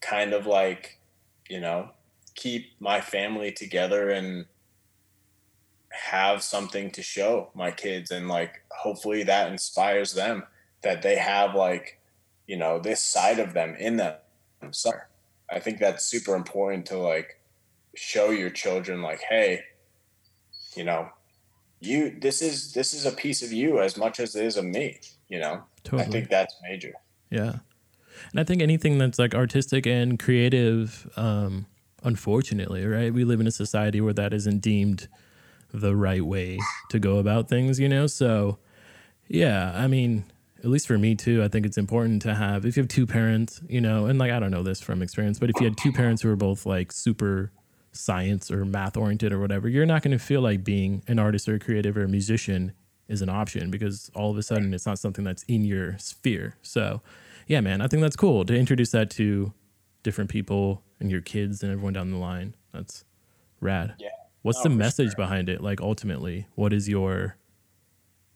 kind 0.00 0.32
of 0.32 0.46
like 0.46 0.98
you 1.48 1.60
know 1.60 1.90
keep 2.34 2.72
my 2.80 3.00
family 3.00 3.52
together 3.52 4.10
and 4.10 4.46
have 5.90 6.42
something 6.42 6.90
to 6.90 7.02
show 7.02 7.50
my 7.54 7.70
kids 7.70 8.10
and 8.10 8.28
like 8.28 8.62
hopefully 8.70 9.22
that 9.22 9.50
inspires 9.50 10.12
them 10.14 10.42
that 10.82 11.02
they 11.02 11.16
have 11.16 11.54
like 11.54 12.00
you 12.46 12.56
know 12.56 12.78
this 12.80 13.00
side 13.00 13.38
of 13.38 13.54
them 13.54 13.76
in 13.76 13.96
them 13.96 14.16
so 14.72 14.90
i 15.50 15.60
think 15.60 15.78
that's 15.78 16.04
super 16.04 16.34
important 16.34 16.84
to 16.84 16.98
like 16.98 17.38
show 17.96 18.30
your 18.30 18.50
children 18.50 19.02
like 19.02 19.20
hey 19.28 19.60
you 20.76 20.84
know 20.84 21.08
you 21.80 22.16
this 22.20 22.42
is 22.42 22.72
this 22.72 22.94
is 22.94 23.06
a 23.06 23.12
piece 23.12 23.42
of 23.42 23.52
you 23.52 23.80
as 23.80 23.96
much 23.96 24.20
as 24.20 24.34
it 24.34 24.44
is 24.44 24.56
of 24.56 24.64
me 24.64 24.98
you 25.28 25.38
know 25.38 25.62
totally. 25.82 26.02
i 26.02 26.06
think 26.06 26.28
that's 26.28 26.54
major 26.62 26.92
yeah 27.30 27.56
and 28.30 28.40
i 28.40 28.44
think 28.44 28.62
anything 28.62 28.98
that's 28.98 29.18
like 29.18 29.34
artistic 29.34 29.86
and 29.86 30.18
creative 30.18 31.08
um 31.16 31.66
unfortunately 32.02 32.86
right 32.86 33.12
we 33.12 33.24
live 33.24 33.40
in 33.40 33.46
a 33.46 33.52
society 33.52 34.00
where 34.00 34.12
that 34.12 34.32
isn't 34.32 34.60
deemed 34.60 35.08
the 35.74 35.94
right 35.94 36.24
way 36.24 36.58
to 36.88 36.98
go 36.98 37.18
about 37.18 37.48
things, 37.48 37.80
you 37.80 37.88
know? 37.88 38.06
So, 38.06 38.58
yeah, 39.26 39.72
I 39.74 39.88
mean, 39.88 40.24
at 40.60 40.70
least 40.70 40.86
for 40.86 40.96
me 40.96 41.16
too, 41.16 41.42
I 41.42 41.48
think 41.48 41.66
it's 41.66 41.76
important 41.76 42.22
to 42.22 42.34
have, 42.34 42.64
if 42.64 42.76
you 42.76 42.82
have 42.82 42.88
two 42.88 43.06
parents, 43.06 43.60
you 43.68 43.80
know, 43.80 44.06
and 44.06 44.18
like, 44.18 44.30
I 44.30 44.38
don't 44.38 44.52
know 44.52 44.62
this 44.62 44.80
from 44.80 45.02
experience, 45.02 45.38
but 45.38 45.50
if 45.50 45.56
you 45.60 45.66
had 45.66 45.76
two 45.76 45.92
parents 45.92 46.22
who 46.22 46.30
are 46.30 46.36
both 46.36 46.64
like 46.64 46.92
super 46.92 47.50
science 47.94 48.50
or 48.50 48.64
math 48.64 48.96
oriented 48.96 49.32
or 49.32 49.40
whatever, 49.40 49.68
you're 49.68 49.86
not 49.86 50.02
going 50.02 50.16
to 50.16 50.22
feel 50.22 50.40
like 50.40 50.64
being 50.64 51.02
an 51.06 51.18
artist 51.18 51.48
or 51.48 51.54
a 51.54 51.58
creative 51.58 51.96
or 51.96 52.04
a 52.04 52.08
musician 52.08 52.72
is 53.08 53.22
an 53.22 53.28
option 53.28 53.70
because 53.70 54.10
all 54.14 54.30
of 54.30 54.38
a 54.38 54.42
sudden 54.42 54.72
it's 54.74 54.86
not 54.86 54.98
something 54.98 55.24
that's 55.24 55.42
in 55.44 55.64
your 55.64 55.96
sphere. 55.98 56.56
So, 56.62 57.02
yeah, 57.46 57.60
man, 57.60 57.80
I 57.80 57.86
think 57.86 58.02
that's 58.02 58.16
cool 58.16 58.44
to 58.44 58.56
introduce 58.56 58.90
that 58.92 59.10
to 59.10 59.52
different 60.02 60.30
people 60.30 60.82
and 61.00 61.10
your 61.10 61.20
kids 61.20 61.62
and 61.62 61.70
everyone 61.70 61.92
down 61.92 62.10
the 62.10 62.18
line. 62.18 62.54
That's 62.72 63.04
rad. 63.60 63.94
Yeah. 63.98 64.08
What's 64.42 64.62
the 64.62 64.68
message 64.68 65.10
sure. 65.10 65.16
behind 65.16 65.48
it? 65.48 65.62
Like 65.62 65.80
ultimately, 65.80 66.46
what 66.54 66.72
is 66.72 66.88
your 66.88 67.36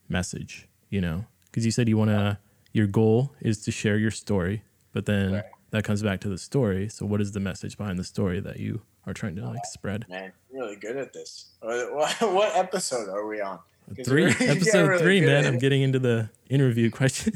message? 0.09 0.69
You 0.89 1.03
know, 1.03 1.27
because 1.47 1.65
you 1.67 1.71
said 1.71 1.89
you 1.89 1.99
want 1.99 2.11
to. 2.11 2.39
Your 2.73 2.87
goal 2.87 3.33
is 3.41 3.65
to 3.65 3.71
share 3.73 3.97
your 3.97 4.11
story, 4.11 4.63
but 4.93 5.07
then 5.07 5.33
right. 5.33 5.45
That 5.71 5.85
comes 5.85 6.03
back 6.03 6.21
to 6.21 6.29
the 6.29 6.39
story. 6.39 6.89
So, 6.89 7.07
what 7.07 7.21
is 7.21 7.33
the 7.33 7.41
message 7.41 7.77
behind 7.77 7.99
the 7.99 8.05
story 8.05 8.41
that 8.41 8.59
you 8.59 8.83
are 9.07 9.13
trying 9.13 9.37
to 9.37 9.47
like 9.47 9.65
spread? 9.65 10.07
Man, 10.09 10.33
really 10.53 10.77
good 10.77 10.97
at 10.97 11.13
this. 11.13 11.51
What, 11.61 12.21
what 12.21 12.57
episode 12.57 13.09
are 13.09 13.27
we 13.27 13.41
on? 13.41 13.59
Three, 14.05 14.27
episode 14.41 14.87
really 14.87 15.03
three, 15.03 15.21
man. 15.21 15.47
I'm 15.47 15.59
getting 15.59 15.83
into 15.83 15.99
the 15.99 16.31
interview 16.51 16.91
question. 16.91 17.33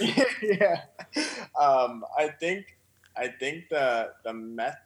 yeah, 0.42 0.82
um, 1.58 2.04
I 2.18 2.28
think 2.28 2.76
I 3.16 3.28
think 3.28 3.68
the 3.70 4.12
the 4.24 4.32
meth 4.32 4.78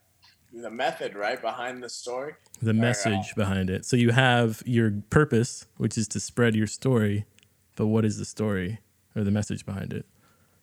the 0.53 0.71
method 0.71 1.15
right 1.15 1.41
behind 1.41 1.81
the 1.83 1.89
story 1.89 2.35
the 2.61 2.75
message 2.75 3.35
behind 3.37 3.71
it 3.71 3.85
so 3.85 3.97
you 3.97 4.11
have 4.11 4.65
your 4.67 4.93
purpose 5.09 5.67
which 5.77 5.97
is 5.97 6.09
to 6.09 6.19
spread 6.19 6.57
your 6.57 6.67
story 6.67 7.25
but 7.77 7.87
what 7.87 8.05
is 8.05 8.19
the 8.19 8.25
story 8.25 8.81
or 9.15 9.23
the 9.23 9.31
message 9.31 9.65
behind 9.65 9.93
it 9.93 10.07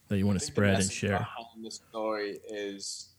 that 0.07 0.17
you 0.17 0.25
want 0.25 0.39
to 0.39 0.45
spread 0.45 0.79
and 0.79 0.91
share. 0.91 1.19
behind 1.19 1.65
the 1.65 1.71
story 1.71 2.39
is 2.49 3.09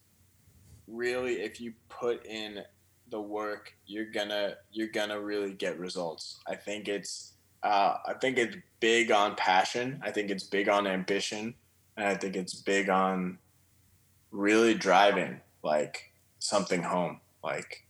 really 0.86 1.40
if 1.40 1.60
you 1.60 1.72
put 1.88 2.24
in 2.24 2.62
the 3.10 3.20
work 3.20 3.74
you're 3.86 4.10
gonna 4.10 4.54
you're 4.72 4.88
gonna 4.88 5.20
really 5.20 5.52
get 5.52 5.78
results. 5.78 6.40
I 6.46 6.54
think 6.54 6.88
it's 6.88 7.34
uh, 7.62 7.96
i 8.06 8.14
think 8.14 8.38
it's 8.38 8.56
big 8.80 9.10
on 9.10 9.34
passion. 9.34 10.00
I 10.02 10.10
think 10.10 10.30
it's 10.30 10.44
big 10.44 10.68
on 10.68 10.86
ambition. 10.86 11.54
And 11.96 12.06
i 12.06 12.14
think 12.14 12.36
it's 12.36 12.54
big 12.54 12.88
on 12.88 13.38
really 14.30 14.74
driving 14.74 15.40
like 15.62 16.12
something 16.38 16.82
home, 16.82 17.20
like 17.42 17.84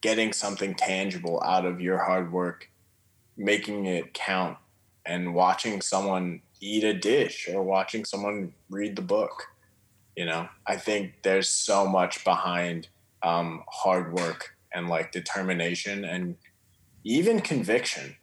getting 0.00 0.32
something 0.32 0.74
tangible 0.74 1.42
out 1.42 1.64
of 1.64 1.80
your 1.80 1.98
hard 1.98 2.32
work, 2.32 2.70
making 3.36 3.86
it 3.86 4.14
count, 4.14 4.56
and 5.04 5.34
watching 5.34 5.80
someone 5.80 6.40
eat 6.60 6.84
a 6.84 6.94
dish 6.94 7.48
or 7.52 7.62
watching 7.62 8.04
someone 8.04 8.52
read 8.70 8.96
the 8.96 9.02
book. 9.02 9.44
You 10.16 10.26
know, 10.26 10.48
I 10.66 10.76
think 10.76 11.22
there's 11.22 11.48
so 11.48 11.86
much 11.86 12.24
behind 12.24 12.88
um, 13.22 13.62
hard 13.68 14.12
work 14.12 14.56
and 14.72 14.88
like 14.88 15.12
determination 15.12 16.04
and 16.04 16.36
even 17.04 17.40
conviction. 17.40 18.16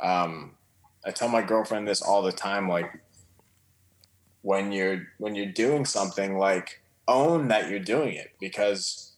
Um, 0.00 0.52
I 1.04 1.10
tell 1.10 1.28
my 1.28 1.42
girlfriend 1.42 1.88
this 1.88 2.02
all 2.02 2.22
the 2.22 2.32
time. 2.32 2.68
Like, 2.68 2.90
when 4.42 4.72
you're 4.72 5.08
when 5.18 5.34
you're 5.34 5.46
doing 5.46 5.84
something 5.84 6.36
like 6.36 6.82
own 7.08 7.48
that 7.48 7.70
you're 7.70 7.78
doing 7.78 8.14
it 8.14 8.32
because 8.40 9.12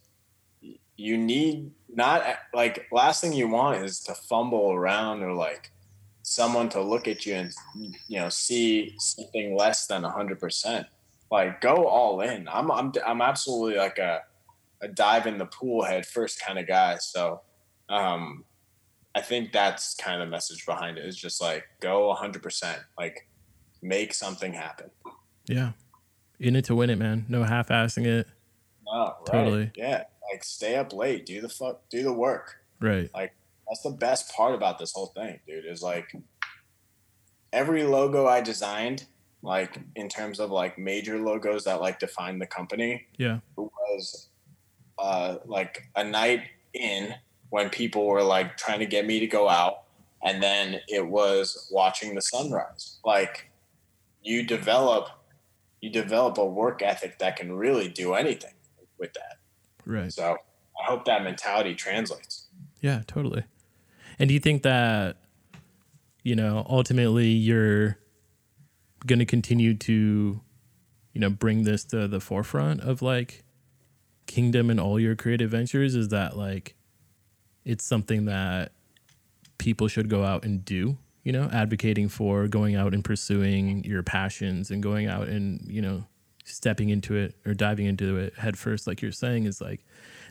you 0.97 1.19
need 1.19 1.71
not 1.93 2.25
like 2.53 2.87
last 2.93 3.21
thing 3.21 3.33
you 3.33 3.49
want 3.49 3.83
is 3.85 4.01
to 4.01 4.15
fumble 4.15 4.73
around 4.73 5.23
or 5.23 5.33
like 5.33 5.71
someone 6.25 6.71
to 6.71 6.81
look 6.81 7.07
at 7.07 7.27
you 7.27 7.35
and 7.35 7.55
you 8.09 8.19
know 8.19 8.31
see 8.31 8.95
something 8.99 9.55
less 9.55 9.87
than 9.87 10.03
100% 10.03 10.87
like 11.31 11.61
go 11.61 11.87
all 11.87 12.23
in. 12.23 12.49
I'm 12.51 12.71
i'm, 12.71 12.93
I'm 13.07 13.21
absolutely 13.21 13.77
like 13.77 13.99
a, 13.99 14.23
a 14.81 14.89
dive 14.89 15.27
in 15.27 15.37
the 15.37 15.45
pool 15.47 15.85
head 15.85 16.07
first 16.07 16.41
kind 16.41 16.59
of 16.59 16.67
guy. 16.67 16.97
So 16.97 17.43
um 17.91 18.45
i 19.15 19.21
think 19.21 19.53
that's 19.53 19.95
kind 19.97 20.23
of 20.23 20.27
the 20.27 20.31
message 20.31 20.65
behind 20.65 20.97
it. 20.97 21.05
Is 21.05 21.17
just 21.17 21.43
like 21.43 21.65
go 21.81 22.17
100% 22.19 22.79
like 22.99 23.29
make 23.83 24.15
something 24.15 24.55
happen. 24.55 24.91
Yeah. 25.47 25.73
In 26.41 26.57
it 26.57 26.65
to 26.67 26.75
win 26.75 26.89
it 26.89 26.97
man. 26.97 27.27
No 27.29 27.45
half-assing 27.45 28.07
it. 28.07 28.27
No 28.87 28.93
right. 28.93 29.27
totally. 29.27 29.73
Yeah. 29.77 30.05
Like 30.33 30.43
stay 30.43 30.77
up 30.77 30.95
late. 30.95 31.27
Do 31.27 31.43
the 31.43 31.51
fuck 31.51 31.87
do 31.91 32.03
the 32.03 32.13
work. 32.15 32.57
Right. 32.81 33.11
Like 33.13 33.35
that's 33.75 33.83
the 33.83 33.91
best 33.91 34.33
part 34.33 34.55
about 34.55 34.79
this 34.79 34.93
whole 34.93 35.09
thing, 35.09 35.41
dude. 35.49 35.65
Is 35.67 35.83
like 35.83 36.15
every 37.53 37.83
logo 37.83 38.27
I 38.27 38.41
designed, 38.41 39.07
like 39.43 39.81
in 39.97 40.09
terms 40.09 40.39
of 40.39 40.53
like 40.53 40.79
major 40.79 41.19
logos 41.19 41.65
that 41.65 41.81
like 41.81 41.99
define 41.99 42.39
the 42.39 42.47
company. 42.47 43.07
Yeah, 43.17 43.41
was 43.57 44.29
uh, 44.97 45.39
like 45.45 45.89
a 45.97 46.05
night 46.05 46.43
in 46.73 47.17
when 47.51 47.69
people 47.69 48.07
were 48.07 48.23
like 48.23 48.57
trying 48.57 48.79
to 48.79 48.87
get 48.87 49.07
me 49.07 49.19
to 49.19 49.27
go 49.27 49.49
out, 49.49 49.83
and 50.23 50.41
then 50.41 50.81
it 50.87 51.05
was 51.05 51.69
watching 51.73 52.15
the 52.15 52.23
sunrise. 52.23 52.99
Like 53.05 53.51
you 54.23 54.45
develop, 54.45 55.09
you 55.81 55.91
develop 55.91 56.39
a 56.39 56.47
work 56.47 56.81
ethic 56.81 57.19
that 57.19 57.35
can 57.35 57.53
really 57.53 57.89
do 57.89 58.15
anything 58.15 58.55
with 58.99 59.15
that. 59.15 59.39
Right. 59.85 60.13
So 60.13 60.37
I 60.81 60.87
hope 60.87 61.07
that 61.07 61.25
mentality 61.25 61.75
translates. 61.75 62.47
Yeah, 62.81 63.03
totally. 63.09 63.45
And 64.19 64.29
do 64.29 64.35
you 64.35 64.41
think 64.41 64.63
that, 64.63 65.17
you 66.23 66.37
know, 66.37 66.67
ultimately 66.69 67.29
you're 67.29 67.99
going 69.07 69.19
to 69.19 69.27
continue 69.27 69.75
to, 69.75 70.41
you 71.13 71.21
know, 71.21 71.31
bring 71.31 71.65
this 71.65 71.85
to 71.87 72.09
the 72.09 72.21
forefront 72.21 72.81
of 72.81 73.03
like 73.03 73.45
Kingdom 74.27 74.71
and 74.71 74.81
all 74.81 74.99
your 74.99 75.15
creative 75.15 75.51
ventures? 75.51 75.95
Is 75.95 76.09
that 76.09 76.37
like 76.37 76.75
it's 77.65 77.85
something 77.85 78.25
that 78.27 78.73
people 79.59 79.89
should 79.89 80.09
go 80.09 80.25
out 80.25 80.45
and 80.45 80.65
do? 80.65 80.97
You 81.23 81.33
know, 81.33 81.49
advocating 81.53 82.09
for 82.09 82.49
going 82.49 82.75
out 82.75 82.93
and 82.93 83.03
pursuing 83.03 83.83
your 83.85 84.03
passions 84.03 84.71
and 84.71 84.83
going 84.83 85.07
out 85.07 85.29
and, 85.29 85.67
you 85.67 85.81
know, 85.81 86.05
stepping 86.45 86.91
into 86.91 87.15
it 87.17 87.35
or 87.47 87.55
diving 87.55 87.87
into 87.87 88.19
it 88.19 88.35
head 88.35 88.59
first, 88.59 88.87
like 88.87 89.01
you're 89.01 89.13
saying, 89.13 89.45
is 89.45 89.61
like 89.61 89.85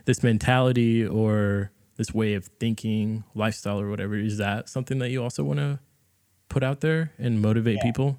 this 0.04 0.22
mentality 0.22 1.04
or 1.04 1.72
this 1.96 2.12
way 2.12 2.34
of 2.34 2.46
thinking, 2.60 3.24
lifestyle, 3.34 3.80
or 3.80 3.88
whatever. 3.88 4.16
Is 4.16 4.38
that 4.38 4.68
something 4.68 4.98
that 4.98 5.10
you 5.10 5.22
also 5.22 5.44
want 5.44 5.58
to 5.58 5.78
put 6.48 6.62
out 6.62 6.80
there 6.80 7.12
and 7.18 7.40
motivate 7.40 7.76
yeah. 7.76 7.82
people? 7.82 8.18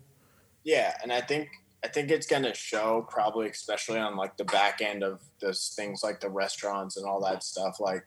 Yeah, 0.64 0.96
and 1.04 1.12
I 1.12 1.22
think 1.22 1.50
I 1.84 1.88
think 1.88 2.10
it's 2.10 2.26
going 2.26 2.44
to 2.44 2.54
show 2.56 3.06
probably, 3.10 3.48
especially 3.48 4.00
on 4.00 4.16
like 4.16 4.38
the 4.38 4.46
back 4.46 4.82
end 4.82 5.04
of 5.04 5.22
those 5.40 5.74
things 5.76 6.02
like 6.04 6.20
the 6.20 6.30
restaurants 6.30 6.98
and 6.98 7.06
all 7.06 7.22
that 7.22 7.44
stuff. 7.44 7.80
Like 7.80 8.04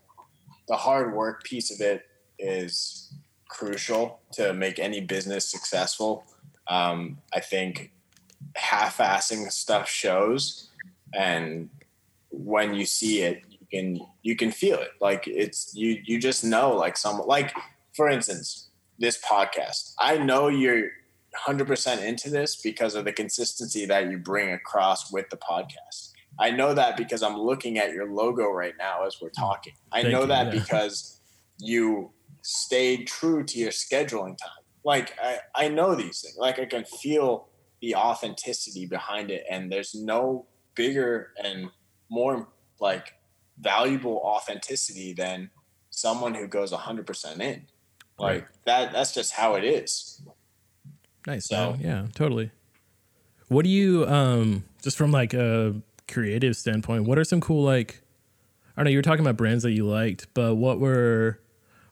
the 0.66 0.76
hard 0.76 1.14
work 1.14 1.44
piece 1.44 1.70
of 1.70 1.80
it 1.80 2.02
is 2.38 3.12
crucial 3.48 4.20
to 4.32 4.52
make 4.52 4.78
any 4.78 5.00
business 5.00 5.48
successful. 5.48 6.24
Um, 6.66 7.18
I 7.32 7.40
think 7.40 7.92
half-assing 8.56 9.50
stuff 9.52 9.88
shows, 9.88 10.68
and 11.14 11.70
when 12.30 12.74
you 12.74 12.84
see 12.84 13.22
it, 13.22 13.42
can 13.70 14.00
you 14.22 14.36
can 14.36 14.50
feel 14.50 14.78
it. 14.78 14.90
Like 15.00 15.24
it's 15.26 15.72
you 15.74 16.00
you 16.04 16.18
just 16.18 16.44
know 16.44 16.74
like 16.74 16.96
some 16.96 17.20
like 17.26 17.54
for 17.94 18.08
instance, 18.08 18.68
this 18.98 19.20
podcast. 19.20 19.94
I 19.98 20.18
know 20.18 20.48
you're 20.48 20.90
100% 21.46 22.04
into 22.04 22.30
this 22.30 22.56
because 22.62 22.94
of 22.94 23.04
the 23.04 23.12
consistency 23.12 23.86
that 23.86 24.08
you 24.10 24.18
bring 24.18 24.52
across 24.52 25.12
with 25.12 25.28
the 25.30 25.36
podcast. 25.36 26.12
I 26.38 26.50
know 26.50 26.74
that 26.74 26.96
because 26.96 27.22
I'm 27.22 27.36
looking 27.36 27.78
at 27.78 27.92
your 27.92 28.08
logo 28.08 28.50
right 28.50 28.74
now 28.78 29.04
as 29.04 29.18
we're 29.20 29.30
talking. 29.30 29.72
I 29.90 30.02
Thank 30.02 30.12
know 30.12 30.20
you, 30.22 30.26
that 30.28 30.46
yeah. 30.46 30.60
because 30.60 31.20
you 31.58 32.12
stayed 32.42 33.08
true 33.08 33.42
to 33.44 33.58
your 33.58 33.72
scheduling 33.72 34.38
time. 34.38 34.64
Like 34.84 35.16
I, 35.20 35.38
I 35.54 35.68
know 35.68 35.94
these 35.96 36.20
things. 36.20 36.36
Like 36.38 36.60
I 36.60 36.66
can 36.66 36.84
feel 36.84 37.48
the 37.82 37.96
authenticity 37.96 38.86
behind 38.86 39.30
it 39.30 39.44
and 39.50 39.70
there's 39.70 39.94
no 39.94 40.46
bigger 40.74 41.30
and 41.42 41.68
more 42.10 42.48
like 42.80 43.14
valuable 43.60 44.20
authenticity 44.24 45.12
than 45.12 45.50
someone 45.90 46.34
who 46.34 46.46
goes 46.46 46.72
100% 46.72 47.40
in. 47.40 47.66
Like 48.18 48.42
right. 48.42 48.44
that 48.64 48.92
that's 48.92 49.14
just 49.14 49.32
how 49.32 49.54
it 49.54 49.64
is. 49.64 50.20
Nice. 51.26 51.46
So, 51.46 51.72
man. 51.72 51.80
yeah, 51.80 52.06
totally. 52.14 52.50
What 53.48 53.64
do 53.64 53.70
you 53.70 54.06
um 54.06 54.64
just 54.82 54.96
from 54.96 55.12
like 55.12 55.34
a 55.34 55.80
creative 56.08 56.56
standpoint, 56.56 57.04
what 57.04 57.18
are 57.18 57.24
some 57.24 57.40
cool 57.40 57.62
like 57.62 58.02
I 58.76 58.80
don't 58.80 58.84
know, 58.84 58.90
you 58.90 58.98
were 58.98 59.02
talking 59.02 59.24
about 59.24 59.36
brands 59.36 59.64
that 59.64 59.72
you 59.72 59.86
liked, 59.86 60.26
but 60.34 60.56
what 60.56 60.80
were 60.80 61.40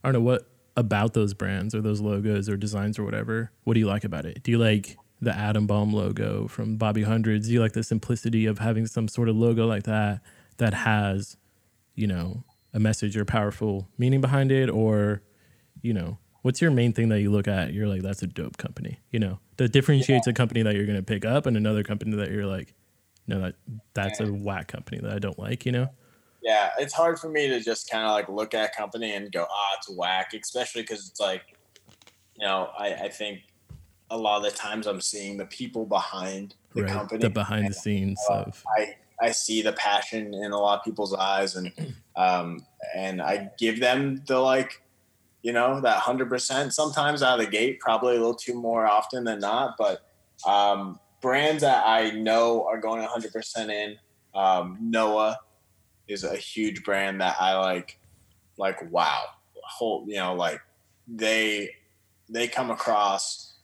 I 0.02 0.08
don't 0.08 0.14
know 0.14 0.26
what 0.26 0.48
about 0.76 1.14
those 1.14 1.32
brands 1.32 1.74
or 1.74 1.80
those 1.80 2.00
logos 2.00 2.48
or 2.48 2.56
designs 2.56 2.98
or 2.98 3.04
whatever? 3.04 3.50
What 3.64 3.74
do 3.74 3.80
you 3.80 3.86
like 3.86 4.04
about 4.04 4.24
it? 4.24 4.42
Do 4.42 4.50
you 4.50 4.58
like 4.58 4.96
the 5.20 5.34
Adam 5.34 5.66
Bomb 5.66 5.92
logo 5.92 6.48
from 6.48 6.76
Bobby 6.76 7.02
Hundreds? 7.02 7.46
Do 7.46 7.54
you 7.54 7.60
like 7.60 7.72
the 7.72 7.82
simplicity 7.82 8.46
of 8.46 8.58
having 8.58 8.86
some 8.86 9.08
sort 9.08 9.28
of 9.28 9.36
logo 9.36 9.66
like 9.66 9.84
that 9.84 10.20
that 10.58 10.74
has 10.74 11.36
you 11.96 12.06
know, 12.06 12.44
a 12.72 12.78
message 12.78 13.16
or 13.16 13.24
powerful 13.24 13.88
meaning 13.98 14.20
behind 14.20 14.52
it 14.52 14.70
or, 14.70 15.22
you 15.82 15.92
know, 15.92 16.18
what's 16.42 16.60
your 16.60 16.70
main 16.70 16.92
thing 16.92 17.08
that 17.08 17.20
you 17.20 17.30
look 17.30 17.48
at? 17.48 17.72
You're 17.72 17.88
like, 17.88 18.02
that's 18.02 18.22
a 18.22 18.26
dope 18.26 18.58
company, 18.58 19.00
you 19.10 19.18
know, 19.18 19.40
that 19.56 19.72
differentiates 19.72 20.26
yeah. 20.26 20.30
a 20.30 20.34
company 20.34 20.62
that 20.62 20.76
you're 20.76 20.86
going 20.86 20.98
to 20.98 21.02
pick 21.02 21.24
up 21.24 21.46
and 21.46 21.56
another 21.56 21.82
company 21.82 22.14
that 22.16 22.30
you're 22.30 22.46
like, 22.46 22.74
no, 23.26 23.40
that 23.40 23.54
that's 23.94 24.20
a 24.20 24.32
whack 24.32 24.68
company 24.68 25.00
that 25.00 25.12
I 25.12 25.18
don't 25.18 25.38
like, 25.38 25.66
you 25.66 25.72
know? 25.72 25.88
Yeah. 26.42 26.70
It's 26.78 26.94
hard 26.94 27.18
for 27.18 27.28
me 27.28 27.48
to 27.48 27.58
just 27.60 27.90
kind 27.90 28.04
of 28.04 28.12
like 28.12 28.28
look 28.28 28.54
at 28.54 28.70
a 28.70 28.76
company 28.76 29.14
and 29.14 29.32
go, 29.32 29.46
ah, 29.50 29.76
it's 29.78 29.90
whack, 29.90 30.34
especially 30.40 30.82
because 30.82 31.08
it's 31.08 31.18
like, 31.18 31.42
you 32.38 32.46
know, 32.46 32.70
I, 32.78 32.94
I 32.94 33.08
think 33.08 33.40
a 34.10 34.16
lot 34.16 34.36
of 34.36 34.44
the 34.44 34.56
times 34.56 34.86
I'm 34.86 35.00
seeing 35.00 35.36
the 35.36 35.46
people 35.46 35.86
behind 35.86 36.54
the 36.74 36.82
right. 36.82 36.92
company, 36.92 37.22
the 37.22 37.30
behind 37.30 37.68
the 37.68 37.74
scenes 37.74 38.20
uh, 38.30 38.44
of. 38.46 38.64
I, 38.78 38.96
I 39.20 39.32
see 39.32 39.62
the 39.62 39.72
passion 39.72 40.34
in 40.34 40.52
a 40.52 40.58
lot 40.58 40.78
of 40.78 40.84
people's 40.84 41.14
eyes, 41.14 41.56
and 41.56 41.72
um, 42.16 42.66
and 42.94 43.22
I 43.22 43.50
give 43.58 43.80
them 43.80 44.22
the 44.26 44.38
like, 44.38 44.82
you 45.42 45.52
know, 45.52 45.80
that 45.80 45.98
hundred 45.98 46.28
percent. 46.28 46.74
Sometimes 46.74 47.22
out 47.22 47.38
of 47.38 47.44
the 47.44 47.50
gate, 47.50 47.80
probably 47.80 48.16
a 48.16 48.18
little 48.18 48.34
too 48.34 48.54
more 48.54 48.86
often 48.86 49.24
than 49.24 49.40
not. 49.40 49.76
But 49.78 50.06
um, 50.46 50.98
brands 51.20 51.62
that 51.62 51.86
I 51.86 52.10
know 52.10 52.66
are 52.66 52.78
going 52.78 53.02
hundred 53.02 53.32
percent 53.32 53.70
in. 53.70 53.96
Um, 54.34 54.76
Noah 54.80 55.38
is 56.08 56.24
a 56.24 56.36
huge 56.36 56.84
brand 56.84 57.20
that 57.20 57.36
I 57.40 57.58
like. 57.58 57.98
Like 58.58 58.90
wow, 58.90 59.22
whole 59.64 60.06
you 60.08 60.16
know 60.16 60.34
like 60.34 60.60
they 61.06 61.70
they 62.28 62.48
come 62.48 62.70
across 62.70 63.54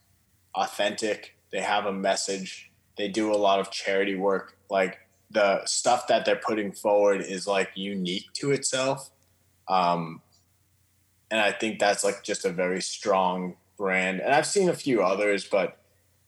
authentic. 0.55 1.35
They 1.51 1.61
have 1.61 1.85
a 1.85 1.91
message. 1.91 2.71
They 2.97 3.07
do 3.07 3.31
a 3.31 3.35
lot 3.35 3.59
of 3.59 3.71
charity 3.71 4.15
work. 4.15 4.57
Like 4.69 4.99
the 5.33 5.65
stuff 5.65 6.07
that 6.07 6.25
they're 6.25 6.35
putting 6.35 6.71
forward 6.71 7.21
is 7.21 7.47
like 7.47 7.71
unique 7.75 8.31
to 8.33 8.51
itself. 8.51 9.09
Um, 9.67 10.21
and 11.31 11.41
I 11.41 11.51
think 11.51 11.79
that's 11.79 12.03
like 12.03 12.23
just 12.23 12.45
a 12.45 12.51
very 12.51 12.81
strong 12.81 13.55
brand. 13.77 14.21
And 14.21 14.33
I've 14.33 14.45
seen 14.45 14.69
a 14.69 14.75
few 14.75 15.01
others, 15.01 15.45
but 15.45 15.79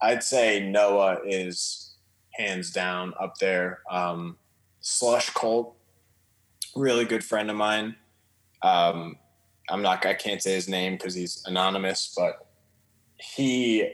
I'd 0.02 0.24
say 0.24 0.60
Noah 0.60 1.20
is 1.26 1.96
hands 2.34 2.72
down 2.72 3.14
up 3.20 3.38
there. 3.38 3.82
Um, 3.90 4.38
Slush 4.82 5.30
Cult, 5.32 5.76
really 6.76 7.06
good 7.06 7.24
friend 7.24 7.50
of 7.50 7.56
mine. 7.56 7.96
Um, 8.62 9.18
I'm 9.70 9.82
not, 9.82 10.06
I 10.06 10.14
can't 10.14 10.42
say 10.42 10.54
his 10.54 10.68
name 10.68 10.94
because 10.94 11.14
he's 11.14 11.44
anonymous, 11.46 12.14
but 12.16 12.48
he 13.18 13.94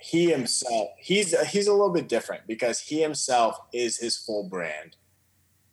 he 0.00 0.30
himself 0.30 0.90
he's 0.98 1.38
he's 1.50 1.66
a 1.66 1.72
little 1.72 1.92
bit 1.92 2.08
different 2.08 2.46
because 2.46 2.80
he 2.80 3.02
himself 3.02 3.60
is 3.72 3.98
his 3.98 4.16
full 4.16 4.48
brand. 4.48 4.96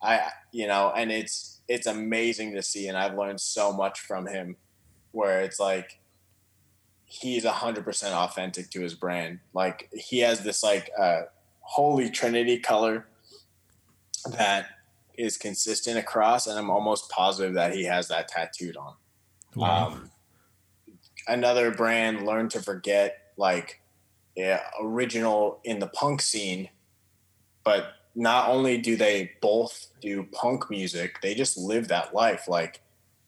I 0.01 0.29
you 0.51 0.67
know 0.67 0.91
and 0.95 1.11
it's 1.11 1.61
it's 1.67 1.87
amazing 1.87 2.53
to 2.53 2.61
see 2.61 2.87
and 2.87 2.97
i've 2.97 3.17
learned 3.17 3.41
so 3.41 3.73
much 3.73 3.99
from 3.99 4.25
him 4.25 4.55
where 5.11 5.41
it's 5.41 5.59
like 5.59 5.99
he's 7.05 7.45
100% 7.45 8.11
authentic 8.11 8.69
to 8.69 8.81
his 8.81 8.93
brand. 8.93 9.39
Like 9.53 9.89
he 9.93 10.19
has 10.19 10.41
this 10.41 10.61
like 10.61 10.91
uh 10.99 11.21
holy 11.61 12.09
trinity 12.09 12.59
color 12.59 13.07
that 14.31 14.67
is 15.17 15.37
consistent 15.37 15.97
across 15.97 16.47
and 16.47 16.59
i'm 16.59 16.69
almost 16.69 17.09
positive 17.09 17.53
that 17.53 17.73
he 17.73 17.85
has 17.85 18.09
that 18.09 18.27
tattooed 18.27 18.75
on. 18.75 18.93
Wow. 19.55 19.87
um 19.87 20.11
another 21.29 21.71
brand 21.71 22.25
learn 22.25 22.49
to 22.49 22.61
forget 22.61 23.31
like 23.37 23.81
yeah, 24.37 24.61
original 24.79 25.59
in 25.63 25.79
the 25.79 25.87
punk 25.87 26.21
scene, 26.21 26.69
but 27.63 27.87
not 28.15 28.49
only 28.49 28.77
do 28.77 28.95
they 28.95 29.31
both 29.41 29.87
do 29.99 30.27
punk 30.31 30.69
music, 30.69 31.19
they 31.21 31.33
just 31.33 31.57
live 31.57 31.87
that 31.87 32.13
life. 32.13 32.47
Like 32.47 32.81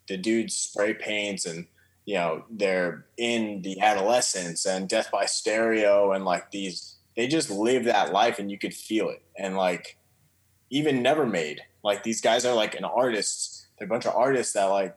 the 0.08 0.18
dude 0.18 0.52
spray 0.52 0.94
paints 0.94 1.48
and 1.48 1.66
you 2.06 2.14
know 2.14 2.46
they're 2.52 3.06
in 3.18 3.64
the 3.64 3.82
Adolescents 3.82 4.68
and 4.68 4.88
death 4.88 5.10
by 5.12 5.26
stereo 5.26 6.12
and 6.12 6.26
like 6.26 6.52
these 6.52 6.98
they 7.16 7.28
just 7.28 7.50
live 7.50 7.86
that 7.86 8.14
life 8.14 8.38
and 8.38 8.52
you 8.52 8.60
could 8.60 8.74
feel 8.74 9.10
it. 9.10 9.24
And 9.38 9.58
like 9.58 9.98
even 10.70 11.02
never 11.02 11.26
made 11.26 11.62
like 11.84 12.04
these 12.04 12.22
guys 12.22 12.46
are 12.46 12.54
like 12.54 12.76
an 12.76 12.86
artist 12.86 13.66
they're 13.80 13.88
a 13.88 13.90
bunch 13.90 14.06
of 14.06 14.16
artists 14.16 14.54
that 14.54 14.66
like 14.66 14.96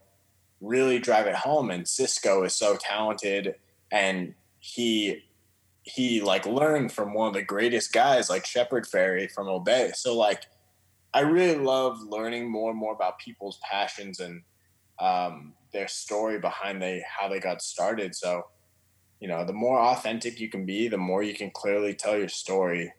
really 0.61 0.99
drive 0.99 1.27
it 1.27 1.37
home. 1.37 1.71
And 1.71 1.89
cisco 1.89 2.45
is 2.45 2.55
so 2.55 2.77
talented 2.77 3.55
and 3.91 4.35
he 4.59 5.25
he 5.85 6.21
like 6.21 6.47
learned 6.47 6.93
from 6.93 7.13
one 7.13 7.29
of 7.29 7.35
the 7.35 7.43
greatest 7.43 7.93
guys 7.93 8.31
like 8.31 8.47
Shepard 8.47 8.87
Fairey 8.87 9.31
from 9.31 9.49
Obey 9.49 9.91
so 9.95 10.17
like 10.17 10.45
I 11.15 11.21
really 11.21 11.59
love 11.59 12.01
learning 12.03 12.51
more 12.51 12.71
and 12.71 12.79
more 12.79 12.95
about 12.95 13.19
people's 13.19 13.59
passions 13.69 14.21
and 14.21 14.43
um, 14.99 15.53
their 15.73 15.89
story 15.89 16.39
behind 16.39 16.81
they 16.81 17.03
how 17.07 17.29
they 17.29 17.39
got 17.41 17.61
started. 17.61 18.15
So, 18.15 18.47
you 19.21 19.29
know, 19.29 19.45
the 19.45 19.53
more 19.53 19.79
authentic 19.79 20.41
you 20.41 20.49
can 20.49 20.65
be, 20.65 20.89
the 20.89 20.97
more 20.97 21.23
you 21.23 21.35
can 21.35 21.51
clearly 21.51 21.95
tell 21.95 22.17
your 22.17 22.29
story. 22.29 22.93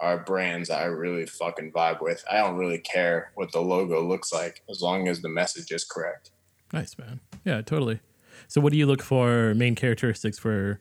Are 0.00 0.18
brands 0.18 0.70
I 0.70 0.84
really 0.84 1.26
fucking 1.26 1.70
vibe 1.70 2.00
with. 2.00 2.24
I 2.28 2.38
don't 2.38 2.56
really 2.56 2.78
care 2.78 3.30
what 3.34 3.52
the 3.52 3.60
logo 3.60 4.02
looks 4.02 4.32
like 4.32 4.62
as 4.68 4.80
long 4.80 5.06
as 5.06 5.20
the 5.20 5.28
message 5.28 5.70
is 5.70 5.84
correct. 5.84 6.30
Nice, 6.72 6.96
man. 6.98 7.20
Yeah, 7.44 7.60
totally. 7.60 8.00
So, 8.48 8.60
what 8.60 8.72
do 8.72 8.78
you 8.78 8.86
look 8.86 9.02
for 9.02 9.54
main 9.54 9.74
characteristics 9.74 10.38
for 10.38 10.80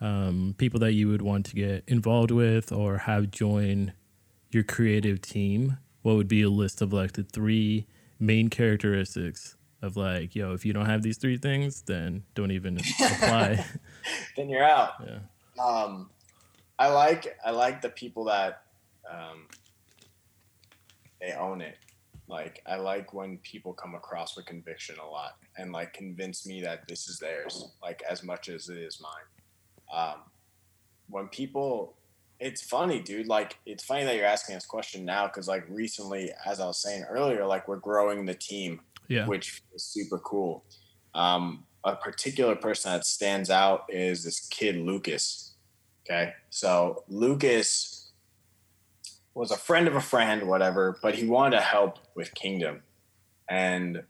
um, 0.00 0.54
people 0.58 0.80
that 0.80 0.92
you 0.92 1.08
would 1.08 1.22
want 1.22 1.46
to 1.46 1.54
get 1.54 1.84
involved 1.86 2.30
with 2.30 2.72
or 2.72 2.98
have 2.98 3.30
join 3.30 3.92
your 4.50 4.62
creative 4.62 5.20
team? 5.20 5.78
What 6.02 6.16
would 6.16 6.28
be 6.28 6.42
a 6.42 6.50
list 6.50 6.82
of 6.82 6.92
like 6.92 7.12
the 7.12 7.24
three 7.24 7.86
main 8.18 8.48
characteristics 8.48 9.56
of 9.82 9.96
like, 9.96 10.34
yo, 10.34 10.52
if 10.52 10.64
you 10.64 10.72
don't 10.72 10.86
have 10.86 11.02
these 11.02 11.18
three 11.18 11.36
things, 11.36 11.82
then 11.82 12.24
don't 12.34 12.50
even 12.50 12.78
apply. 13.00 13.64
then 14.36 14.48
you're 14.48 14.64
out. 14.64 14.92
Yeah. 15.04 15.18
Um, 15.62 16.10
I 16.78 16.88
like 16.88 17.38
I 17.44 17.50
like 17.50 17.80
the 17.80 17.88
people 17.88 18.24
that 18.24 18.62
um, 19.10 19.46
they 21.20 21.32
own 21.32 21.60
it. 21.60 21.78
Like 22.28 22.62
I 22.66 22.76
like 22.76 23.14
when 23.14 23.38
people 23.38 23.72
come 23.72 23.94
across 23.94 24.36
with 24.36 24.46
conviction 24.46 24.96
a 25.02 25.08
lot 25.08 25.36
and 25.56 25.72
like 25.72 25.92
convince 25.92 26.46
me 26.46 26.60
that 26.62 26.86
this 26.88 27.08
is 27.08 27.18
theirs, 27.18 27.70
like 27.82 28.02
as 28.08 28.22
much 28.22 28.48
as 28.48 28.68
it 28.68 28.78
is 28.78 29.00
mine. 29.00 29.12
Um, 29.92 30.14
when 31.08 31.28
people, 31.28 31.94
it's 32.40 32.62
funny, 32.62 33.00
dude. 33.00 33.28
Like 33.28 33.58
it's 33.66 33.84
funny 33.84 34.04
that 34.04 34.16
you're 34.16 34.26
asking 34.26 34.56
this 34.56 34.66
question 34.66 35.04
now 35.04 35.26
because 35.26 35.48
like 35.48 35.64
recently, 35.68 36.30
as 36.44 36.60
I 36.60 36.66
was 36.66 36.82
saying 36.82 37.04
earlier, 37.08 37.46
like 37.46 37.68
we're 37.68 37.76
growing 37.76 38.26
the 38.26 38.34
team 38.34 38.80
yeah. 39.08 39.26
which 39.26 39.62
is 39.74 39.82
super 39.82 40.18
cool. 40.18 40.64
Um, 41.14 41.64
a 41.84 41.96
particular 41.96 42.56
person 42.56 42.92
that 42.92 43.04
stands 43.04 43.50
out 43.50 43.84
is 43.88 44.24
this 44.24 44.40
kid 44.40 44.76
Lucas. 44.76 45.54
Okay, 46.04 46.32
so 46.50 47.04
Lucas 47.08 48.10
was 49.34 49.50
a 49.50 49.56
friend 49.56 49.88
of 49.88 49.96
a 49.96 50.00
friend, 50.00 50.48
whatever, 50.48 50.98
but 51.02 51.14
he 51.14 51.26
wanted 51.26 51.56
to 51.56 51.62
help 51.62 51.98
with 52.14 52.34
Kingdom, 52.34 52.82
and 53.48 54.02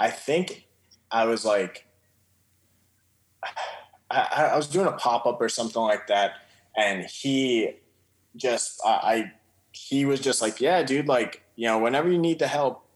I 0.00 0.10
think 0.10 0.66
I 1.10 1.26
was 1.26 1.44
like, 1.44 1.86
I, 4.12 4.50
I 4.52 4.56
was 4.56 4.66
doing 4.66 4.86
a 4.86 4.92
pop 4.92 5.26
up 5.26 5.40
or 5.40 5.48
something 5.48 5.82
like 5.82 6.06
that, 6.08 6.32
and 6.76 7.04
he 7.04 7.76
just 8.36 8.80
I, 8.84 8.88
I 8.90 9.32
he 9.72 10.04
was 10.04 10.20
just 10.20 10.42
like, 10.42 10.60
yeah, 10.60 10.82
dude, 10.82 11.08
like 11.08 11.42
you 11.56 11.66
know, 11.66 11.78
whenever 11.78 12.10
you 12.10 12.18
need 12.18 12.38
the 12.38 12.48
help, 12.48 12.86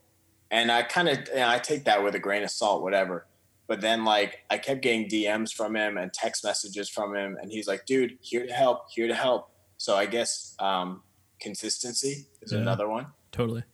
and 0.51 0.71
I 0.71 0.83
kind 0.83 1.09
of 1.09 1.19
I 1.37 1.59
take 1.59 1.85
that 1.85 2.03
with 2.05 2.15
a 2.15 2.19
grain 2.19 2.43
of 2.43 2.51
salt, 2.51 2.83
whatever. 2.83 3.27
But 3.67 3.81
then 3.81 4.05
like 4.05 4.45
I 4.51 4.59
kept 4.59 4.83
getting 4.83 5.09
DMs 5.09 5.53
from 5.53 5.75
him 5.75 5.97
and 5.97 6.13
text 6.13 6.45
messages 6.45 6.89
from 6.89 7.15
him, 7.15 7.37
and 7.41 7.51
he's 7.51 7.67
like, 7.67 7.87
"Dude, 7.87 8.19
here 8.21 8.47
to 8.47 8.53
help, 8.53 8.91
here 8.91 9.09
to 9.09 9.15
help." 9.15 9.51
So 9.79 9.97
I 9.97 10.07
guess 10.07 10.55
um, 10.59 11.03
consistency 11.41 12.27
is 12.43 12.53
yeah, 12.53 12.59
another 12.59 12.89
one. 12.89 13.07
Totally. 13.33 13.65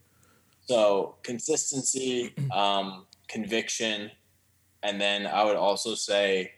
So 0.66 1.16
consistency, 1.22 2.34
um, 2.54 3.06
conviction, 3.28 4.10
and 4.82 5.00
then 5.00 5.26
I 5.26 5.44
would 5.44 5.56
also 5.56 5.94
say 5.94 6.52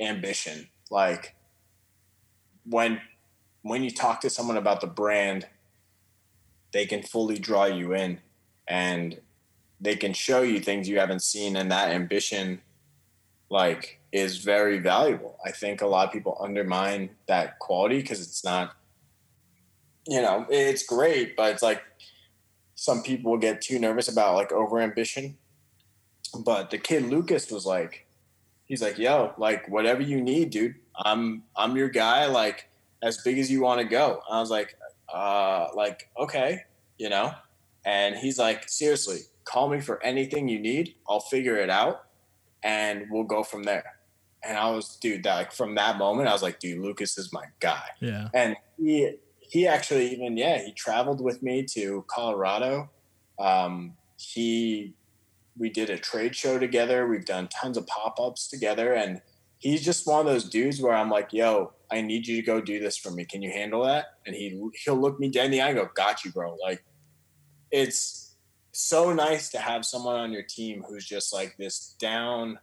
ambition. 0.00 0.68
Like 0.90 1.34
when 2.64 3.00
when 3.62 3.82
you 3.82 3.90
talk 3.90 4.20
to 4.20 4.30
someone 4.30 4.56
about 4.56 4.80
the 4.80 4.86
brand, 4.86 5.46
they 6.72 6.86
can 6.86 7.02
fully 7.02 7.38
draw 7.38 7.64
you 7.64 7.94
in, 7.94 8.20
and 8.68 9.20
they 9.80 9.96
can 9.96 10.12
show 10.12 10.42
you 10.42 10.60
things 10.60 10.88
you 10.88 10.98
haven't 10.98 11.22
seen. 11.22 11.56
And 11.56 11.70
that 11.70 11.90
ambition 11.90 12.60
like 13.50 14.00
is 14.12 14.38
very 14.38 14.78
valuable. 14.78 15.38
I 15.44 15.50
think 15.50 15.80
a 15.80 15.86
lot 15.86 16.06
of 16.06 16.12
people 16.12 16.38
undermine 16.40 17.10
that 17.26 17.58
quality 17.58 18.00
because 18.00 18.20
it's 18.20 18.44
not 18.44 18.76
you 20.06 20.22
know 20.22 20.46
it's 20.48 20.84
great 20.84 21.36
but 21.36 21.52
it's 21.52 21.62
like 21.62 21.82
some 22.74 23.02
people 23.02 23.36
get 23.36 23.60
too 23.60 23.78
nervous 23.78 24.08
about 24.08 24.34
like 24.34 24.52
over 24.52 24.80
ambition 24.80 25.36
but 26.44 26.70
the 26.70 26.78
kid 26.78 27.04
lucas 27.04 27.50
was 27.50 27.66
like 27.66 28.05
he's 28.66 28.82
like 28.82 28.98
yo 28.98 29.32
like 29.38 29.68
whatever 29.68 30.02
you 30.02 30.20
need 30.20 30.50
dude 30.50 30.74
i'm 30.98 31.42
i'm 31.56 31.76
your 31.76 31.88
guy 31.88 32.26
like 32.26 32.68
as 33.02 33.18
big 33.22 33.38
as 33.38 33.50
you 33.50 33.60
want 33.60 33.80
to 33.80 33.86
go 33.86 34.20
i 34.30 34.40
was 34.40 34.50
like 34.50 34.76
uh 35.14 35.68
like 35.74 36.10
okay 36.18 36.62
you 36.98 37.08
know 37.08 37.32
and 37.84 38.16
he's 38.16 38.38
like 38.38 38.68
seriously 38.68 39.20
call 39.46 39.70
me 39.70 39.80
for 39.80 40.02
anything 40.02 40.48
you 40.48 40.58
need. 40.58 40.94
I'll 41.08 41.20
figure 41.20 41.56
it 41.56 41.70
out 41.70 42.04
and 42.62 43.06
we'll 43.10 43.24
go 43.24 43.42
from 43.42 43.62
there. 43.62 43.94
And 44.42 44.58
I 44.58 44.70
was, 44.70 44.96
dude, 44.96 45.22
that 45.22 45.34
like 45.34 45.52
from 45.52 45.74
that 45.76 45.96
moment, 45.96 46.28
I 46.28 46.32
was 46.32 46.42
like, 46.42 46.60
dude, 46.60 46.80
Lucas 46.80 47.16
is 47.16 47.32
my 47.32 47.44
guy. 47.60 47.84
Yeah. 48.00 48.28
And 48.34 48.56
he 48.76 49.12
he 49.40 49.66
actually 49.66 50.08
even, 50.12 50.36
yeah, 50.36 50.58
he 50.58 50.72
traveled 50.72 51.20
with 51.20 51.42
me 51.42 51.64
to 51.70 52.04
Colorado. 52.08 52.90
Um, 53.38 53.94
he 54.18 54.94
we 55.58 55.70
did 55.70 55.90
a 55.90 55.98
trade 55.98 56.36
show 56.36 56.58
together. 56.58 57.06
We've 57.06 57.24
done 57.24 57.48
tons 57.48 57.76
of 57.76 57.86
pop-ups 57.86 58.48
together. 58.48 58.92
And 58.92 59.20
he's 59.58 59.84
just 59.84 60.06
one 60.06 60.20
of 60.20 60.26
those 60.26 60.48
dudes 60.48 60.80
where 60.80 60.94
I'm 60.94 61.10
like, 61.10 61.32
yo, 61.32 61.72
I 61.90 62.00
need 62.00 62.26
you 62.26 62.36
to 62.36 62.42
go 62.42 62.60
do 62.60 62.78
this 62.78 62.96
for 62.96 63.10
me. 63.10 63.24
Can 63.24 63.42
you 63.42 63.50
handle 63.50 63.84
that? 63.84 64.06
And 64.26 64.34
he 64.34 64.60
he'll 64.84 64.96
look 64.96 65.20
me 65.20 65.28
dead 65.28 65.46
in 65.46 65.50
the 65.52 65.60
eye 65.60 65.68
and 65.68 65.78
go, 65.78 65.88
Got 65.94 66.24
you, 66.24 66.32
bro. 66.32 66.56
Like 66.62 66.84
it's 67.70 68.34
so 68.72 69.12
nice 69.12 69.50
to 69.50 69.58
have 69.58 69.84
someone 69.84 70.16
on 70.16 70.32
your 70.32 70.42
team 70.42 70.84
who's 70.88 71.06
just 71.06 71.32
like 71.32 71.56
this 71.56 71.96
down 71.98 72.58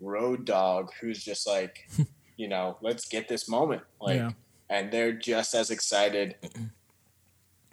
road 0.00 0.44
dog 0.44 0.90
who's 1.00 1.24
just 1.24 1.46
like, 1.46 1.88
you 2.36 2.48
know, 2.48 2.76
let's 2.80 3.08
get 3.08 3.28
this 3.28 3.48
moment. 3.48 3.82
Like, 4.00 4.16
yeah. 4.16 4.30
and 4.70 4.92
they're 4.92 5.12
just 5.12 5.54
as 5.54 5.70
excited 5.70 6.36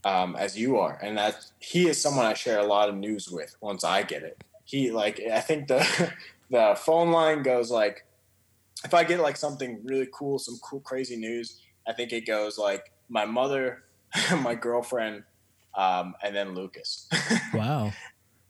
um, 0.03 0.35
as 0.35 0.57
you 0.57 0.77
are. 0.77 0.97
And 1.01 1.17
that 1.17 1.45
he 1.59 1.87
is 1.87 2.01
someone 2.01 2.25
I 2.25 2.33
share 2.33 2.59
a 2.59 2.65
lot 2.65 2.89
of 2.89 2.95
news 2.95 3.29
with 3.29 3.55
once 3.61 3.83
I 3.83 4.03
get 4.03 4.23
it. 4.23 4.43
He 4.65 4.91
like, 4.91 5.21
I 5.21 5.39
think 5.39 5.67
the, 5.67 6.11
the 6.49 6.75
phone 6.77 7.11
line 7.11 7.43
goes 7.43 7.71
like, 7.71 8.05
if 8.83 8.93
I 8.93 9.03
get 9.03 9.19
like 9.19 9.37
something 9.37 9.79
really 9.83 10.07
cool, 10.13 10.37
some 10.37 10.57
cool, 10.61 10.79
crazy 10.81 11.15
news, 11.15 11.59
I 11.87 11.93
think 11.93 12.11
it 12.11 12.25
goes 12.25 12.57
like 12.57 12.91
my 13.09 13.25
mother, 13.25 13.83
my 14.41 14.55
girlfriend, 14.55 15.23
um, 15.75 16.15
and 16.23 16.35
then 16.35 16.55
Lucas. 16.55 17.09
wow, 17.53 17.91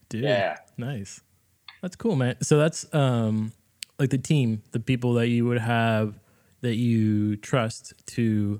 dude. 0.09 0.23
Yeah, 0.23 0.57
nice. 0.77 1.21
That's 1.81 1.95
cool, 1.95 2.15
man. 2.15 2.37
So 2.41 2.57
that's 2.57 2.91
um, 2.93 3.51
like 3.99 4.09
the 4.09 4.17
team, 4.17 4.63
the 4.71 4.79
people 4.79 5.13
that 5.15 5.27
you 5.27 5.45
would 5.45 5.59
have 5.59 6.19
that 6.61 6.75
you 6.75 7.35
trust 7.37 7.93
to, 8.07 8.59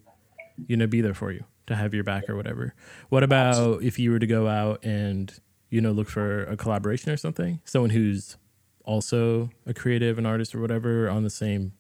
you 0.68 0.78
know, 0.78 0.88
be 0.88 1.02
there 1.02 1.14
for 1.14 1.32
you, 1.32 1.44
to 1.68 1.76
have 1.76 1.94
your 1.94 2.04
back 2.04 2.30
or 2.30 2.36
whatever. 2.36 2.76
What 3.10 3.24
about 3.24 3.82
if 3.82 3.98
you 3.98 4.12
were 4.12 4.20
to 4.20 4.28
go 4.28 4.48
out 4.48 4.84
and 4.84 5.34
you 5.70 5.82
know 5.82 5.92
look 5.92 6.10
for 6.10 6.44
a 6.44 6.58
collaboration 6.58 7.12
or 7.12 7.18
something? 7.18 7.60
Someone 7.66 7.92
who's 7.92 8.38
also 8.84 9.50
a 9.66 9.74
creative, 9.74 10.18
an 10.18 10.26
artist 10.26 10.54
or 10.54 10.62
whatever 10.62 11.10
on 11.10 11.24
the 11.24 11.30
same 11.30 11.74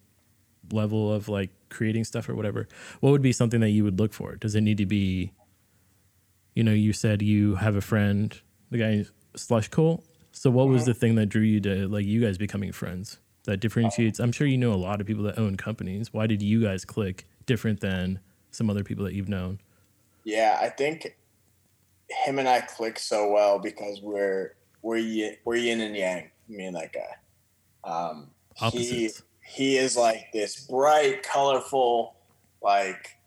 level 0.71 1.13
of 1.13 1.29
like 1.29 1.51
creating 1.69 2.03
stuff 2.03 2.27
or 2.27 2.35
whatever. 2.35 2.67
What 2.99 3.11
would 3.11 3.21
be 3.21 3.31
something 3.31 3.59
that 3.61 3.69
you 3.69 3.83
would 3.83 3.99
look 3.99 4.13
for? 4.13 4.35
Does 4.35 4.55
it 4.55 4.61
need 4.61 4.77
to 4.77 4.85
be 4.85 5.31
you 6.55 6.63
know, 6.63 6.71
you 6.71 6.93
said 6.93 7.21
you 7.21 7.55
have 7.55 7.75
a 7.75 7.81
friend, 7.81 8.39
the 8.71 8.77
guy 8.77 9.05
Slush 9.35 9.67
Cult. 9.67 10.03
So 10.31 10.49
what 10.49 10.67
was 10.67 10.83
uh-huh. 10.83 10.93
the 10.93 10.93
thing 10.95 11.15
that 11.15 11.27
drew 11.27 11.41
you 11.41 11.59
to 11.61 11.87
like 11.87 12.05
you 12.05 12.21
guys 12.21 12.37
becoming 12.37 12.71
friends? 12.71 13.19
That 13.43 13.59
differentiates. 13.59 14.19
I'm 14.19 14.31
sure 14.31 14.47
you 14.47 14.57
know 14.57 14.73
a 14.73 14.75
lot 14.75 14.99
of 14.99 15.05
people 15.05 15.23
that 15.25 15.37
own 15.37 15.55
companies. 15.55 16.11
Why 16.11 16.25
did 16.25 16.41
you 16.41 16.63
guys 16.63 16.83
click 16.83 17.27
different 17.45 17.79
than 17.79 18.19
some 18.49 18.71
other 18.71 18.83
people 18.83 19.05
that 19.05 19.13
you've 19.13 19.29
known? 19.29 19.59
Yeah, 20.23 20.57
I 20.59 20.69
think 20.69 21.15
him 22.09 22.39
and 22.39 22.47
I 22.47 22.61
click 22.61 22.99
so 22.99 23.31
well 23.31 23.59
because 23.59 24.01
we're 24.01 24.55
we're 24.81 24.97
yin, 24.97 25.35
we're 25.45 25.55
yin 25.55 25.81
and 25.81 25.95
yang. 25.95 26.29
Me 26.47 26.65
and 26.65 26.75
that 26.75 26.93
guy. 26.93 27.89
Um, 27.89 28.29
Opposites. 28.61 29.23
He 29.41 29.75
he 29.75 29.77
is 29.77 29.95
like 29.95 30.31
this 30.33 30.65
bright, 30.65 31.23
colorful, 31.23 32.15
like 32.61 33.17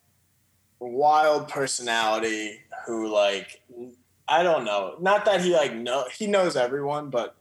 wild 0.81 1.49
personality 1.49 2.61
who 2.87 3.09
like 3.09 3.61
I 4.29 4.43
don't 4.43 4.65
know. 4.65 4.97
Not 5.01 5.25
that 5.25 5.41
he 5.41 5.53
like 5.53 5.75
know 5.75 6.05
he 6.17 6.27
knows 6.27 6.57
everyone, 6.57 7.11
but 7.11 7.37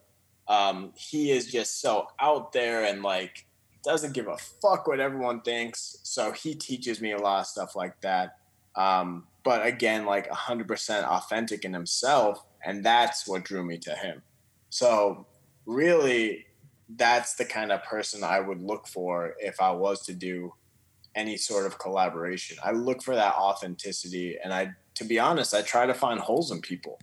um, 0.48 0.94
he 0.96 1.32
is 1.32 1.52
just 1.52 1.82
so 1.82 2.08
out 2.20 2.54
there 2.54 2.86
and 2.86 3.04
like 3.04 3.46
doesn't 3.84 4.14
give 4.14 4.28
a 4.28 4.38
fuck 4.38 4.88
what 4.88 5.00
everyone 5.00 5.42
thinks. 5.42 5.98
So 6.04 6.32
he 6.32 6.56
teaches 6.56 7.02
me 7.02 7.14
a 7.14 7.18
lot 7.18 7.42
of 7.42 7.48
stuff 7.48 7.76
like 7.76 8.00
that. 8.02 8.38
Um, 8.76 9.26
but 9.48 9.66
again, 9.66 10.06
like 10.06 10.30
100% 10.30 11.04
authentic 11.06 11.64
in 11.64 11.74
himself, 11.74 12.44
and 12.66 12.84
that's 12.84 13.26
what 13.26 13.46
drew 13.46 13.64
me 13.64 13.78
to 13.78 13.92
him. 13.92 14.22
So 14.70 15.26
really, 15.66 16.48
that's 16.98 17.36
the 17.36 17.46
kind 17.46 17.72
of 17.72 17.82
person 17.86 18.26
I 18.26 18.42
would 18.42 18.62
look 18.62 18.90
for 18.90 19.36
if 19.40 19.62
I 19.62 19.72
was 19.72 20.06
to 20.08 20.14
do 20.14 20.54
any 21.16 21.38
sort 21.38 21.66
of 21.66 21.80
collaboration. 21.80 22.58
I 22.62 22.72
look 22.72 23.02
for 23.02 23.16
that 23.16 23.36
authenticity, 23.36 24.38
and 24.44 24.54
I, 24.54 24.74
to 24.96 25.06
be 25.06 25.18
honest, 25.18 25.54
I 25.54 25.62
try 25.62 25.86
to 25.86 25.94
find 25.94 26.20
holes 26.20 26.52
in 26.52 26.60
people. 26.60 27.00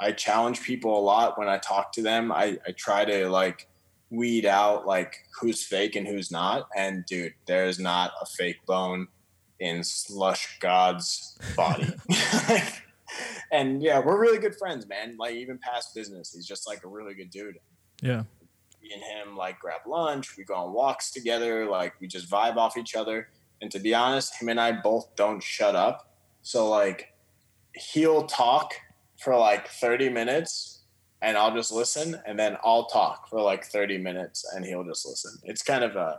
I 0.00 0.10
challenge 0.10 0.62
people 0.62 0.98
a 0.98 1.00
lot 1.00 1.38
when 1.38 1.46
I 1.46 1.58
talk 1.58 1.92
to 1.92 2.02
them. 2.02 2.32
I, 2.32 2.58
I 2.66 2.72
try 2.72 3.04
to 3.04 3.28
like 3.28 3.68
weed 4.10 4.46
out 4.46 4.84
like 4.84 5.14
who's 5.40 5.62
fake 5.62 5.94
and 5.94 6.08
who's 6.08 6.32
not. 6.32 6.66
And 6.74 7.06
dude, 7.06 7.34
there's 7.46 7.78
not 7.78 8.10
a 8.20 8.26
fake 8.26 8.66
bone 8.66 9.06
in 9.64 9.82
Slush 9.82 10.58
God's 10.60 11.38
body. 11.56 11.86
and 13.52 13.82
yeah, 13.82 13.98
we're 13.98 14.20
really 14.20 14.38
good 14.38 14.54
friends, 14.56 14.86
man. 14.86 15.16
Like 15.18 15.34
even 15.36 15.58
past 15.58 15.94
business, 15.94 16.34
he's 16.34 16.46
just 16.46 16.68
like 16.68 16.84
a 16.84 16.88
really 16.88 17.14
good 17.14 17.30
dude. 17.30 17.58
Yeah. 18.02 18.24
Me 18.82 18.90
and 18.92 19.02
him 19.02 19.36
like 19.36 19.58
grab 19.58 19.80
lunch, 19.86 20.36
we 20.36 20.44
go 20.44 20.54
on 20.54 20.74
walks 20.74 21.10
together, 21.10 21.64
like 21.64 21.98
we 21.98 22.06
just 22.06 22.30
vibe 22.30 22.56
off 22.56 22.76
each 22.76 22.94
other. 22.94 23.28
And 23.62 23.70
to 23.70 23.78
be 23.78 23.94
honest, 23.94 24.40
him 24.40 24.50
and 24.50 24.60
I 24.60 24.72
both 24.72 25.16
don't 25.16 25.42
shut 25.42 25.74
up. 25.74 26.14
So 26.42 26.68
like 26.68 27.14
he'll 27.74 28.26
talk 28.26 28.74
for 29.18 29.34
like 29.34 29.68
30 29.68 30.10
minutes 30.10 30.82
and 31.22 31.38
I'll 31.38 31.54
just 31.54 31.72
listen 31.72 32.20
and 32.26 32.38
then 32.38 32.58
I'll 32.62 32.84
talk 32.84 33.30
for 33.30 33.40
like 33.40 33.64
30 33.64 33.96
minutes 33.96 34.44
and 34.54 34.62
he'll 34.62 34.84
just 34.84 35.06
listen. 35.06 35.38
It's 35.44 35.62
kind 35.62 35.82
of 35.82 35.96
a 35.96 36.18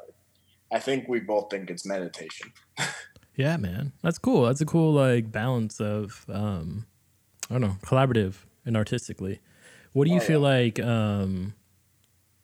I 0.72 0.80
think 0.80 1.08
we 1.08 1.20
both 1.20 1.52
think 1.52 1.70
it's 1.70 1.86
meditation. 1.86 2.52
yeah, 3.36 3.58
man. 3.58 3.94
That's 4.02 4.18
cool. 4.18 4.46
That's 4.46 4.62
a 4.62 4.66
cool 4.66 4.94
like 4.94 5.32
balance 5.32 5.80
of 5.80 6.26
um 6.30 6.86
I 7.50 7.54
don't 7.54 7.62
know, 7.62 7.78
collaborative 7.84 8.36
and 8.66 8.76
artistically. 8.76 9.40
What 9.94 10.06
do 10.06 10.12
you 10.12 10.18
oh, 10.18 10.22
feel 10.22 10.42
yeah. 10.42 10.48
like 10.48 10.80
um 10.80 11.54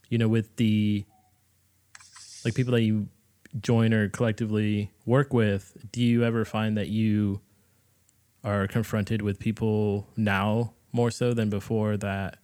you 0.09 0.17
know 0.17 0.27
with 0.27 0.55
the 0.57 1.05
like 2.45 2.55
people 2.55 2.73
that 2.73 2.81
you 2.81 3.07
join 3.59 3.93
or 3.93 4.09
collectively 4.09 4.91
work 5.05 5.33
with, 5.33 5.75
do 5.91 6.01
you 6.01 6.23
ever 6.23 6.45
find 6.45 6.77
that 6.77 6.87
you 6.87 7.41
are 8.43 8.67
confronted 8.67 9.21
with 9.21 9.39
people 9.39 10.07
now 10.17 10.73
more 10.91 11.11
so 11.11 11.33
than 11.33 11.49
before 11.49 11.97
that 11.97 12.37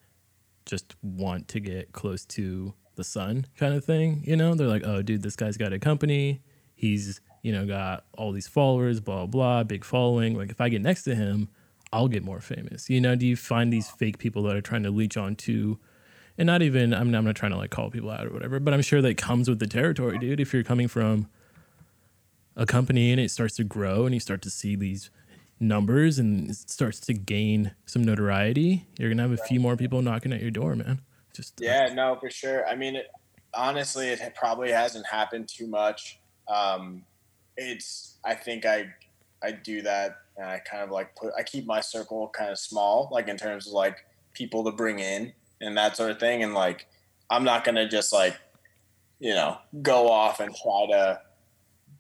just 0.66 0.96
want 1.02 1.48
to 1.48 1.60
get 1.60 1.92
close 1.94 2.26
to 2.26 2.74
the 2.96 3.04
sun 3.04 3.46
kind 3.58 3.74
of 3.74 3.86
thing. 3.86 4.22
You 4.26 4.36
know, 4.36 4.54
they're 4.54 4.68
like, 4.68 4.86
oh, 4.86 5.02
dude, 5.02 5.24
this 5.24 5.36
guy's 5.36 5.58
got 5.58 5.74
a 5.74 5.80
company. 5.80 6.42
He's, 6.76 7.22
you 7.48 7.54
know, 7.54 7.66
got 7.66 8.04
all 8.18 8.34
these 8.34 8.46
followers, 8.46 9.00
blah, 9.00 9.26
blah, 9.26 9.64
big 9.64 9.86
following. 9.86 10.38
Like, 10.38 10.50
if 10.52 10.60
I 10.60 10.68
get 10.68 10.82
next 10.82 11.04
to 11.04 11.16
him, 11.16 11.48
I'll 11.94 12.10
get 12.10 12.22
more 12.22 12.42
famous. 12.42 12.90
You 12.90 13.00
know, 13.00 13.16
do 13.16 13.26
you 13.26 13.38
find 13.38 13.72
these 13.72 13.90
fake 13.90 14.18
people 14.18 14.44
that 14.44 14.56
are 14.58 14.62
trying 14.62 14.84
to 14.84 14.92
leech 14.92 15.16
on 15.16 15.38
to, 15.38 15.80
and 16.38 16.46
not 16.46 16.62
even, 16.62 16.94
I'm, 16.94 17.16
I'm 17.16 17.24
not 17.24 17.38
trying 17.38 17.54
to 17.54 17.58
like 17.58 17.70
call 17.70 17.90
people 17.90 18.10
out 18.10 18.28
or 18.28 18.34
whatever, 18.34 18.60
but 18.60 18.74
I'm 18.74 18.82
sure 18.82 19.02
that 19.02 19.16
comes 19.16 19.48
with 19.48 19.60
the 19.60 19.66
territory, 19.66 20.20
dude. 20.20 20.42
If 20.42 20.54
you're 20.54 20.66
coming 20.66 20.90
from 20.90 21.30
a 22.58 22.66
company 22.66 23.12
and 23.14 23.22
it 23.22 23.32
starts 23.32 23.56
to 23.56 23.64
grow 23.64 24.06
and 24.06 24.14
you 24.14 24.20
start 24.20 24.42
to 24.42 24.50
see 24.50 24.76
these 24.76 25.10
numbers 25.58 26.20
and 26.20 26.50
it 26.50 26.70
starts 26.70 27.00
to 27.00 27.14
gain 27.14 27.72
some 27.86 28.04
notoriety, 28.04 28.88
you're 29.00 29.10
gonna 29.10 29.22
have 29.22 29.32
a 29.32 29.38
few 29.38 29.62
more 29.62 29.78
people 29.78 30.02
knocking 30.02 30.34
at 30.34 30.42
your 30.42 30.52
door, 30.52 30.76
man. 30.76 31.00
Just 31.34 31.62
yeah, 31.62 31.94
no, 31.94 32.18
for 32.20 32.30
sure. 32.30 32.68
I 32.68 32.76
mean, 32.76 32.98
it, 32.98 33.08
honestly, 33.54 34.10
it 34.10 34.36
probably 34.36 34.70
hasn't 34.70 35.06
happened 35.06 35.48
too 35.48 35.68
much. 35.68 36.20
Um, 36.48 37.04
it's 37.58 38.16
I 38.24 38.36
think 38.36 38.66
I 38.66 38.94
I 39.44 39.52
do 39.52 39.82
that 39.82 40.18
and 40.38 40.46
I 40.46 40.60
kind 40.60 40.84
of 40.84 40.92
like 40.92 41.16
put 41.16 41.34
I 41.38 41.44
keep 41.44 41.66
my 41.66 41.82
circle 41.82 42.30
kind 42.30 42.52
of 42.52 42.60
small, 42.60 43.10
like 43.12 43.28
in 43.28 43.38
terms 43.38 43.68
of 43.68 43.74
like 43.74 44.06
people 44.34 44.64
to 44.66 44.72
bring 44.72 45.00
in 45.00 45.34
and 45.60 45.78
that 45.78 45.98
sort 45.98 46.12
of 46.12 46.20
thing. 46.20 46.44
And 46.44 46.54
like 46.54 46.88
I'm 47.30 47.44
not 47.44 47.64
gonna 47.64 47.88
just 47.90 48.14
like 48.14 48.38
you 49.20 49.34
know 49.34 49.58
go 49.82 50.10
off 50.10 50.40
and 50.40 50.56
try 50.56 50.86
to 50.92 51.22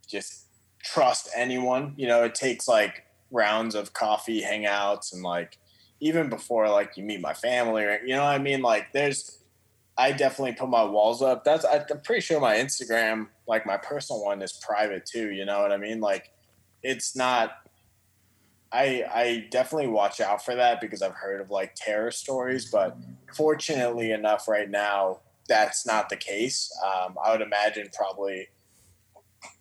just 0.07 0.45
trust 0.83 1.29
anyone. 1.35 1.93
You 1.97 2.07
know, 2.07 2.23
it 2.23 2.35
takes 2.35 2.67
like 2.67 3.03
rounds 3.31 3.75
of 3.75 3.93
coffee 3.93 4.41
hangouts 4.41 5.13
and 5.13 5.21
like 5.21 5.57
even 5.99 6.29
before 6.29 6.69
like 6.69 6.95
you 6.95 7.03
meet 7.03 7.19
my 7.19 7.33
family 7.33 7.83
or 7.83 7.99
you 8.05 8.15
know 8.15 8.23
what 8.23 8.33
I 8.33 8.37
mean 8.37 8.61
like 8.61 8.93
there's 8.93 9.36
I 9.97 10.11
definitely 10.11 10.53
put 10.53 10.69
my 10.69 10.83
walls 10.83 11.21
up. 11.21 11.43
That's 11.43 11.65
I'm 11.65 12.01
pretty 12.03 12.21
sure 12.21 12.39
my 12.39 12.55
Instagram 12.57 13.27
like 13.47 13.65
my 13.65 13.77
personal 13.77 14.23
one 14.23 14.41
is 14.41 14.53
private 14.53 15.05
too 15.05 15.31
you 15.31 15.45
know 15.45 15.61
what 15.61 15.71
I 15.71 15.77
mean? 15.77 15.99
Like 15.99 16.31
it's 16.83 17.15
not 17.15 17.51
I 18.71 19.03
I 19.11 19.47
definitely 19.49 19.87
watch 19.87 20.21
out 20.21 20.43
for 20.43 20.55
that 20.55 20.81
because 20.81 21.01
I've 21.01 21.13
heard 21.13 21.41
of 21.41 21.49
like 21.49 21.73
terror 21.75 22.11
stories 22.11 22.69
but 22.71 22.97
fortunately 23.33 24.11
enough 24.11 24.47
right 24.47 24.69
now 24.69 25.21
that's 25.47 25.85
not 25.85 26.09
the 26.09 26.17
case. 26.17 26.69
Um, 26.85 27.15
I 27.23 27.31
would 27.31 27.41
imagine 27.41 27.89
probably 27.93 28.49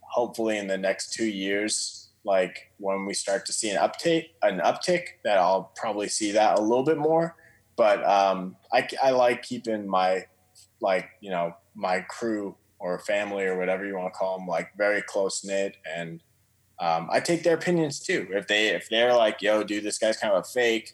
hopefully 0.01 0.59
in 0.59 0.67
the 0.67 0.79
next 0.79 1.13
two 1.13 1.27
years 1.27 2.07
like 2.27 2.73
when 2.79 3.07
we 3.07 3.15
start 3.15 3.47
to 3.47 3.53
see 3.53 3.71
an 3.71 3.79
uptake, 3.79 4.35
an 4.43 4.59
uptick, 4.59 5.05
that 5.25 5.39
I'll 5.39 5.71
probably 5.77 6.09
see 6.09 6.33
that 6.33 6.59
a 6.59 6.63
little 6.63 6.83
bit 6.83 6.99
more. 6.99 7.37
But 7.77 8.05
um, 8.05 8.57
I, 8.73 8.89
I 9.03 9.11
like 9.11 9.43
keeping 9.43 9.89
my 9.89 10.27
like 10.81 11.09
you 11.21 11.31
know 11.31 11.55
my 11.75 12.01
crew 12.01 12.57
or 12.79 12.99
family 12.99 13.45
or 13.45 13.59
whatever 13.59 13.87
you 13.87 13.97
want 13.97 14.13
to 14.13 14.19
call 14.19 14.39
them 14.39 14.47
like 14.47 14.71
very 14.77 15.03
close 15.03 15.45
knit 15.45 15.77
and 15.95 16.23
um, 16.79 17.09
I 17.11 17.21
take 17.21 17.43
their 17.43 17.55
opinions 17.55 18.01
too. 18.01 18.29
If 18.31 18.49
they 18.49 18.69
if 18.69 18.91
they're 18.91 19.15
like, 19.15 19.41
"Yo, 19.41 19.63
dude, 19.63 19.83
this 19.83 19.97
guy's 19.97 20.19
kind 20.19 20.35
of 20.35 20.41
a 20.41 20.45
fake," 20.45 20.93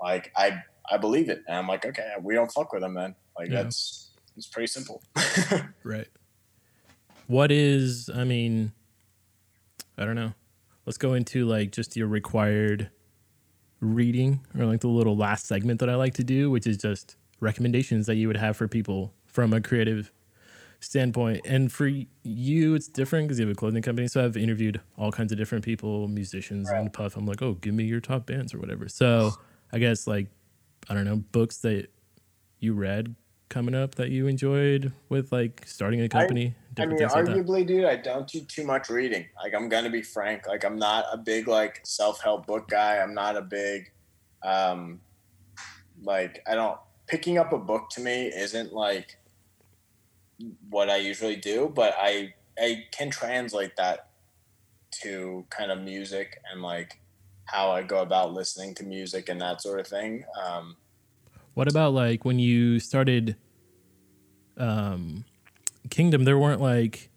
like 0.00 0.32
I 0.36 0.62
I 0.90 0.96
believe 0.96 1.28
it, 1.28 1.42
and 1.46 1.56
I'm 1.56 1.68
like, 1.68 1.84
okay, 1.84 2.12
we 2.22 2.34
don't 2.34 2.50
fuck 2.50 2.72
with 2.72 2.82
him 2.82 2.94
then. 2.94 3.14
Like 3.38 3.50
yeah. 3.50 3.64
that's 3.64 4.10
it's 4.38 4.46
pretty 4.46 4.68
simple. 4.68 5.02
right. 5.84 6.08
What 7.26 7.52
is? 7.52 8.08
I 8.08 8.24
mean, 8.24 8.72
I 9.98 10.06
don't 10.06 10.16
know 10.16 10.32
let's 10.86 10.98
go 10.98 11.14
into 11.14 11.44
like 11.46 11.72
just 11.72 11.96
your 11.96 12.06
required 12.06 12.90
reading 13.82 14.40
or 14.58 14.64
like 14.64 14.80
the 14.80 14.88
little 14.88 15.16
last 15.16 15.46
segment 15.46 15.80
that 15.80 15.90
I 15.90 15.96
like 15.96 16.14
to 16.14 16.24
do, 16.24 16.50
which 16.50 16.66
is 16.66 16.78
just 16.78 17.16
recommendations 17.40 18.06
that 18.06 18.14
you 18.14 18.28
would 18.28 18.36
have 18.36 18.56
for 18.56 18.68
people 18.68 19.12
from 19.26 19.52
a 19.52 19.60
creative 19.60 20.12
standpoint. 20.80 21.42
And 21.44 21.70
for 21.70 21.90
you, 22.22 22.74
it's 22.74 22.88
different 22.88 23.28
because 23.28 23.38
you 23.38 23.46
have 23.46 23.54
a 23.54 23.58
clothing 23.58 23.82
company. 23.82 24.08
So 24.08 24.24
I've 24.24 24.36
interviewed 24.36 24.80
all 24.96 25.12
kinds 25.12 25.32
of 25.32 25.38
different 25.38 25.64
people, 25.64 26.08
musicians 26.08 26.70
right. 26.70 26.80
and 26.80 26.92
Puff. 26.92 27.16
I'm 27.16 27.26
like, 27.26 27.42
oh, 27.42 27.54
give 27.54 27.74
me 27.74 27.84
your 27.84 28.00
top 28.00 28.26
bands 28.26 28.54
or 28.54 28.58
whatever. 28.58 28.88
So 28.88 29.32
I 29.72 29.78
guess 29.78 30.06
like, 30.06 30.28
I 30.88 30.94
don't 30.94 31.04
know, 31.04 31.16
books 31.16 31.58
that 31.58 31.88
you 32.60 32.74
read 32.74 33.14
coming 33.52 33.74
up 33.74 33.94
that 33.96 34.08
you 34.10 34.26
enjoyed 34.26 34.92
with 35.10 35.30
like 35.30 35.62
starting 35.66 36.00
a 36.00 36.08
company? 36.08 36.54
I, 36.78 36.82
I 36.82 36.86
mean, 36.86 36.98
arguably, 36.98 37.48
like 37.48 37.66
dude, 37.66 37.84
I 37.84 37.96
don't 37.96 38.26
do 38.26 38.40
too 38.40 38.64
much 38.64 38.88
reading. 38.88 39.26
Like, 39.40 39.54
I'm 39.54 39.68
gonna 39.68 39.90
be 39.90 40.02
frank. 40.02 40.46
Like, 40.48 40.64
I'm 40.64 40.76
not 40.76 41.04
a 41.12 41.18
big 41.18 41.46
like 41.46 41.80
self 41.84 42.20
help 42.22 42.46
book 42.46 42.68
guy. 42.68 42.96
I'm 42.96 43.14
not 43.14 43.36
a 43.36 43.42
big, 43.42 43.92
um, 44.42 45.00
like 46.02 46.42
I 46.46 46.54
don't 46.54 46.78
picking 47.06 47.36
up 47.36 47.52
a 47.52 47.58
book 47.58 47.90
to 47.90 48.00
me 48.00 48.32
isn't 48.34 48.72
like 48.72 49.18
what 50.70 50.88
I 50.88 50.96
usually 50.96 51.36
do, 51.36 51.70
but 51.74 51.94
I 52.00 52.34
I 52.58 52.84
can 52.90 53.10
translate 53.10 53.76
that 53.76 54.08
to 55.02 55.44
kind 55.50 55.70
of 55.70 55.80
music 55.82 56.40
and 56.50 56.62
like 56.62 57.00
how 57.44 57.70
I 57.70 57.82
go 57.82 58.00
about 58.00 58.32
listening 58.32 58.74
to 58.76 58.84
music 58.84 59.28
and 59.28 59.40
that 59.40 59.60
sort 59.60 59.80
of 59.80 59.86
thing. 59.86 60.24
Um, 60.42 60.76
what 61.54 61.68
about 61.68 61.92
like 61.92 62.24
when 62.24 62.38
you 62.38 62.80
started 62.80 63.36
um, 64.56 65.24
Kingdom? 65.90 66.24
There 66.24 66.38
weren't 66.38 66.60
like 66.60 67.10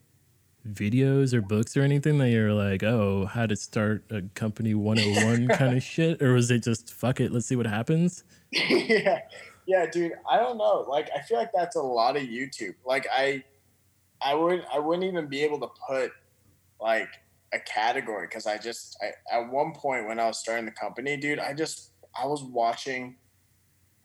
videos 0.67 1.33
or 1.33 1.41
books 1.41 1.77
or 1.77 1.81
anything 1.81 2.17
that 2.17 2.29
you're 2.29 2.53
like, 2.53 2.83
oh, 2.83 3.25
how 3.25 3.45
to 3.45 3.55
start 3.55 4.03
a 4.09 4.23
company 4.33 4.73
101 4.73 5.47
kind 5.57 5.77
of 5.77 5.83
shit? 5.83 6.21
Or 6.21 6.33
was 6.33 6.51
it 6.51 6.63
just 6.63 6.93
fuck 6.93 7.21
it, 7.21 7.31
let's 7.31 7.45
see 7.45 7.55
what 7.55 7.67
happens? 7.67 8.23
yeah. 8.51 9.21
Yeah, 9.67 9.87
dude. 9.87 10.13
I 10.29 10.37
don't 10.37 10.57
know. 10.57 10.85
Like 10.87 11.09
I 11.15 11.21
feel 11.21 11.37
like 11.37 11.51
that's 11.53 11.75
a 11.75 11.81
lot 11.81 12.17
of 12.17 12.23
YouTube. 12.23 12.75
Like 12.85 13.07
I 13.11 13.43
I 14.21 14.33
wouldn't 14.33 14.63
I 14.71 14.79
wouldn't 14.79 15.05
even 15.05 15.27
be 15.27 15.41
able 15.41 15.59
to 15.59 15.67
put 15.87 16.11
like 16.79 17.09
a 17.53 17.59
category 17.59 18.27
because 18.27 18.45
I 18.45 18.57
just 18.57 18.97
I, 19.01 19.35
at 19.35 19.51
one 19.51 19.73
point 19.73 20.07
when 20.07 20.19
I 20.19 20.27
was 20.27 20.39
starting 20.39 20.65
the 20.65 20.71
company, 20.71 21.17
dude, 21.17 21.39
I 21.39 21.53
just 21.53 21.91
I 22.19 22.27
was 22.27 22.43
watching 22.43 23.15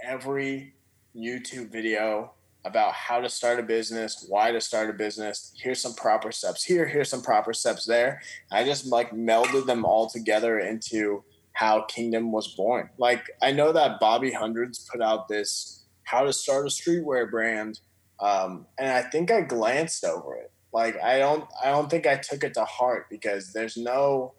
every 0.03 0.75
YouTube 1.17 1.71
video 1.71 2.33
about 2.65 2.93
how 2.93 3.21
to 3.21 3.29
start 3.29 3.59
a 3.59 3.63
business, 3.63 4.27
why 4.29 4.53
to 4.53 4.61
start 4.61 4.91
a 4.91 4.93
business. 4.93 5.53
Here's 5.57 5.81
some 5.81 5.95
proper 5.95 6.31
steps 6.31 6.65
here, 6.65 6.87
here's 6.87 7.09
some 7.09 7.23
proper 7.23 7.53
steps 7.53 7.87
there. 7.87 8.21
I 8.51 8.65
just 8.65 8.87
like 8.87 9.13
melded 9.13 9.67
them 9.67 9.85
all 9.85 10.09
together 10.09 10.59
into 10.59 11.25
how 11.53 11.83
Kingdom 11.83 12.33
was 12.33 12.55
born. 12.55 12.91
Like 12.99 13.25
I 13.43 13.53
know 13.53 13.73
that 13.73 14.01
Bobby 14.01 14.33
Hundreds 14.33 14.89
put 14.91 15.01
out 15.01 15.29
this 15.29 15.85
how 16.05 16.25
to 16.25 16.33
start 16.33 16.67
a 16.67 16.69
streetwear 16.69 17.31
brand. 17.31 17.81
Um, 18.19 18.67
and 18.79 18.91
I 18.91 19.03
think 19.03 19.31
I 19.31 19.41
glanced 19.43 20.05
over 20.05 20.37
it. 20.37 20.51
Like 20.73 21.03
I 21.03 21.19
don't 21.19 21.45
I 21.65 21.71
don't 21.71 21.91
think 21.91 22.07
I 22.07 22.17
took 22.17 22.45
it 22.45 22.55
to 22.55 22.65
heart 22.65 23.07
because 23.11 23.53
there's 23.53 23.77
no 23.77 24.35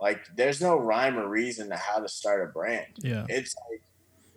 like 0.00 0.24
there's 0.36 0.60
no 0.60 0.76
rhyme 0.76 1.18
or 1.18 1.28
reason 1.28 1.70
to 1.70 1.76
how 1.76 2.00
to 2.00 2.08
start 2.08 2.48
a 2.48 2.52
brand. 2.52 2.86
Yeah. 2.98 3.26
It's 3.28 3.54
like, 3.70 3.82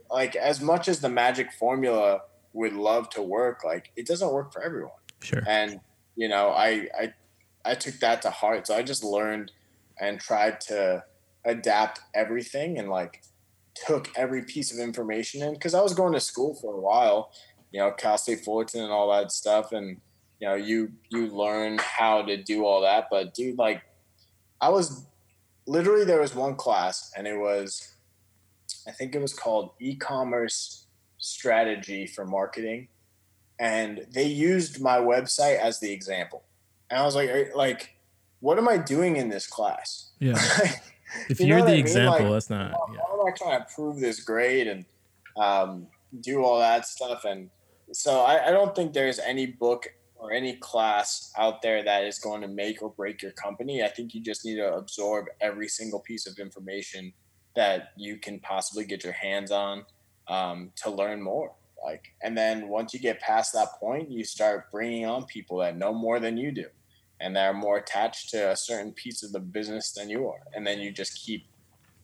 like 0.10 0.36
as 0.36 0.62
much 0.62 0.88
as 0.88 1.00
the 1.00 1.10
magic 1.10 1.52
formula 1.52 2.22
would 2.54 2.74
love 2.74 3.10
to 3.12 3.22
work, 3.22 3.64
like 3.64 3.92
it 3.96 4.08
doesn't 4.08 4.32
work 4.32 4.52
for 4.52 4.64
everyone. 4.64 4.92
Sure. 5.22 5.44
And 5.48 5.80
you 6.16 6.28
know, 6.28 6.50
I 6.50 6.88
I 6.98 7.14
I 7.66 7.76
took 7.76 7.96
that 8.00 8.22
to 8.24 8.30
heart. 8.30 8.68
So 8.68 8.76
I 8.76 8.84
just 8.84 9.04
learned 9.04 9.52
and 10.00 10.20
tried 10.20 10.62
to 10.62 11.04
adapt 11.46 12.02
everything 12.14 12.78
and 12.78 12.90
like 12.90 13.22
took 13.76 14.10
every 14.16 14.44
piece 14.44 14.74
of 14.74 14.80
information 14.80 15.42
in 15.42 15.54
because 15.54 15.74
I 15.74 15.82
was 15.82 15.94
going 15.94 16.14
to 16.14 16.20
school 16.20 16.56
for 16.56 16.74
a 16.74 16.80
while, 16.80 17.32
you 17.72 17.80
know, 17.80 17.92
Cal 17.92 18.18
State 18.18 18.44
Fullerton 18.44 18.84
and 18.84 18.92
all 18.92 19.12
that 19.12 19.32
stuff, 19.32 19.72
and 19.72 19.98
you 20.40 20.48
know, 20.48 20.56
you 20.56 20.92
you 21.10 21.28
learn 21.28 21.80
how 21.80 22.22
to 22.24 22.38
do 22.38 22.66
all 22.66 22.82
that. 22.82 23.08
But 23.12 23.34
dude, 23.34 23.58
like, 23.58 23.82
I 24.62 24.70
was 24.70 25.06
literally 25.68 26.06
there 26.06 26.22
was 26.22 26.34
one 26.34 26.56
class 26.56 27.12
and 27.16 27.28
it 27.28 27.38
was, 27.38 27.94
I 28.88 28.92
think 28.92 29.16
it 29.16 29.22
was 29.22 29.34
called 29.34 29.72
e-commerce 29.80 30.86
strategy 31.18 32.08
for 32.08 32.26
marketing, 32.26 32.88
and 33.60 34.06
they 34.12 34.26
used 34.26 34.82
my 34.82 34.98
website 34.98 35.60
as 35.60 35.80
the 35.80 35.92
example, 35.92 36.44
and 36.90 37.00
I 37.00 37.06
was 37.06 37.16
like, 37.16 37.30
like, 37.56 37.96
what 38.40 38.58
am 38.58 38.70
I 38.70 38.78
doing 38.78 39.18
in 39.18 39.30
this 39.30 39.46
class? 39.48 40.12
Yeah. 40.20 40.36
if 41.30 41.40
You 41.40 41.48
you 41.48 41.56
are 41.56 41.62
the 41.62 41.68
I 41.68 41.72
mean? 41.72 41.80
example, 41.80 42.24
Like, 42.26 42.34
that's 42.34 42.50
not. 42.50 42.72
how, 42.72 42.86
Yeah. 42.94 43.00
how 43.08 43.20
am 43.22 43.28
I 43.28 43.32
trying 43.38 43.60
to 43.60 43.66
prove 43.76 44.00
this 44.00 44.22
grade 44.22 44.68
and 44.68 44.86
um, 45.38 45.88
do 46.22 46.44
all 46.44 46.60
that 46.60 46.86
stuff? 46.88 47.26
And 47.26 47.50
so 47.92 48.22
I, 48.22 48.48
I 48.48 48.52
don't 48.52 48.74
think 48.76 48.94
there's 48.94 49.20
any 49.20 49.46
book 49.46 49.88
or 50.16 50.32
any 50.32 50.56
class 50.58 51.32
out 51.38 51.62
there 51.62 51.84
that 51.84 52.04
is 52.06 52.20
going 52.20 52.42
to 52.42 52.48
make 52.48 52.82
or 52.82 52.90
break 52.92 53.22
your 53.22 53.32
company. 53.34 53.84
I 53.84 53.88
think 53.90 54.14
you 54.14 54.22
just 54.22 54.46
need 54.46 54.56
to 54.56 54.74
absorb 54.74 55.26
every 55.42 55.68
single 55.68 56.00
piece 56.00 56.28
of 56.28 56.38
information 56.40 57.14
that 57.60 57.92
you 57.98 58.16
can 58.16 58.40
possibly 58.40 58.86
get 58.86 59.04
your 59.04 59.12
hands 59.12 59.52
on 59.52 59.84
um, 60.30 60.72
to 60.78 60.90
learn 60.90 61.22
more. 61.22 61.52
Like, 61.84 62.14
and 62.22 62.38
then 62.38 62.70
once 62.70 62.94
you 62.94 63.02
get 63.02 63.20
past 63.20 63.52
that 63.52 63.74
point, 63.82 64.10
you 64.10 64.24
start 64.24 64.72
bringing 64.72 65.06
on 65.06 65.26
people 65.26 65.58
that 65.58 65.76
know 65.76 65.94
more 65.94 66.22
than 66.22 66.38
you 66.38 66.54
do 66.54 66.68
and 67.20 67.36
that 67.36 67.48
are 67.48 67.54
more 67.54 67.76
attached 67.76 68.30
to 68.30 68.52
a 68.52 68.56
certain 68.56 68.94
piece 68.94 69.24
of 69.24 69.34
the 69.34 69.42
business 69.42 69.92
than 69.92 70.10
you 70.10 70.30
are. 70.30 70.40
And 70.54 70.66
then 70.66 70.80
you 70.80 70.94
just 70.94 71.22
keep 71.22 71.48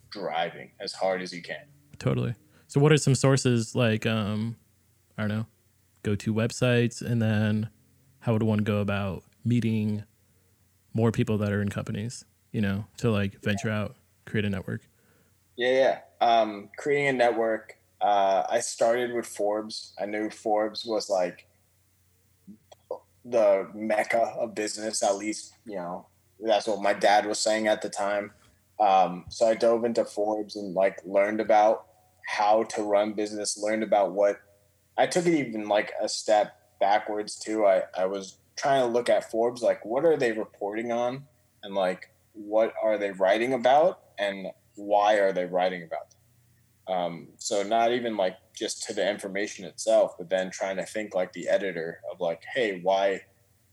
driving 0.10 0.72
as 0.82 0.92
hard 0.92 1.22
as 1.22 1.32
you 1.32 1.42
can. 1.42 1.64
Totally. 2.00 2.36
So, 2.68 2.82
what 2.82 2.92
are 2.92 2.98
some 2.98 3.16
sources 3.16 3.76
like, 3.76 4.06
um, 4.06 4.58
I 5.18 5.22
don't 5.22 5.30
know, 5.30 5.46
go 6.04 6.16
to 6.16 6.34
websites, 6.34 7.02
and 7.02 7.22
then 7.22 7.70
how 8.20 8.34
would 8.34 8.44
one 8.44 8.60
go 8.60 8.82
about 8.82 9.24
meeting 9.46 10.04
more 10.94 11.14
people 11.14 11.38
that 11.38 11.54
are 11.54 11.62
in 11.62 11.70
companies, 11.70 12.26
you 12.52 12.60
know, 12.60 12.88
to 12.98 13.10
like 13.10 13.42
venture 13.42 13.70
out, 13.70 13.96
create 14.26 14.44
a 14.44 14.50
network? 14.50 14.82
Yeah, 15.58 15.72
yeah. 15.72 16.00
Um, 16.22 16.70
creating 16.78 17.08
a 17.08 17.14
network. 17.14 17.78
Uh, 18.02 18.44
I 18.50 18.60
started 18.60 19.14
with 19.14 19.26
Forbes. 19.26 19.94
I 20.00 20.06
knew 20.06 20.30
Forbes 20.30 20.86
was 20.86 21.10
like 21.10 21.48
the 23.24 23.70
mecca 23.74 24.34
of 24.38 24.54
business. 24.54 25.02
At 25.02 25.16
least, 25.16 25.54
you 25.66 25.78
know, 25.78 26.08
that's 26.40 26.68
what 26.68 26.82
my 26.82 26.94
dad 26.94 27.26
was 27.26 27.40
saying 27.40 27.68
at 27.68 27.82
the 27.82 27.90
time. 27.90 28.32
Um, 28.80 29.26
so 29.30 29.48
I 29.48 29.56
dove 29.56 29.86
into 29.86 30.04
Forbes 30.04 30.56
and 30.56 30.74
like 30.74 31.00
learned 31.06 31.40
about 31.40 31.86
how 32.28 32.64
to 32.64 32.84
run 32.84 33.14
business. 33.14 33.58
Learned 33.58 33.84
about 33.84 34.12
what 34.12 34.42
I 34.98 35.08
took 35.08 35.26
it 35.26 35.34
even 35.34 35.68
like 35.68 35.94
a 36.02 36.10
step 36.10 36.60
backwards 36.80 37.38
too. 37.38 37.66
I 37.66 37.84
I 37.98 38.06
was 38.06 38.38
trying 38.58 38.82
to 38.82 38.88
look 38.88 39.10
at 39.10 39.30
Forbes 39.32 39.62
like 39.62 39.86
what 39.86 40.06
are 40.06 40.18
they 40.18 40.32
reporting 40.32 40.92
on 40.92 41.24
and 41.64 41.74
like 41.74 42.10
what 42.34 42.74
are 42.82 42.98
they 42.98 43.12
writing 43.12 43.54
about 43.54 44.02
and 44.18 44.48
why 44.76 45.16
are 45.16 45.32
they 45.32 45.46
writing 45.46 45.84
about 45.84 46.12
them? 46.12 46.20
Um, 46.88 47.28
so 47.38 47.64
not 47.64 47.92
even 47.92 48.16
like 48.16 48.38
just 48.56 48.84
to 48.84 48.94
the 48.94 49.10
information 49.10 49.66
itself, 49.66 50.16
but 50.18 50.30
then 50.30 50.52
trying 50.52 50.78
to 50.78 50.86
think 50.86 51.16
like 51.16 51.34
the 51.34 51.48
editor 51.48 52.02
of 52.12 52.20
like, 52.20 52.44
hey, 52.54 52.80
why 52.82 53.22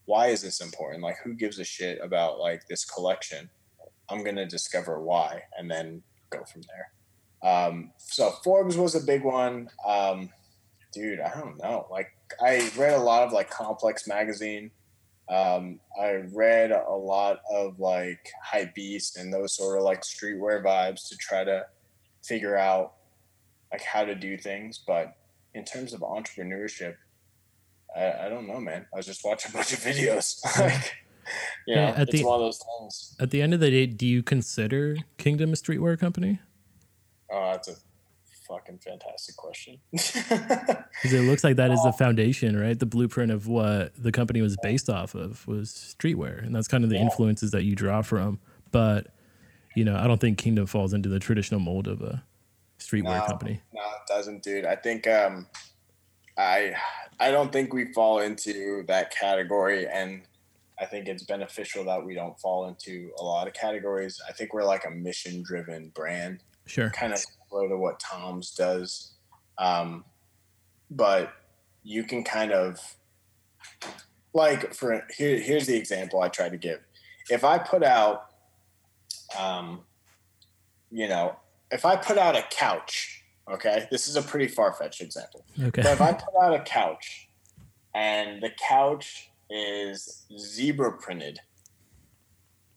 why 0.06 0.28
is 0.28 0.42
this 0.42 0.60
important? 0.60 1.02
Like 1.02 1.16
who 1.22 1.34
gives 1.34 1.58
a 1.58 1.64
shit 1.64 1.98
about 2.02 2.38
like 2.38 2.66
this 2.66 2.84
collection? 2.84 3.50
I'm 4.08 4.24
gonna 4.24 4.46
discover 4.46 5.00
why 5.00 5.42
and 5.56 5.70
then 5.70 6.02
go 6.30 6.42
from 6.44 6.62
there. 6.62 7.50
Um, 7.50 7.92
so 7.98 8.30
Forbes 8.44 8.76
was 8.76 8.94
a 8.94 9.00
big 9.00 9.24
one. 9.24 9.68
Um, 9.86 10.30
dude, 10.92 11.20
I 11.20 11.38
don't 11.38 11.58
know. 11.62 11.86
Like 11.90 12.08
I 12.40 12.70
read 12.76 12.94
a 12.94 13.02
lot 13.02 13.24
of 13.24 13.32
like 13.32 13.50
Complex 13.50 14.06
magazine. 14.06 14.70
Um, 15.28 15.80
I 16.00 16.22
read 16.34 16.72
a 16.72 16.92
lot 16.92 17.40
of 17.50 17.78
like 17.78 18.20
Hype 18.44 18.74
Beast 18.74 19.16
and 19.16 19.32
those 19.32 19.54
sort 19.56 19.78
of 19.78 19.84
like 19.84 20.02
streetwear 20.02 20.62
vibes 20.62 21.08
to 21.08 21.16
try 21.16 21.44
to 21.44 21.64
figure 22.24 22.56
out 22.56 22.94
like 23.72 23.82
how 23.82 24.04
to 24.04 24.14
do 24.14 24.36
things. 24.36 24.80
But 24.86 25.14
in 25.54 25.64
terms 25.64 25.92
of 25.94 26.00
entrepreneurship, 26.00 26.96
I, 27.96 28.26
I 28.26 28.28
don't 28.28 28.46
know, 28.46 28.60
man. 28.60 28.86
I 28.92 28.96
was 28.96 29.06
just 29.06 29.24
watching 29.24 29.50
a 29.52 29.54
bunch 29.58 29.72
of 29.72 29.78
videos. 29.78 30.38
like, 30.60 30.92
you 31.66 31.76
know, 31.76 31.82
Yeah, 31.82 31.90
at 31.92 32.08
it's 32.08 32.12
the- 32.18 32.24
one 32.24 32.34
of 32.34 32.40
those 32.46 32.62
things. 32.80 33.16
At 33.20 33.30
the 33.30 33.40
end 33.42 33.54
of 33.54 33.60
the 33.60 33.70
day, 33.70 33.86
do 33.86 34.06
you 34.06 34.22
consider 34.22 34.96
Kingdom 35.18 35.52
a 35.52 35.56
streetwear 35.56 35.98
company? 35.98 36.40
Oh, 37.30 37.52
that's 37.52 37.68
a 37.68 37.74
fucking 38.52 38.78
fantastic 38.78 39.36
question. 39.36 39.78
Because 41.02 41.14
it 41.14 41.22
looks 41.22 41.42
like 41.42 41.56
that 41.56 41.70
is 41.72 41.82
the 41.82 41.92
foundation, 41.92 42.56
right? 42.58 42.78
The 42.78 42.86
blueprint 42.86 43.32
of 43.32 43.48
what 43.48 43.92
the 44.00 44.12
company 44.12 44.40
was 44.40 44.56
based 44.62 44.88
off 44.88 45.14
of 45.14 45.44
was 45.48 45.70
streetwear, 45.98 46.44
and 46.44 46.54
that's 46.54 46.68
kind 46.68 46.84
of 46.84 46.90
the 46.90 46.96
Yeah. 46.96 47.02
influences 47.02 47.50
that 47.52 47.64
you 47.64 47.74
draw 47.74 48.02
from. 48.02 48.38
But 48.70 49.08
you 49.74 49.84
know, 49.84 49.96
I 49.96 50.06
don't 50.06 50.20
think 50.20 50.36
Kingdom 50.38 50.66
falls 50.66 50.92
into 50.92 51.08
the 51.08 51.18
traditional 51.18 51.58
mold 51.58 51.88
of 51.88 52.02
a 52.02 52.22
streetwear 52.78 53.20
No. 53.20 53.26
company. 53.26 53.62
No, 53.72 53.80
it 53.80 54.06
doesn't, 54.06 54.42
dude. 54.42 54.64
I 54.66 54.76
think 54.76 55.06
um, 55.08 55.46
I 56.36 56.74
I 57.18 57.30
don't 57.30 57.50
think 57.52 57.72
we 57.72 57.92
fall 57.92 58.20
into 58.20 58.84
that 58.86 59.10
category, 59.10 59.88
and 59.88 60.22
I 60.78 60.84
think 60.86 61.08
it's 61.08 61.22
beneficial 61.24 61.84
that 61.86 62.04
we 62.04 62.14
don't 62.14 62.38
fall 62.38 62.68
into 62.68 63.10
a 63.18 63.24
lot 63.24 63.46
of 63.48 63.54
categories. 63.54 64.20
I 64.28 64.32
think 64.32 64.52
we're 64.54 64.64
like 64.64 64.84
a 64.86 64.90
mission-driven 64.90 65.88
brand, 65.94 66.40
Sure. 66.66 66.90
kind 66.90 67.12
of 67.12 67.24
similar 67.52 67.68
to 67.68 67.76
what 67.76 68.00
Tom's 68.00 68.54
does, 68.54 69.12
um, 69.58 70.04
but 70.90 71.32
you 71.82 72.04
can 72.04 72.24
kind 72.24 72.52
of 72.52 72.78
like 74.34 74.74
for 74.74 75.04
here. 75.16 75.38
Here's 75.38 75.66
the 75.66 75.76
example 75.76 76.20
I 76.20 76.28
try 76.28 76.48
to 76.48 76.56
give. 76.56 76.80
If 77.30 77.44
I 77.44 77.58
put 77.58 77.82
out, 77.82 78.26
um, 79.38 79.80
you 80.90 81.08
know, 81.08 81.36
if 81.70 81.84
I 81.84 81.96
put 81.96 82.18
out 82.18 82.36
a 82.36 82.44
couch, 82.50 83.22
okay, 83.50 83.86
this 83.90 84.08
is 84.08 84.16
a 84.16 84.22
pretty 84.22 84.48
far 84.48 84.72
fetched 84.72 85.00
example. 85.00 85.44
Okay. 85.58 85.82
But 85.82 85.92
if 85.92 86.00
I 86.00 86.12
put 86.12 86.34
out 86.42 86.54
a 86.54 86.62
couch 86.62 87.28
and 87.94 88.42
the 88.42 88.50
couch 88.68 89.30
is 89.50 90.24
zebra 90.38 90.98
printed 90.98 91.38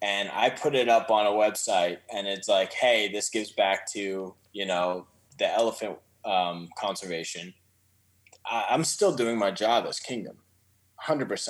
and 0.02 0.30
I 0.34 0.50
put 0.50 0.76
it 0.76 0.90
up 0.90 1.10
on 1.10 1.26
a 1.26 1.30
website 1.30 2.00
and 2.14 2.28
it's 2.28 2.48
like, 2.48 2.74
hey, 2.74 3.10
this 3.12 3.30
gives 3.30 3.52
back 3.52 3.92
to, 3.94 4.36
you 4.56 4.66
know, 4.66 5.06
the 5.38 5.54
elephant 5.54 5.98
um, 6.24 6.70
conservation, 6.80 7.54
I, 8.46 8.68
I'm 8.70 8.86
still 8.86 9.14
doing 9.14 9.38
my 9.38 9.52
job 9.52 9.86
as 9.86 10.00
Kingdom, 10.00 10.38
100%. 11.06 11.50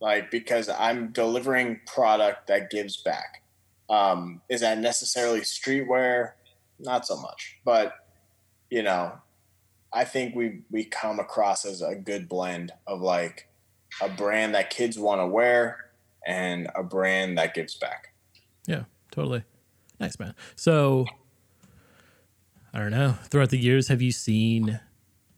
Like, 0.00 0.32
because 0.32 0.68
I'm 0.68 1.12
delivering 1.12 1.80
product 1.86 2.48
that 2.48 2.68
gives 2.68 2.96
back. 2.96 3.44
Um, 3.88 4.40
is 4.48 4.60
that 4.62 4.78
necessarily 4.78 5.42
streetwear? 5.42 6.32
Not 6.80 7.06
so 7.06 7.16
much. 7.16 7.58
But, 7.64 7.94
you 8.70 8.82
know, 8.82 9.12
I 9.92 10.04
think 10.04 10.34
we 10.34 10.62
we 10.70 10.84
come 10.84 11.20
across 11.20 11.64
as 11.64 11.80
a 11.80 11.94
good 11.94 12.28
blend 12.28 12.72
of 12.88 13.02
like 13.02 13.48
a 14.00 14.08
brand 14.08 14.54
that 14.56 14.70
kids 14.70 14.98
want 14.98 15.20
to 15.20 15.26
wear 15.26 15.90
and 16.26 16.68
a 16.74 16.82
brand 16.82 17.38
that 17.38 17.54
gives 17.54 17.76
back. 17.76 18.14
Yeah, 18.66 18.84
totally. 19.12 19.44
Nice, 20.00 20.18
man. 20.18 20.34
So, 20.56 21.06
I 22.74 22.78
don't 22.78 22.90
know. 22.90 23.16
Throughout 23.24 23.50
the 23.50 23.58
years, 23.58 23.88
have 23.88 24.00
you 24.00 24.12
seen 24.12 24.80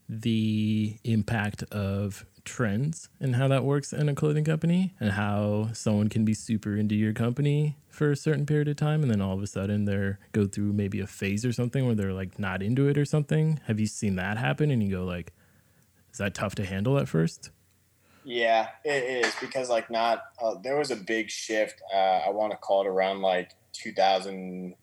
the 0.09 0.99
impact 1.05 1.63
of 1.65 2.25
trends 2.45 3.09
and 3.21 3.37
how 3.37 3.49
that 3.49 3.65
works 3.65 3.93
in 3.93 4.09
a 4.09 4.15
clothing 4.15 4.45
company 4.45 4.95
and 5.01 5.13
how 5.13 5.71
someone 5.73 6.09
can 6.09 6.25
be 6.25 6.35
super 6.35 6.77
into 6.77 6.95
your 6.95 7.13
company 7.15 7.77
for 7.89 8.11
a 8.11 8.17
certain 8.17 8.45
period 8.45 8.69
of 8.69 8.77
time 8.77 9.03
and 9.03 9.11
then 9.11 9.23
all 9.23 9.35
of 9.35 9.43
a 9.43 9.47
sudden 9.47 9.87
they're 9.87 10.19
go 10.33 10.47
through 10.47 10.71
maybe 10.71 11.01
a 11.01 11.07
phase 11.07 11.47
or 11.47 11.53
something 11.53 11.87
where 11.87 11.95
they're 11.95 12.13
like 12.13 12.39
not 12.39 12.63
into 12.63 12.87
it 12.87 12.99
or 12.99 13.05
something 13.07 13.59
have 13.67 13.81
you 13.81 13.87
seen 13.87 14.17
that 14.17 14.37
happen 14.37 14.71
and 14.71 14.83
you 14.83 14.91
go 14.91 15.05
like 15.05 15.33
Is 16.13 16.19
that 16.19 16.35
tough 16.35 16.55
to 16.57 16.67
handle 16.67 16.99
at 16.99 17.09
first? 17.09 17.51
Yeah, 18.25 18.69
it 18.85 19.25
is 19.27 19.35
because 19.41 19.69
like 19.69 19.91
not 19.91 20.25
uh, 20.43 20.55
there 20.63 20.79
was 20.79 20.91
a 20.91 20.97
big 20.97 21.31
shift. 21.31 21.81
Uh, 21.93 22.21
I 22.27 22.31
want 22.31 22.53
to 22.53 22.57
call 22.57 22.83
it 22.83 22.87
around 22.87 23.21
like 23.21 23.53
2000. 23.73 24.75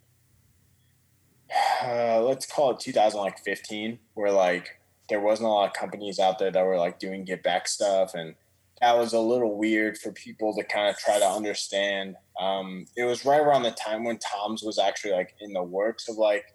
Uh, 1.83 2.21
let's 2.21 2.45
call 2.45 2.71
it 2.71 2.79
2015, 2.79 3.99
where 4.13 4.31
like 4.31 4.79
there 5.09 5.19
wasn't 5.19 5.47
a 5.47 5.51
lot 5.51 5.67
of 5.67 5.73
companies 5.73 6.19
out 6.19 6.39
there 6.39 6.51
that 6.51 6.65
were 6.65 6.77
like 6.77 6.99
doing 6.99 7.25
get 7.25 7.43
back 7.43 7.67
stuff, 7.67 8.13
and 8.13 8.35
that 8.81 8.97
was 8.97 9.13
a 9.13 9.19
little 9.19 9.57
weird 9.57 9.97
for 9.97 10.11
people 10.11 10.55
to 10.55 10.63
kind 10.63 10.89
of 10.89 10.97
try 10.97 11.19
to 11.19 11.25
understand. 11.25 12.15
Um, 12.39 12.85
it 12.95 13.03
was 13.03 13.25
right 13.25 13.41
around 13.41 13.63
the 13.63 13.71
time 13.71 14.03
when 14.03 14.17
Tom's 14.19 14.63
was 14.63 14.79
actually 14.79 15.11
like 15.11 15.35
in 15.39 15.53
the 15.53 15.63
works 15.63 16.07
of 16.07 16.17
like 16.17 16.45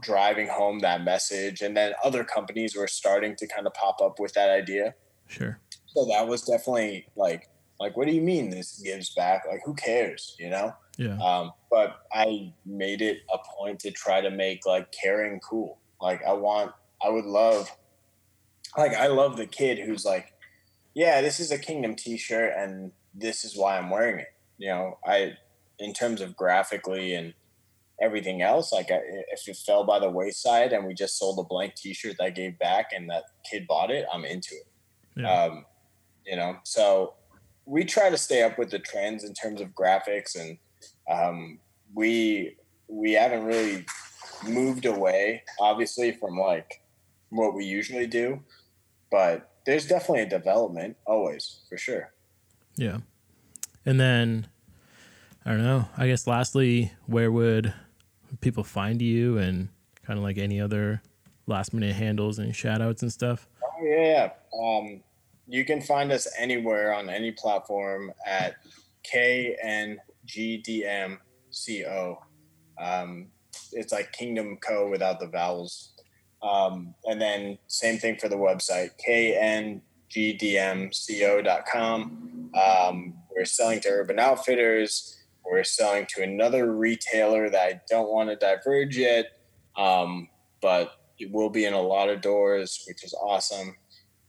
driving 0.00 0.48
home 0.48 0.80
that 0.80 1.04
message, 1.04 1.60
and 1.60 1.76
then 1.76 1.92
other 2.04 2.24
companies 2.24 2.74
were 2.74 2.88
starting 2.88 3.36
to 3.36 3.46
kind 3.46 3.66
of 3.66 3.74
pop 3.74 4.00
up 4.00 4.18
with 4.18 4.32
that 4.34 4.50
idea. 4.50 4.94
Sure. 5.28 5.58
So 5.86 6.06
that 6.06 6.26
was 6.26 6.42
definitely 6.42 7.06
like, 7.16 7.48
like, 7.78 7.96
what 7.96 8.06
do 8.06 8.14
you 8.14 8.22
mean 8.22 8.50
this 8.50 8.80
gives 8.82 9.14
back? 9.14 9.44
Like, 9.48 9.60
who 9.64 9.74
cares? 9.74 10.34
You 10.38 10.50
know? 10.50 10.74
Yeah. 10.98 11.16
Um, 11.18 11.52
but 11.70 12.02
I 12.12 12.52
made 12.66 13.00
it 13.02 13.22
a 13.32 13.38
point 13.56 13.80
to 13.80 13.90
try 13.90 14.20
to 14.20 14.30
make 14.30 14.66
like 14.66 14.92
caring 14.92 15.40
cool. 15.40 15.78
Like, 16.00 16.20
I 16.26 16.32
want, 16.32 16.72
I 17.00 17.08
would 17.08 17.24
love, 17.24 17.70
like, 18.76 18.92
I 18.94 19.06
love 19.06 19.36
the 19.36 19.46
kid 19.46 19.78
who's 19.78 20.04
like, 20.04 20.32
yeah, 20.94 21.20
this 21.20 21.38
is 21.38 21.52
a 21.52 21.58
Kingdom 21.58 21.94
T-shirt, 21.94 22.54
and 22.56 22.90
this 23.14 23.44
is 23.44 23.56
why 23.56 23.78
I'm 23.78 23.88
wearing 23.88 24.18
it. 24.18 24.34
You 24.58 24.68
know, 24.68 24.98
I, 25.06 25.34
in 25.78 25.92
terms 25.92 26.20
of 26.20 26.36
graphically 26.36 27.14
and 27.14 27.34
everything 28.02 28.42
else, 28.42 28.72
like, 28.72 28.90
I, 28.90 28.98
if 29.30 29.46
it 29.46 29.56
fell 29.56 29.84
by 29.84 30.00
the 30.00 30.10
wayside 30.10 30.72
and 30.72 30.84
we 30.84 30.92
just 30.92 31.18
sold 31.18 31.38
a 31.38 31.44
blank 31.44 31.76
T-shirt 31.76 32.16
that 32.18 32.24
I 32.24 32.30
gave 32.30 32.58
back, 32.58 32.86
and 32.92 33.08
that 33.08 33.22
kid 33.48 33.68
bought 33.68 33.92
it, 33.92 34.04
I'm 34.12 34.24
into 34.24 34.56
it. 34.56 35.22
Yeah. 35.22 35.32
Um, 35.32 35.64
you 36.26 36.34
know, 36.34 36.56
so 36.64 37.14
we 37.64 37.84
try 37.84 38.10
to 38.10 38.18
stay 38.18 38.42
up 38.42 38.58
with 38.58 38.70
the 38.70 38.80
trends 38.80 39.22
in 39.22 39.34
terms 39.34 39.60
of 39.60 39.68
graphics, 39.68 40.34
and 40.34 40.58
um, 41.10 41.58
we 41.94 42.56
we 42.88 43.12
haven't 43.12 43.44
really 43.44 43.84
moved 44.46 44.86
away, 44.86 45.42
obviously, 45.60 46.12
from 46.12 46.38
like 46.38 46.82
what 47.30 47.54
we 47.54 47.64
usually 47.64 48.06
do, 48.06 48.40
but 49.10 49.50
there's 49.64 49.86
definitely 49.86 50.22
a 50.22 50.28
development 50.28 50.96
always 51.06 51.60
for 51.68 51.76
sure. 51.76 52.12
Yeah. 52.76 52.98
And 53.84 53.98
then 54.00 54.46
I 55.44 55.50
don't 55.50 55.62
know. 55.62 55.88
I 55.96 56.06
guess 56.06 56.26
lastly, 56.26 56.92
where 57.06 57.30
would 57.30 57.72
people 58.40 58.64
find 58.64 59.00
you 59.00 59.38
and 59.38 59.68
kind 60.04 60.18
of 60.18 60.24
like 60.24 60.38
any 60.38 60.60
other 60.60 61.02
last 61.46 61.72
minute 61.72 61.94
handles 61.94 62.38
and 62.38 62.54
shout 62.54 62.80
outs 62.80 63.02
and 63.02 63.12
stuff? 63.12 63.48
Oh 63.62 63.84
yeah. 63.84 64.32
Um, 64.58 65.02
you 65.48 65.64
can 65.64 65.80
find 65.80 66.12
us 66.12 66.28
anywhere 66.38 66.94
on 66.94 67.10
any 67.10 67.32
platform 67.32 68.12
at 68.26 68.56
KNGDMCO. 70.26 72.16
Um, 72.80 73.28
it's 73.72 73.92
like 73.92 74.12
Kingdom 74.12 74.56
Co 74.58 74.88
without 74.88 75.20
the 75.20 75.26
vowels. 75.26 75.92
Um, 76.42 76.94
and 77.04 77.20
then 77.20 77.58
same 77.68 77.98
thing 77.98 78.16
for 78.16 78.28
the 78.28 78.36
website, 78.36 78.90
kngdmco.com. 79.08 79.80
Um, 82.54 83.14
we're 83.34 83.44
selling 83.44 83.80
to 83.80 83.88
Urban 83.88 84.18
Outfitters. 84.18 85.18
We're 85.44 85.64
selling 85.64 86.06
to 86.10 86.22
another 86.22 86.72
retailer 86.72 87.50
that 87.50 87.60
I 87.60 87.80
don't 87.88 88.10
want 88.12 88.30
to 88.30 88.36
diverge 88.36 88.96
yet, 88.96 89.38
um, 89.76 90.28
but 90.60 90.92
it 91.18 91.30
will 91.30 91.50
be 91.50 91.64
in 91.64 91.74
a 91.74 91.80
lot 91.80 92.08
of 92.08 92.20
doors, 92.20 92.84
which 92.86 93.04
is 93.04 93.14
awesome. 93.14 93.76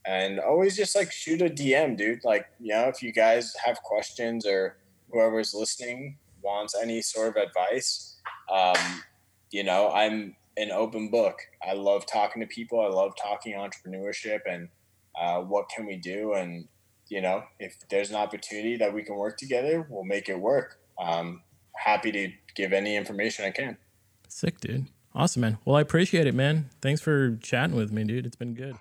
And 0.06 0.40
always 0.40 0.76
just 0.76 0.96
like 0.96 1.12
shoot 1.12 1.42
a 1.42 1.50
DM, 1.50 1.98
dude. 1.98 2.24
Like, 2.24 2.48
you 2.60 2.74
know, 2.74 2.90
if 2.90 3.02
you 3.02 3.12
guys 3.12 3.56
have 3.64 3.82
questions 3.82 4.46
or 4.46 4.78
whoever's 5.14 5.54
listening 5.54 6.18
wants 6.42 6.76
any 6.76 7.02
sort 7.02 7.38
of 7.38 7.44
advice, 7.44 8.18
um, 8.52 9.04
you 9.52 9.64
know, 9.64 9.90
I'm 9.92 10.36
an 10.58 10.72
open 10.72 11.10
book. 11.10 11.38
I 11.66 11.74
love 11.74 12.06
talking 12.06 12.42
to 12.42 12.48
people. 12.48 12.82
I 12.82 12.88
love 12.88 13.14
talking 13.22 13.54
entrepreneurship 13.54 14.40
and 14.50 14.68
uh, 15.20 15.42
what 15.42 15.70
can 15.70 15.86
we 15.86 15.96
do. 15.96 16.34
And, 16.34 16.68
you 17.08 17.22
know, 17.22 17.44
if 17.60 17.78
there's 17.90 18.10
an 18.10 18.16
opportunity 18.16 18.76
that 18.78 18.94
we 18.94 19.04
can 19.04 19.16
work 19.16 19.38
together, 19.38 19.88
we'll 19.90 20.04
make 20.04 20.28
it 20.28 20.40
work. 20.40 20.80
Um, 21.00 21.42
happy 21.76 22.12
to 22.12 22.32
give 22.56 22.74
any 22.74 22.96
information 22.96 23.46
I 23.46 23.52
can. 23.52 23.78
Sick, 24.28 24.60
dude. 24.60 24.88
Awesome, 25.16 25.42
man. 25.42 25.60
Well, 25.64 25.76
I 25.76 25.82
appreciate 25.82 26.26
it, 26.26 26.34
man. 26.34 26.70
Thanks 26.82 27.02
for 27.02 27.36
chatting 27.38 27.76
with 27.76 27.92
me, 27.92 28.04
dude. 28.04 28.26
It's 28.26 28.36
been 28.36 28.56
good. 28.56 28.76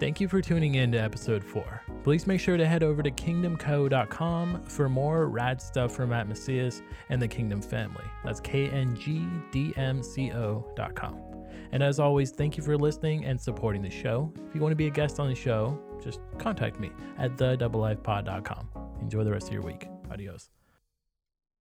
Thank 0.00 0.20
you 0.20 0.28
for 0.28 0.40
tuning 0.40 0.74
in 0.74 0.90
to 0.92 0.98
episode 0.98 1.44
four. 1.44 1.82
Please 2.04 2.26
make 2.26 2.38
sure 2.38 2.56
to 2.58 2.66
head 2.66 2.82
over 2.82 3.02
to 3.02 3.10
kingdomco.com 3.10 4.62
for 4.64 4.88
more 4.90 5.26
rad 5.26 5.60
stuff 5.60 5.96
from 5.96 6.10
Matt 6.10 6.28
Macias 6.28 6.82
and 7.08 7.20
the 7.20 7.26
Kingdom 7.26 7.62
family. 7.62 8.04
That's 8.22 8.42
kngdmco.com. 8.42 9.74
And 11.72 11.82
as 11.82 11.98
always, 11.98 12.30
thank 12.30 12.58
you 12.58 12.62
for 12.62 12.76
listening 12.76 13.24
and 13.24 13.40
supporting 13.40 13.80
the 13.80 13.90
show. 13.90 14.32
If 14.46 14.54
you 14.54 14.60
want 14.60 14.72
to 14.72 14.76
be 14.76 14.86
a 14.86 14.90
guest 14.90 15.18
on 15.18 15.28
the 15.28 15.34
show, 15.34 15.80
just 16.02 16.20
contact 16.38 16.78
me 16.78 16.90
at 17.18 17.38
the. 17.38 17.54
Enjoy 19.00 19.24
the 19.24 19.32
rest 19.32 19.48
of 19.48 19.54
your 19.54 19.62
week. 19.62 19.88
Adios. 20.12 20.53